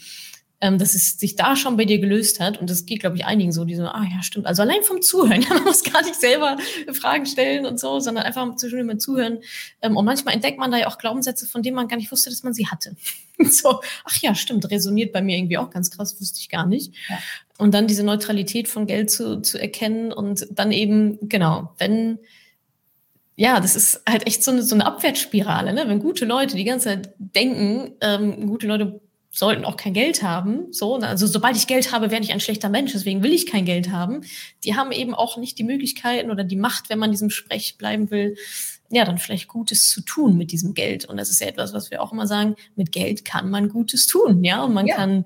ähm, 0.61 0.79
dass 0.79 0.95
es 0.95 1.19
sich 1.19 1.37
da 1.37 1.55
schon 1.57 1.77
bei 1.77 1.85
dir 1.85 1.99
gelöst 1.99 2.41
hat. 2.41 2.59
Und 2.59 2.69
das 2.69 2.85
geht, 2.85 3.01
glaube 3.01 3.17
ich, 3.17 3.25
einigen 3.25 3.53
so, 3.53 3.65
die 3.65 3.77
so, 3.77 3.85
ah 3.85 4.07
ja, 4.13 4.23
stimmt. 4.23 4.47
Also 4.47 4.63
allein 4.63 4.83
vom 4.83 5.03
Zuhören, 5.03 5.45
man 5.49 5.65
muss 5.65 5.85
gar 5.85 6.03
nicht 6.03 6.17
selber 6.17 6.57
Fragen 6.93 7.27
stellen 7.27 7.67
und 7.67 7.79
so, 7.79 8.01
sondern 8.01 8.25
einfach 8.25 8.57
zwischendurch 8.57 8.87
mal 8.87 8.99
zuhören. 8.99 9.39
Ähm, 9.83 9.97
und 9.97 10.05
manchmal 10.05 10.35
entdeckt 10.35 10.59
man 10.59 10.71
da 10.71 10.79
ja 10.79 10.89
auch 10.89 10.99
Glaubenssätze, 10.99 11.47
von 11.47 11.63
denen 11.63 11.77
man 11.77 11.89
gar 11.89 11.97
nicht 11.97 12.11
wusste, 12.11 12.31
dass 12.31 12.43
man 12.43 12.55
sie 12.55 12.67
hatte. 12.67 12.97
so, 13.51 13.81
ach 14.05 14.17
ja, 14.21 14.35
stimmt, 14.35 14.71
resoniert 14.71 15.13
bei 15.13 15.23
mir 15.23 15.37
irgendwie 15.37 15.59
auch 15.59 15.71
ganz 15.71 15.91
krass, 15.91 16.21
wusste 16.21 16.41
ich 16.41 16.49
gar 16.49 16.67
nicht. 16.67 16.95
Ja. 17.09 17.19
Und 17.59 17.75
dann 17.75 17.87
diese 17.87 18.05
Neutralität 18.05 18.69
von 18.69 18.87
Geld 18.87 19.11
zu, 19.11 19.41
zu 19.41 19.61
erkennen 19.61 20.13
und 20.13 20.47
dann 20.51 20.73
eben, 20.73 21.19
genau, 21.29 21.75
wenn 21.79 22.19
ja, 23.41 23.61
das 23.61 23.77
ist 23.77 24.03
halt 24.09 24.27
echt 24.27 24.43
so 24.43 24.51
eine, 24.51 24.65
so 24.65 24.75
eine 24.75 24.85
Abwärtsspirale, 24.85 25.73
ne? 25.73 25.85
Wenn 25.87 26.01
gute 26.01 26.25
Leute 26.25 26.57
die 26.57 26.65
ganze 26.65 26.89
Zeit 26.89 27.15
denken, 27.19 27.93
ähm, 28.01 28.49
gute 28.49 28.67
Leute 28.67 29.01
sollten 29.39 29.65
auch 29.65 29.77
kein 29.77 29.95
Geld 29.95 30.25
haben. 30.25 30.73
So, 30.73 30.99
ne? 30.99 31.07
also 31.07 31.29
sobald 31.29 31.57
ich 31.57 31.69
Geld 31.69 31.93
habe, 31.93 32.11
werde 32.11 32.25
ich 32.25 32.33
ein 32.33 32.41
schlechter 32.41 32.69
Mensch. 32.69 32.91
Deswegen 32.91 33.23
will 33.23 33.33
ich 33.33 33.47
kein 33.47 33.65
Geld 33.65 33.93
haben. 33.93 34.23
Die 34.65 34.75
haben 34.75 34.91
eben 34.91 35.15
auch 35.15 35.37
nicht 35.37 35.57
die 35.59 35.65
Möglichkeiten 35.65 36.33
oder 36.33 36.43
die 36.43 36.57
Macht, 36.57 36.91
wenn 36.91 36.99
man 36.99 37.13
diesem 37.13 37.31
Sprech 37.31 37.79
bleiben 37.79 38.11
will, 38.11 38.37
ja, 38.91 39.05
dann 39.05 39.19
vielleicht 39.19 39.47
Gutes 39.47 39.91
zu 39.91 40.01
tun 40.01 40.37
mit 40.37 40.51
diesem 40.51 40.75
Geld. 40.75 41.05
Und 41.05 41.19
das 41.19 41.31
ist 41.31 41.41
ja 41.41 41.47
etwas, 41.47 41.73
was 41.73 41.93
wir 41.93 42.03
auch 42.03 42.13
immer 42.13 42.27
sagen, 42.27 42.57
mit 42.75 42.91
Geld 42.91 43.25
kann 43.25 43.49
man 43.49 43.69
Gutes 43.69 44.09
tun, 44.09 44.43
ja. 44.43 44.65
Und 44.65 44.75
man 44.75 44.89
ja. 44.89 44.97
kann 44.97 45.25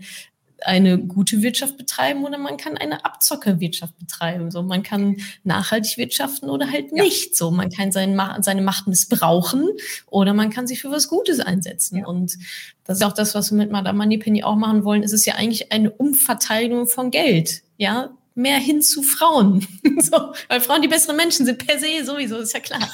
eine 0.66 0.98
gute 0.98 1.42
Wirtschaft 1.42 1.76
betreiben 1.76 2.24
oder 2.24 2.38
man 2.38 2.56
kann 2.56 2.76
eine 2.76 3.04
Abzockerwirtschaft 3.04 3.98
betreiben. 3.98 4.50
So, 4.50 4.62
man 4.62 4.82
kann 4.82 5.16
nachhaltig 5.44 5.96
wirtschaften 5.96 6.48
oder 6.50 6.70
halt 6.70 6.92
nicht. 6.92 7.30
Ja. 7.30 7.36
So, 7.36 7.50
man 7.50 7.70
kann 7.70 7.92
sein, 7.92 8.20
seine 8.40 8.62
Macht 8.62 8.86
missbrauchen 8.86 9.68
oder 10.06 10.34
man 10.34 10.50
kann 10.50 10.66
sich 10.66 10.80
für 10.80 10.90
was 10.90 11.08
Gutes 11.08 11.40
einsetzen. 11.40 11.98
Ja. 11.98 12.06
Und 12.06 12.36
das 12.84 12.98
ist 12.98 13.04
auch 13.04 13.12
das, 13.12 13.34
was 13.34 13.50
wir 13.50 13.58
mit 13.58 13.70
Madame 13.70 13.98
Moneypenny 13.98 14.42
auch 14.42 14.56
machen 14.56 14.84
wollen. 14.84 15.02
Es 15.02 15.12
ist 15.12 15.24
ja 15.26 15.34
eigentlich 15.34 15.72
eine 15.72 15.90
Umverteilung 15.90 16.86
von 16.86 17.10
Geld. 17.10 17.62
Ja, 17.76 18.10
mehr 18.34 18.58
hin 18.58 18.82
zu 18.82 19.02
Frauen. 19.02 19.66
so, 19.98 20.32
weil 20.48 20.60
Frauen 20.60 20.82
die 20.82 20.88
besseren 20.88 21.16
Menschen 21.16 21.46
sind 21.46 21.64
per 21.64 21.78
se 21.78 22.04
sowieso, 22.04 22.38
ist 22.38 22.54
ja 22.54 22.60
klar. 22.60 22.88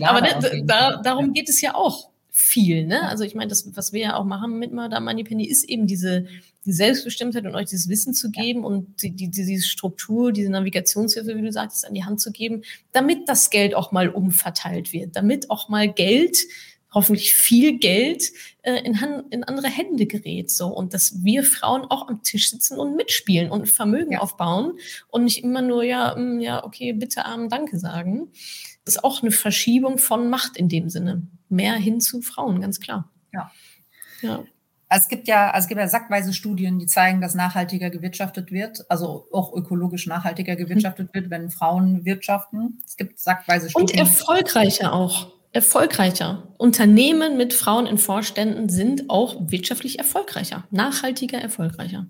Aber 0.02 0.20
da, 0.20 0.40
da, 0.64 1.02
darum 1.02 1.32
geht 1.32 1.48
es 1.48 1.60
ja 1.60 1.74
auch 1.74 2.10
viel. 2.56 2.86
Ne? 2.86 3.06
Also 3.06 3.22
ich 3.22 3.34
meine, 3.34 3.50
das, 3.50 3.76
was 3.76 3.92
wir 3.92 4.00
ja 4.00 4.16
auch 4.16 4.24
machen 4.24 4.58
mit 4.58 4.72
Madame 4.72 5.04
Moneypenny, 5.04 5.46
ist 5.46 5.68
eben 5.68 5.86
diese 5.86 6.26
die 6.64 6.72
Selbstbestimmtheit 6.72 7.44
und 7.44 7.54
euch 7.54 7.68
dieses 7.68 7.90
Wissen 7.90 8.14
zu 8.14 8.30
geben 8.30 8.60
ja. 8.60 8.66
und 8.66 9.02
die, 9.02 9.10
die, 9.10 9.30
diese 9.30 9.62
Struktur, 9.62 10.32
diese 10.32 10.50
Navigationshilfe, 10.50 11.36
wie 11.36 11.42
du 11.42 11.52
sagtest, 11.52 11.86
an 11.86 11.92
die 11.92 12.04
Hand 12.04 12.18
zu 12.18 12.32
geben, 12.32 12.62
damit 12.92 13.28
das 13.28 13.50
Geld 13.50 13.74
auch 13.74 13.92
mal 13.92 14.08
umverteilt 14.08 14.94
wird, 14.94 15.16
damit 15.16 15.50
auch 15.50 15.68
mal 15.68 15.86
Geld 15.86 16.38
hoffentlich 16.94 17.34
viel 17.34 17.78
Geld 17.78 18.32
äh, 18.62 18.82
in, 18.84 19.02
Hand, 19.02 19.30
in 19.30 19.44
andere 19.44 19.68
Hände 19.68 20.06
gerät. 20.06 20.50
So. 20.50 20.68
Und 20.68 20.94
dass 20.94 21.22
wir 21.22 21.44
Frauen 21.44 21.82
auch 21.82 22.08
am 22.08 22.22
Tisch 22.22 22.50
sitzen 22.50 22.78
und 22.78 22.96
mitspielen 22.96 23.50
und 23.50 23.68
Vermögen 23.68 24.12
ja. 24.12 24.20
aufbauen 24.20 24.72
und 25.08 25.24
nicht 25.24 25.44
immer 25.44 25.60
nur, 25.60 25.84
ja, 25.84 26.14
mh, 26.16 26.20
mm, 26.20 26.40
ja, 26.40 26.64
okay, 26.64 26.94
bitte 26.94 27.26
arm, 27.26 27.50
danke 27.50 27.78
sagen. 27.78 28.30
Das 28.86 28.94
ist 28.94 29.04
auch 29.04 29.20
eine 29.20 29.32
Verschiebung 29.32 29.98
von 29.98 30.30
Macht 30.30 30.56
in 30.56 30.68
dem 30.68 30.88
Sinne 30.88 31.26
mehr 31.48 31.74
hin 31.74 32.00
zu 32.00 32.22
Frauen, 32.22 32.60
ganz 32.60 32.80
klar. 32.80 33.10
Ja. 33.32 33.50
ja. 34.22 34.44
Es 34.88 35.08
gibt 35.08 35.26
ja, 35.26 35.50
also 35.50 35.64
es 35.64 35.68
gibt 35.68 35.80
ja 35.80 35.88
sackweise 35.88 36.32
Studien, 36.32 36.78
die 36.78 36.86
zeigen, 36.86 37.20
dass 37.20 37.34
nachhaltiger 37.34 37.90
gewirtschaftet 37.90 38.52
wird, 38.52 38.88
also 38.88 39.26
auch 39.32 39.52
ökologisch 39.52 40.06
nachhaltiger 40.06 40.54
gewirtschaftet 40.54 41.12
wird, 41.12 41.28
wenn 41.30 41.50
Frauen 41.50 42.04
wirtschaften. 42.04 42.80
Es 42.86 42.96
gibt 42.96 43.18
sackweise 43.18 43.68
Studien. 43.68 44.00
Und 44.00 44.08
erfolgreicher 44.08 44.92
auch. 44.92 45.32
Erfolgreicher. 45.52 46.54
Unternehmen 46.58 47.36
mit 47.36 47.54
Frauen 47.54 47.86
in 47.86 47.98
Vorständen 47.98 48.68
sind 48.68 49.10
auch 49.10 49.36
wirtschaftlich 49.40 49.98
erfolgreicher, 49.98 50.64
nachhaltiger 50.70 51.38
erfolgreicher. 51.38 52.06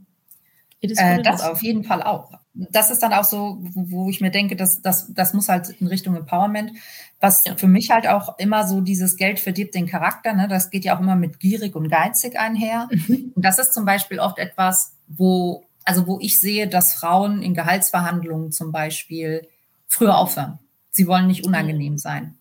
Äh, 0.83 1.22
das 1.22 1.43
auf 1.43 1.62
jeden 1.62 1.85
Fall 1.85 2.03
auch. 2.03 2.33
Das 2.59 2.91
ist 2.91 3.03
dann 3.03 3.13
auch 3.13 3.25
so, 3.25 3.59
wo 3.75 4.09
ich 4.09 4.21
mir 4.21 4.31
denke, 4.31 4.57
dass 4.57 4.81
das, 4.81 5.13
das 5.13 5.35
muss 5.35 5.49
halt 5.49 5.69
in 5.81 5.87
Richtung 5.87 6.17
Empowerment. 6.17 6.73
Was 7.21 7.45
ja. 7.45 7.55
für 7.55 7.69
mich 7.69 7.91
halt 7.91 8.09
auch 8.09 8.39
immer 8.39 8.67
so 8.67 8.81
dieses 8.81 9.17
Geld 9.17 9.39
verdirbt 9.39 9.75
den 9.75 9.87
Charakter, 9.87 10.33
ne? 10.33 10.49
das 10.49 10.71
geht 10.71 10.85
ja 10.85 10.97
auch 10.97 11.01
immer 11.01 11.17
mit 11.17 11.39
gierig 11.39 11.75
und 11.77 11.89
geizig 11.89 12.39
einher. 12.39 12.89
Mhm. 12.91 13.33
Und 13.35 13.45
das 13.45 13.59
ist 13.59 13.75
zum 13.75 13.85
Beispiel 13.85 14.21
oft 14.21 14.39
etwas, 14.39 14.95
wo, 15.07 15.65
also 15.85 16.07
wo 16.07 16.19
ich 16.21 16.41
sehe, 16.41 16.67
dass 16.67 16.95
Frauen 16.95 17.43
in 17.43 17.55
Gehaltsverhandlungen 17.55 18.53
zum 18.53 18.73
Beispiel 18.73 19.47
früher 19.87 20.17
aufhören. 20.17 20.59
Sie 20.91 21.07
wollen 21.07 21.27
nicht 21.27 21.47
unangenehm 21.47 21.99
sein. 21.99 22.39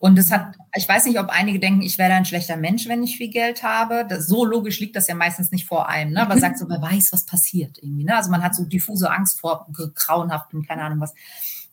Und 0.00 0.16
es 0.16 0.30
hat, 0.30 0.54
ich 0.76 0.88
weiß 0.88 1.06
nicht, 1.06 1.18
ob 1.18 1.28
einige 1.28 1.58
denken, 1.58 1.82
ich 1.82 1.98
werde 1.98 2.14
ein 2.14 2.24
schlechter 2.24 2.56
Mensch, 2.56 2.86
wenn 2.86 3.02
ich 3.02 3.16
viel 3.16 3.30
Geld 3.30 3.64
habe. 3.64 4.06
Das, 4.08 4.28
so 4.28 4.44
logisch 4.44 4.78
liegt 4.78 4.94
das 4.94 5.08
ja 5.08 5.16
meistens 5.16 5.50
nicht 5.50 5.66
vor 5.66 5.88
einem, 5.88 6.12
ne? 6.12 6.22
Aber 6.22 6.36
mhm. 6.36 6.40
sagt 6.40 6.58
so, 6.58 6.68
wer 6.68 6.80
weiß, 6.80 7.12
was 7.12 7.26
passiert 7.26 7.78
irgendwie. 7.82 8.04
Ne? 8.04 8.16
Also 8.16 8.30
man 8.30 8.42
hat 8.42 8.54
so 8.54 8.64
diffuse 8.64 9.10
Angst 9.10 9.40
vor 9.40 9.66
grauenhaften, 9.94 10.62
keine 10.62 10.82
Ahnung 10.82 11.00
was. 11.00 11.14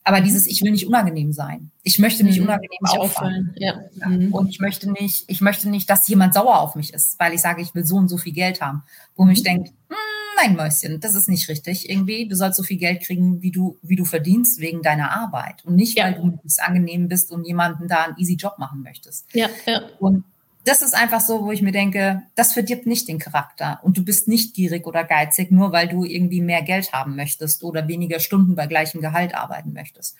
Aber 0.03 0.21
dieses, 0.21 0.45
ich 0.47 0.61
will 0.61 0.71
nicht 0.71 0.87
unangenehm 0.87 1.33
sein. 1.33 1.71
Ich 1.83 1.99
möchte 1.99 2.23
nicht 2.23 2.37
mhm. 2.37 2.45
unangenehm 2.45 2.77
nicht 2.81 2.97
auffallen. 2.97 3.55
Ja. 3.57 3.79
ja. 3.95 4.07
Mhm. 4.07 4.33
Und 4.33 4.49
ich 4.49 4.59
möchte 4.59 4.91
nicht, 4.91 5.25
ich 5.27 5.41
möchte 5.41 5.69
nicht, 5.69 5.89
dass 5.89 6.07
jemand 6.07 6.33
sauer 6.33 6.59
auf 6.59 6.75
mich 6.75 6.93
ist, 6.93 7.19
weil 7.19 7.33
ich 7.33 7.41
sage, 7.41 7.61
ich 7.61 7.73
will 7.75 7.85
so 7.85 7.95
und 7.97 8.07
so 8.07 8.17
viel 8.17 8.33
Geld 8.33 8.61
haben. 8.61 8.83
Wo 9.15 9.25
mich 9.25 9.39
mhm. 9.39 9.43
denkt, 9.43 9.69
hm, 9.89 9.95
nein, 10.35 10.55
Mäuschen, 10.55 10.99
das 10.99 11.15
ist 11.15 11.27
nicht 11.27 11.47
richtig. 11.49 11.89
Irgendwie, 11.89 12.27
du 12.27 12.35
sollst 12.35 12.57
so 12.57 12.63
viel 12.63 12.77
Geld 12.77 13.01
kriegen, 13.01 13.41
wie 13.41 13.51
du, 13.51 13.77
wie 13.81 13.95
du 13.95 14.05
verdienst 14.05 14.59
wegen 14.59 14.81
deiner 14.81 15.11
Arbeit. 15.11 15.63
Und 15.65 15.75
nicht, 15.75 15.97
ja. 15.97 16.05
weil 16.05 16.15
du 16.15 16.39
angenehm 16.57 17.07
bist 17.07 17.31
und 17.31 17.45
jemanden 17.45 17.87
da 17.87 18.03
einen 18.03 18.17
easy 18.17 18.35
Job 18.35 18.57
machen 18.57 18.81
möchtest. 18.81 19.25
Ja, 19.33 19.47
ja. 19.65 19.81
Und 19.99 20.23
das 20.65 20.81
ist 20.81 20.95
einfach 20.95 21.21
so, 21.21 21.43
wo 21.43 21.51
ich 21.51 21.61
mir 21.61 21.71
denke, 21.71 22.23
das 22.33 22.53
verdirbt 22.53 22.87
nicht 22.87 23.07
den 23.07 23.19
Charakter. 23.19 23.79
Und 23.83 23.97
du 23.97 24.03
bist 24.03 24.27
nicht 24.27 24.55
gierig 24.55 24.87
oder 24.87 25.03
geizig, 25.03 25.51
nur 25.51 25.71
weil 25.71 25.87
du 25.87 26.03
irgendwie 26.03 26.41
mehr 26.41 26.63
Geld 26.63 26.91
haben 26.91 27.15
möchtest 27.15 27.63
oder 27.63 27.87
weniger 27.87 28.19
Stunden 28.19 28.55
bei 28.55 28.65
gleichem 28.65 28.99
Gehalt 28.99 29.35
arbeiten 29.35 29.73
möchtest. 29.73 30.15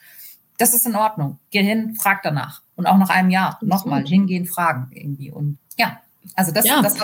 Das 0.58 0.74
ist 0.74 0.86
in 0.86 0.96
Ordnung. 0.96 1.40
Geh 1.50 1.64
hin, 1.64 1.96
frag 1.96 2.22
danach. 2.22 2.62
Und 2.76 2.86
auch 2.86 2.98
nach 2.98 3.10
einem 3.10 3.32
Jahr 3.32 3.58
nochmal 3.62 4.06
hingehen, 4.06 4.46
fragen 4.46 4.90
irgendwie. 4.94 5.32
Und 5.32 5.58
ja, 5.78 6.00
also 6.34 6.52
das, 6.52 6.66
ja, 6.66 6.82
das, 6.82 6.96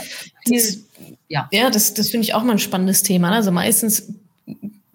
viel, 0.45 0.83
ja. 1.27 1.47
ja, 1.51 1.69
das, 1.69 1.93
das 1.93 2.09
finde 2.09 2.25
ich 2.25 2.33
auch 2.33 2.43
mal 2.43 2.53
ein 2.53 2.59
spannendes 2.59 3.03
Thema. 3.03 3.29
Ne? 3.29 3.37
Also 3.37 3.51
meistens 3.51 4.13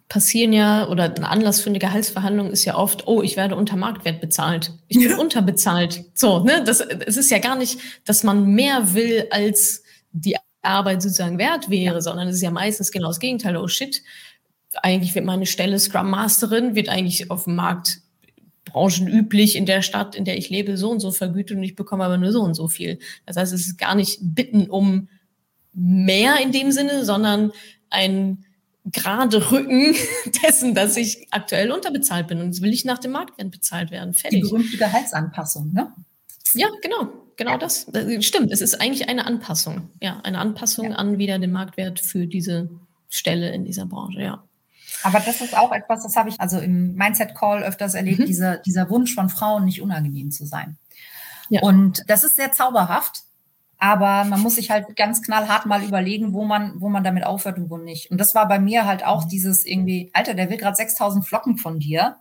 passieren 0.09 0.53
ja, 0.53 0.89
oder 0.89 1.05
ein 1.05 1.25
Anlass 1.25 1.61
für 1.61 1.71
eine 1.71 1.79
Gehaltsverhandlung 1.79 2.51
ist 2.51 2.65
ja 2.65 2.77
oft, 2.77 3.07
oh, 3.07 3.23
ich 3.23 3.37
werde 3.37 3.57
unter 3.57 3.77
Marktwert 3.77 4.21
bezahlt. 4.21 4.73
Ich 4.89 4.99
bin 4.99 5.11
ja. 5.11 5.17
unterbezahlt. 5.19 6.05
So, 6.15 6.41
ne? 6.45 6.63
Das, 6.65 6.81
es 6.81 7.17
ist 7.17 7.31
ja 7.31 7.39
gar 7.39 7.57
nicht, 7.57 7.79
dass 8.05 8.23
man 8.23 8.47
mehr 8.47 8.95
will, 8.95 9.27
als 9.31 9.83
die 10.13 10.37
Arbeit 10.63 11.03
sozusagen 11.03 11.39
wert 11.39 11.71
wäre, 11.71 11.97
ja. 11.97 12.01
sondern 12.01 12.29
es 12.29 12.37
ist 12.37 12.43
ja 12.43 12.51
meistens 12.51 12.93
genau 12.93 13.09
das 13.09 13.21
Gegenteil. 13.21 13.57
Oh 13.57 13.69
shit, 13.69 14.03
eigentlich 14.83 15.15
wird 15.15 15.25
meine 15.25 15.47
Stelle 15.47 15.79
Scrum 15.79 16.11
Masterin, 16.11 16.75
wird 16.75 16.89
eigentlich 16.89 17.31
auf 17.31 17.45
dem 17.45 17.57
Markt 17.57 17.99
branchenüblich 18.67 19.57
in 19.57 19.65
der 19.65 19.81
Stadt, 19.81 20.15
in 20.15 20.25
der 20.25 20.37
ich 20.37 20.51
lebe, 20.51 20.77
so 20.77 20.91
und 20.91 21.01
so 21.01 21.11
vergütet 21.11 21.57
und 21.57 21.63
ich 21.63 21.75
bekomme 21.75 22.05
aber 22.05 22.19
nur 22.19 22.33
so 22.33 22.43
und 22.43 22.55
so 22.55 22.69
viel. 22.69 22.99
Das 23.25 23.37
heißt, 23.37 23.53
es 23.53 23.67
ist 23.67 23.79
gar 23.79 23.95
nicht 23.95 24.19
Bitten 24.21 24.69
um 24.69 25.09
mehr 25.73 26.41
in 26.43 26.53
dem 26.53 26.73
Sinne, 26.73 27.05
sondern 27.05 27.53
ein 27.91 28.45
gerade 28.93 29.51
Rücken 29.51 29.95
dessen, 30.43 30.75
dass 30.75 30.97
ich 30.97 31.27
aktuell 31.31 31.73
unterbezahlt 31.73 32.29
bin 32.29 32.41
und 32.41 32.47
jetzt 32.47 32.63
will 32.63 32.73
ich 32.73 32.85
nach 32.85 32.99
dem 32.99 33.13
Marktwert 33.13 33.51
bezahlt 33.51 33.91
werden. 33.91 34.15
Fertig. 34.15 34.43
Die 34.43 34.49
berühmte 34.49 34.77
Gehaltsanpassung, 34.77 35.73
ne? 35.73 35.93
Ja, 36.55 36.69
genau, 36.83 37.09
genau 37.37 37.53
ja. 37.53 37.59
das. 37.59 37.87
Stimmt, 38.21 38.53
es 38.53 38.61
ist 38.61 38.81
eigentlich 38.81 39.09
eine 39.09 39.27
Anpassung. 39.27 39.91
Ja, 40.01 40.21
eine 40.23 40.39
Anpassung 40.39 40.91
ja. 40.91 40.97
an 40.97 41.19
wieder 41.19 41.39
den 41.39 41.53
Marktwert 41.53 42.01
für 42.01 42.27
diese 42.27 42.71
Stelle 43.09 43.53
in 43.53 43.65
dieser 43.65 43.87
Branche, 43.87 44.21
ja. 44.21 44.46
Aber 45.03 45.21
das 45.21 45.41
ist 45.41 45.57
auch 45.57 45.73
etwas, 45.73 46.03
das 46.03 46.17
habe 46.17 46.29
ich 46.29 46.41
also 46.41 46.59
im 46.59 46.95
Mindset 46.95 47.35
Call 47.35 47.63
öfters 47.63 47.95
erlebt, 47.95 48.21
mhm. 48.21 48.27
dieser, 48.27 48.57
dieser 48.59 48.91
Wunsch 48.91 49.15
von 49.15 49.29
Frauen, 49.29 49.65
nicht 49.65 49.83
unangenehm 49.83 50.31
zu 50.31 50.47
sein. 50.47 50.77
Ja. 51.49 51.63
Und 51.63 52.03
das 52.09 52.25
ist 52.25 52.37
sehr 52.37 52.53
zauberhaft, 52.53 53.23
aber 53.79 54.25
man 54.25 54.41
muss 54.41 54.57
sich 54.57 54.71
halt 54.71 54.97
ganz 54.97 55.23
knallhart 55.23 55.67
mal 55.67 55.85
überlegen, 55.85 56.33
wo 56.33 56.45
man, 56.45 56.81
wo 56.81 56.89
man 56.89 57.05
damit 57.05 57.25
aufhört 57.25 57.59
und 57.59 57.71
wo 57.71 57.77
nicht. 57.77 58.11
Und 58.11 58.19
das 58.19 58.35
war 58.35 58.49
bei 58.49 58.59
mir 58.59 58.87
halt 58.87 59.05
auch 59.05 59.25
dieses 59.25 59.67
irgendwie, 59.67 60.11
Alter, 60.13 60.35
der 60.35 60.51
will 60.51 60.57
gerade 60.57 60.77
6000 60.77 61.27
Flocken 61.27 61.59
von 61.59 61.79
dir. 61.79 62.17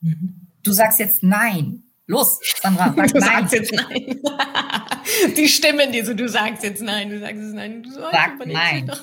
Mhm. 0.00 0.46
Du 0.62 0.72
sagst 0.72 0.98
jetzt 1.00 1.22
nein. 1.22 1.82
Los, 2.06 2.38
Sandra, 2.60 2.92
sag 2.96 3.08
du 3.12 3.18
nein. 3.18 3.48
sagst 3.48 3.52
jetzt 3.52 3.72
nein. 3.72 4.20
Die 5.36 5.48
Stimmen, 5.48 5.92
die 5.92 6.02
so, 6.02 6.14
du 6.14 6.28
sagst 6.28 6.62
jetzt 6.62 6.82
nein, 6.82 7.10
du 7.10 7.18
sagst 7.18 7.42
jetzt 7.42 7.54
nein. 7.54 7.82
Du 7.82 7.90
Sag 7.90 8.46
nein. 8.46 8.90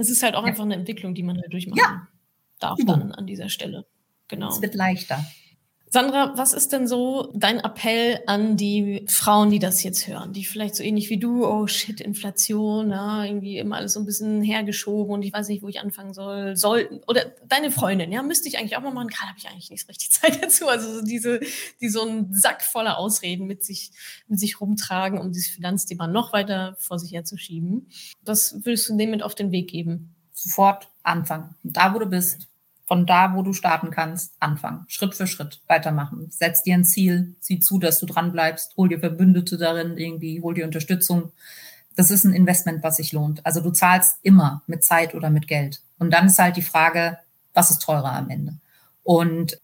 es 0.00 0.10
ist 0.10 0.22
halt 0.22 0.34
auch 0.34 0.42
ja. 0.42 0.48
einfach 0.48 0.64
eine 0.64 0.74
Entwicklung, 0.74 1.14
die 1.14 1.22
man 1.22 1.40
halt 1.40 1.52
durchmachen 1.52 1.78
ja. 1.78 2.08
darf 2.58 2.78
dann 2.86 3.12
an 3.12 3.26
dieser 3.26 3.48
Stelle. 3.48 3.86
Genau. 4.28 4.48
Es 4.48 4.62
wird 4.62 4.74
leichter. 4.74 5.24
Sandra, 5.94 6.32
was 6.38 6.54
ist 6.54 6.72
denn 6.72 6.88
so 6.88 7.30
dein 7.34 7.60
Appell 7.60 8.20
an 8.26 8.56
die 8.56 9.04
Frauen, 9.10 9.50
die 9.50 9.58
das 9.58 9.82
jetzt 9.82 10.08
hören, 10.08 10.32
die 10.32 10.46
vielleicht 10.46 10.74
so 10.74 10.82
ähnlich 10.82 11.10
wie 11.10 11.18
du, 11.18 11.46
oh 11.46 11.66
shit, 11.66 12.00
Inflation, 12.00 12.92
ja, 12.92 13.24
irgendwie 13.24 13.58
immer 13.58 13.76
alles 13.76 13.92
so 13.92 14.00
ein 14.00 14.06
bisschen 14.06 14.40
hergeschoben 14.40 15.12
und 15.12 15.22
ich 15.22 15.34
weiß 15.34 15.48
nicht, 15.48 15.62
wo 15.62 15.68
ich 15.68 15.80
anfangen 15.80 16.14
soll, 16.14 16.56
sollten, 16.56 17.02
oder 17.06 17.26
deine 17.46 17.70
Freundin, 17.70 18.10
ja, 18.10 18.22
müsste 18.22 18.48
ich 18.48 18.56
eigentlich 18.56 18.78
auch 18.78 18.80
mal 18.80 18.94
machen, 18.94 19.08
gerade 19.08 19.28
habe 19.28 19.38
ich 19.38 19.46
eigentlich 19.50 19.68
nicht 19.68 19.82
so 19.82 19.88
richtig 19.88 20.10
Zeit 20.12 20.42
dazu, 20.42 20.66
also 20.66 20.94
so 20.94 21.02
diese, 21.04 21.40
die 21.82 21.90
so 21.90 22.00
einen 22.08 22.32
Sack 22.32 22.62
voller 22.62 22.96
Ausreden 22.96 23.46
mit 23.46 23.62
sich, 23.62 23.90
mit 24.28 24.40
sich 24.40 24.62
rumtragen, 24.62 25.20
um 25.20 25.30
dieses 25.30 25.50
Finanzthema 25.50 26.06
noch 26.06 26.32
weiter 26.32 26.74
vor 26.78 26.98
sich 26.98 27.12
herzuschieben. 27.12 27.90
Was 28.24 28.64
würdest 28.64 28.88
du 28.88 28.96
dem 28.96 29.10
mit 29.10 29.22
auf 29.22 29.34
den 29.34 29.52
Weg 29.52 29.68
geben? 29.68 30.14
Sofort 30.32 30.88
anfangen. 31.02 31.54
Da, 31.62 31.92
wo 31.94 31.98
du 31.98 32.06
bist, 32.06 32.48
von 32.84 33.06
da, 33.06 33.34
wo 33.34 33.42
du 33.42 33.52
starten 33.52 33.90
kannst, 33.90 34.34
anfangen. 34.40 34.84
Schritt 34.88 35.14
für 35.14 35.26
Schritt 35.26 35.62
weitermachen. 35.66 36.26
Setz 36.30 36.62
dir 36.62 36.74
ein 36.74 36.84
Ziel, 36.84 37.34
sieh 37.40 37.60
zu, 37.60 37.78
dass 37.78 38.00
du 38.00 38.06
dran 38.06 38.32
bleibst, 38.32 38.76
hol 38.76 38.88
dir 38.88 38.98
Verbündete 38.98 39.56
darin, 39.56 39.96
irgendwie, 39.96 40.42
hol 40.42 40.54
dir 40.54 40.64
Unterstützung. 40.64 41.32
Das 41.96 42.10
ist 42.10 42.24
ein 42.24 42.34
Investment, 42.34 42.82
was 42.82 42.96
sich 42.96 43.12
lohnt. 43.12 43.44
Also 43.46 43.60
du 43.60 43.70
zahlst 43.70 44.18
immer 44.22 44.62
mit 44.66 44.82
Zeit 44.84 45.14
oder 45.14 45.30
mit 45.30 45.46
Geld. 45.46 45.80
Und 45.98 46.10
dann 46.10 46.26
ist 46.26 46.38
halt 46.38 46.56
die 46.56 46.62
Frage, 46.62 47.18
was 47.54 47.70
ist 47.70 47.82
teurer 47.82 48.12
am 48.12 48.30
Ende? 48.30 48.58
Und 49.02 49.60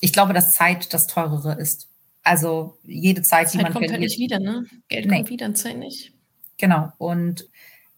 ich 0.00 0.12
glaube, 0.12 0.32
dass 0.32 0.52
Zeit 0.52 0.92
das 0.92 1.06
teurere 1.06 1.54
ist. 1.54 1.88
Also 2.24 2.78
jede 2.82 3.22
Zeit, 3.22 3.48
Zeit 3.48 3.54
die 3.54 3.62
man 3.62 3.72
kommt 3.72 3.86
verliert. 3.86 3.92
Halt 3.92 4.00
nicht 4.00 4.18
wieder, 4.18 4.38
ne? 4.38 4.66
Geld 4.88 5.06
nee. 5.06 5.16
kommt 5.16 5.30
wieder, 5.30 5.54
Zeit 5.54 5.78
nicht. 5.78 6.12
Genau. 6.58 6.92
Und 6.98 7.48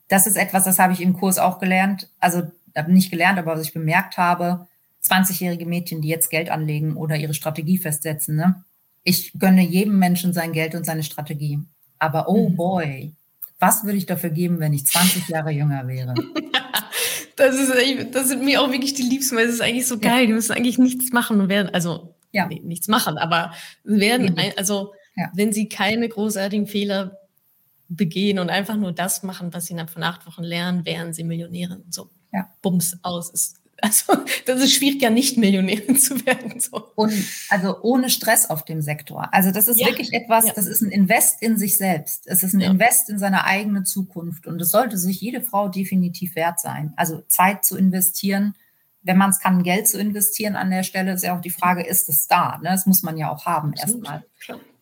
das 0.08 0.26
ist 0.26 0.36
etwas, 0.36 0.64
das 0.64 0.78
habe 0.78 0.92
ich 0.92 1.00
im 1.00 1.14
Kurs 1.14 1.38
auch 1.38 1.58
gelernt. 1.58 2.10
Also 2.20 2.44
nicht 2.88 3.10
gelernt, 3.10 3.38
aber 3.38 3.52
was 3.52 3.66
ich 3.66 3.72
bemerkt 3.72 4.16
habe, 4.16 4.66
20-jährige 5.04 5.66
Mädchen, 5.66 6.00
die 6.00 6.08
jetzt 6.08 6.30
Geld 6.30 6.50
anlegen 6.50 6.96
oder 6.96 7.16
ihre 7.16 7.34
Strategie 7.34 7.78
festsetzen, 7.78 8.36
ne? 8.36 8.62
Ich 9.02 9.32
gönne 9.38 9.62
jedem 9.62 9.98
Menschen 9.98 10.32
sein 10.32 10.52
Geld 10.52 10.74
und 10.74 10.86
seine 10.86 11.02
Strategie. 11.02 11.58
Aber 11.98 12.28
oh 12.28 12.48
mhm. 12.48 12.56
boy, 12.56 13.12
was 13.58 13.84
würde 13.84 13.98
ich 13.98 14.06
dafür 14.06 14.30
geben, 14.30 14.60
wenn 14.60 14.72
ich 14.72 14.86
20 14.86 15.28
Jahre 15.28 15.50
jünger 15.50 15.86
wäre? 15.86 16.14
das, 17.36 17.56
ist, 17.56 18.14
das 18.14 18.28
sind 18.28 18.44
mir 18.44 18.62
auch 18.62 18.70
wirklich 18.72 18.94
die 18.94 19.02
Liebsten, 19.02 19.36
weil 19.36 19.46
es 19.46 19.54
ist 19.54 19.60
eigentlich 19.60 19.86
so 19.86 19.98
geil. 19.98 20.22
Ja. 20.22 20.26
Die 20.26 20.32
müssen 20.32 20.52
eigentlich 20.52 20.78
nichts 20.78 21.12
machen 21.12 21.40
und 21.40 21.48
werden, 21.50 21.68
also 21.74 22.14
ja. 22.32 22.46
nee, 22.46 22.60
nichts 22.64 22.88
machen, 22.88 23.18
aber 23.18 23.52
werden, 23.84 24.38
ein, 24.38 24.52
also 24.56 24.94
ja. 25.16 25.30
wenn 25.34 25.52
sie 25.52 25.68
keine 25.68 26.08
großartigen 26.08 26.66
Fehler 26.66 27.18
begehen 27.88 28.38
und 28.38 28.50
einfach 28.50 28.76
nur 28.76 28.92
das 28.92 29.22
machen, 29.22 29.52
was 29.52 29.66
sie 29.66 29.72
innerhalb 29.72 29.90
von 29.90 30.02
acht 30.02 30.26
Wochen 30.26 30.42
lernen, 30.42 30.84
wären 30.84 31.12
sie 31.12 31.24
Millionärin. 31.24 31.84
So 31.90 32.10
ja. 32.34 32.50
Bums 32.60 32.98
aus. 33.02 33.30
Ist, 33.30 33.60
also 33.80 34.14
das 34.46 34.60
ist 34.60 34.74
schwierig, 34.74 35.00
ja 35.00 35.10
nicht 35.10 35.38
Millionärin 35.38 35.96
zu 35.98 36.26
werden. 36.26 36.60
So. 36.60 36.90
Und 36.96 37.14
also 37.48 37.80
ohne 37.82 38.10
Stress 38.10 38.50
auf 38.50 38.64
dem 38.64 38.82
Sektor. 38.82 39.32
Also 39.32 39.50
das 39.50 39.68
ist 39.68 39.80
ja. 39.80 39.86
wirklich 39.86 40.12
etwas, 40.12 40.46
ja. 40.46 40.52
das 40.54 40.66
ist 40.66 40.82
ein 40.82 40.90
Invest 40.90 41.40
in 41.40 41.56
sich 41.56 41.78
selbst. 41.78 42.26
Es 42.26 42.42
ist 42.42 42.52
ein 42.52 42.60
Invest 42.60 43.08
in 43.08 43.18
seine 43.18 43.44
eigene 43.44 43.84
Zukunft. 43.84 44.46
Und 44.46 44.60
es 44.60 44.70
sollte 44.70 44.98
sich 44.98 45.20
jede 45.20 45.40
Frau 45.40 45.68
definitiv 45.68 46.34
wert 46.34 46.60
sein. 46.60 46.92
Also 46.96 47.22
Zeit 47.28 47.64
zu 47.64 47.76
investieren, 47.78 48.54
wenn 49.02 49.18
man 49.18 49.30
es 49.30 49.38
kann, 49.38 49.62
Geld 49.62 49.86
zu 49.86 49.98
investieren 49.98 50.56
an 50.56 50.70
der 50.70 50.82
Stelle, 50.82 51.12
ist 51.12 51.22
ja 51.22 51.36
auch 51.36 51.42
die 51.42 51.50
Frage, 51.50 51.86
ist 51.86 52.08
es 52.08 52.26
da? 52.26 52.58
Ne? 52.58 52.70
Das 52.70 52.86
muss 52.86 53.02
man 53.02 53.18
ja 53.18 53.30
auch 53.30 53.44
haben 53.44 53.74
erstmal. 53.74 54.24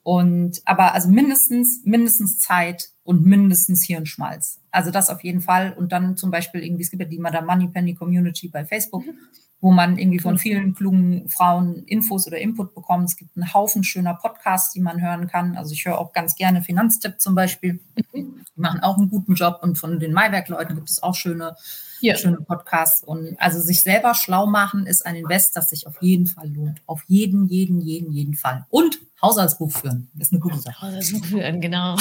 Und 0.02 0.60
aber 0.64 0.94
also 0.94 1.08
mindestens, 1.08 1.82
mindestens 1.84 2.38
Zeit 2.38 2.90
und 3.04 3.24
mindestens 3.24 3.84
Hirnschmalz. 3.84 4.60
Also 4.70 4.90
das 4.90 5.10
auf 5.10 5.22
jeden 5.22 5.40
Fall. 5.40 5.74
Und 5.76 5.92
dann 5.92 6.16
zum 6.16 6.30
Beispiel 6.30 6.64
irgendwie, 6.64 6.82
es 6.82 6.90
gibt 6.90 7.02
ja 7.02 7.08
die 7.08 7.18
Madame 7.18 7.46
Moneypenny 7.46 7.94
Community 7.94 8.48
bei 8.48 8.64
Facebook, 8.64 9.06
mhm. 9.06 9.14
Wo 9.62 9.70
man 9.70 9.96
irgendwie 9.96 10.18
von 10.18 10.38
vielen 10.38 10.74
klugen 10.74 11.28
Frauen 11.30 11.84
Infos 11.84 12.26
oder 12.26 12.36
Input 12.38 12.74
bekommt. 12.74 13.08
Es 13.08 13.16
gibt 13.16 13.36
einen 13.36 13.54
Haufen 13.54 13.84
schöner 13.84 14.14
Podcasts, 14.14 14.72
die 14.72 14.80
man 14.80 15.00
hören 15.00 15.28
kann. 15.28 15.56
Also 15.56 15.72
ich 15.72 15.86
höre 15.86 15.98
auch 15.98 16.12
ganz 16.12 16.34
gerne 16.34 16.62
Finanztipp 16.62 17.20
zum 17.20 17.36
Beispiel. 17.36 17.80
Mhm. 18.12 18.44
Die 18.56 18.60
machen 18.60 18.80
auch 18.80 18.98
einen 18.98 19.08
guten 19.08 19.34
Job. 19.34 19.60
Und 19.62 19.78
von 19.78 20.00
den 20.00 20.12
Maiwerk-Leuten 20.12 20.74
gibt 20.74 20.90
es 20.90 21.02
auch 21.02 21.14
schöne 21.14 21.54
ja. 22.00 22.16
schöne 22.16 22.38
Podcasts. 22.38 23.04
Und 23.04 23.36
also 23.38 23.60
sich 23.60 23.82
selber 23.82 24.14
schlau 24.14 24.46
machen 24.46 24.84
ist 24.84 25.06
ein 25.06 25.14
Invest, 25.14 25.56
das 25.56 25.70
sich 25.70 25.86
auf 25.86 26.02
jeden 26.02 26.26
Fall 26.26 26.52
lohnt. 26.52 26.82
Auf 26.86 27.04
jeden, 27.06 27.46
jeden, 27.46 27.80
jeden, 27.80 28.10
jeden 28.10 28.34
Fall. 28.34 28.66
Und 28.68 28.98
Haushaltsbuch 29.22 29.70
führen. 29.70 30.10
Das 30.14 30.28
ist 30.28 30.32
eine 30.32 30.40
gute 30.40 30.58
Sache. 30.58 30.84
Haushaltsbuch 30.84 31.24
führen, 31.24 31.60
genau. 31.60 31.96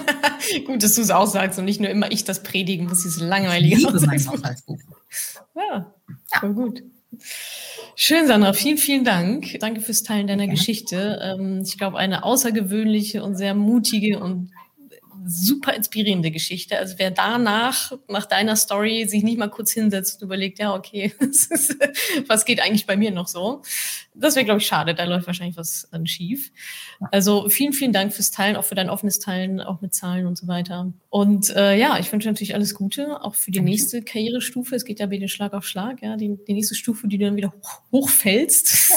Gut, 0.66 0.82
dass 0.82 0.94
du 0.94 1.02
es 1.02 1.10
auch 1.10 1.26
sagst 1.26 1.58
und 1.58 1.66
nicht 1.66 1.80
nur 1.80 1.90
immer 1.90 2.10
ich 2.10 2.24
das 2.24 2.42
predigen 2.42 2.88
muss, 2.88 3.02
dieses 3.02 3.20
langweilige 3.20 3.76
Haushaltsbuch. 3.76 4.32
Haushaltsbuch. 4.32 4.78
Ja, 5.54 5.92
ja. 6.32 6.40
voll 6.40 6.54
gut. 6.54 6.82
Schön, 7.94 8.26
Sandra. 8.26 8.52
Vielen, 8.52 8.78
vielen 8.78 9.04
Dank. 9.04 9.58
Danke 9.60 9.80
fürs 9.80 10.02
Teilen 10.02 10.26
deiner 10.26 10.44
ja. 10.44 10.50
Geschichte. 10.50 11.18
Ähm, 11.22 11.62
ich 11.64 11.78
glaube, 11.78 11.98
eine 11.98 12.22
außergewöhnliche 12.22 13.22
und 13.22 13.34
sehr 13.36 13.54
mutige 13.54 14.20
und 14.20 14.52
super 15.28 15.74
inspirierende 15.74 16.30
Geschichte. 16.30 16.78
Also 16.78 16.94
wer 16.96 17.10
danach, 17.10 17.92
nach 18.08 18.26
deiner 18.26 18.56
Story, 18.56 19.06
sich 19.06 19.22
nicht 19.22 19.38
mal 19.38 19.50
kurz 19.50 19.72
hinsetzt 19.72 20.20
und 20.20 20.26
überlegt, 20.26 20.58
ja, 20.58 20.74
okay, 20.74 21.12
was 22.26 22.44
geht 22.44 22.60
eigentlich 22.60 22.86
bei 22.86 22.96
mir 22.96 23.10
noch 23.10 23.28
so? 23.28 23.62
Das 24.14 24.34
wäre, 24.34 24.44
glaube 24.44 24.60
ich, 24.60 24.66
schade. 24.66 24.94
Da 24.94 25.04
läuft 25.04 25.26
wahrscheinlich 25.26 25.56
was 25.56 25.88
dann 25.92 26.06
schief. 26.06 26.50
Also 27.12 27.48
vielen, 27.48 27.72
vielen 27.72 27.92
Dank 27.92 28.12
fürs 28.12 28.30
Teilen, 28.30 28.56
auch 28.56 28.64
für 28.64 28.74
dein 28.74 28.90
offenes 28.90 29.18
Teilen, 29.18 29.60
auch 29.60 29.80
mit 29.80 29.94
Zahlen 29.94 30.26
und 30.26 30.36
so 30.36 30.48
weiter. 30.48 30.92
Und 31.10 31.54
äh, 31.54 31.76
ja, 31.76 31.98
ich 31.98 32.10
wünsche 32.10 32.28
natürlich 32.28 32.54
alles 32.54 32.74
Gute, 32.74 33.22
auch 33.22 33.34
für 33.34 33.50
die 33.50 33.60
nächste 33.60 34.02
Karrierestufe. 34.02 34.74
Es 34.74 34.84
geht 34.84 34.98
ja 34.98 35.10
wieder 35.10 35.28
Schlag 35.28 35.52
auf 35.52 35.66
Schlag, 35.66 36.02
ja, 36.02 36.16
die, 36.16 36.36
die 36.46 36.54
nächste 36.54 36.74
Stufe, 36.74 37.06
die 37.06 37.18
du 37.18 37.26
dann 37.26 37.36
wieder 37.36 37.52
hoch, 37.52 37.82
hochfällst. 37.92 38.90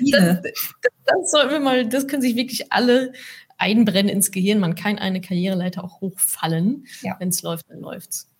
Ja, 0.00 0.18
das, 0.34 0.42
das, 0.42 0.92
das, 1.04 1.30
sollten 1.30 1.50
wir 1.50 1.60
mal, 1.60 1.86
das 1.86 2.08
können 2.08 2.22
sich 2.22 2.34
wirklich 2.34 2.72
alle 2.72 3.12
einbrennen 3.58 4.10
ins 4.10 4.30
Gehirn. 4.30 4.58
Man 4.58 4.74
kann 4.74 4.98
eine 4.98 5.20
Karriereleiter 5.20 5.84
auch 5.84 6.00
hochfallen. 6.00 6.86
Ja. 7.02 7.16
Wenn 7.18 7.28
es 7.28 7.42
läuft, 7.42 7.68
dann 7.68 7.80
läuft's. 7.80 8.30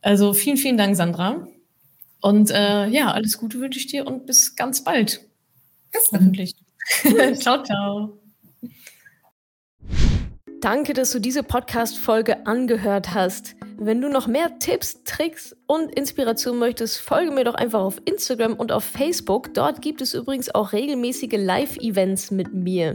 Also 0.00 0.32
vielen, 0.32 0.56
vielen 0.56 0.76
Dank, 0.76 0.96
Sandra. 0.96 1.46
Und 2.20 2.50
äh, 2.50 2.86
ja, 2.88 3.12
alles 3.12 3.38
Gute 3.38 3.60
wünsche 3.60 3.78
ich 3.78 3.86
dir 3.86 4.06
und 4.06 4.26
bis 4.26 4.56
ganz 4.56 4.84
bald. 4.84 5.20
Bis 5.92 6.08
dann. 6.10 6.20
Hoffentlich. 6.20 6.54
ciao, 7.40 7.62
ciao. 7.62 8.18
Danke, 10.60 10.92
dass 10.92 11.10
du 11.10 11.18
diese 11.18 11.42
Podcast-Folge 11.42 12.46
angehört 12.46 13.14
hast. 13.14 13.56
Wenn 13.78 14.00
du 14.00 14.08
noch 14.08 14.28
mehr 14.28 14.60
Tipps, 14.60 15.02
Tricks 15.02 15.56
und 15.66 15.90
Inspiration 15.90 16.60
möchtest, 16.60 17.00
folge 17.00 17.32
mir 17.32 17.42
doch 17.42 17.54
einfach 17.54 17.80
auf 17.80 18.00
Instagram 18.04 18.54
und 18.54 18.70
auf 18.70 18.84
Facebook. 18.84 19.52
Dort 19.54 19.82
gibt 19.82 20.00
es 20.00 20.14
übrigens 20.14 20.54
auch 20.54 20.72
regelmäßige 20.72 21.32
Live-Events 21.32 22.30
mit 22.30 22.54
mir. 22.54 22.94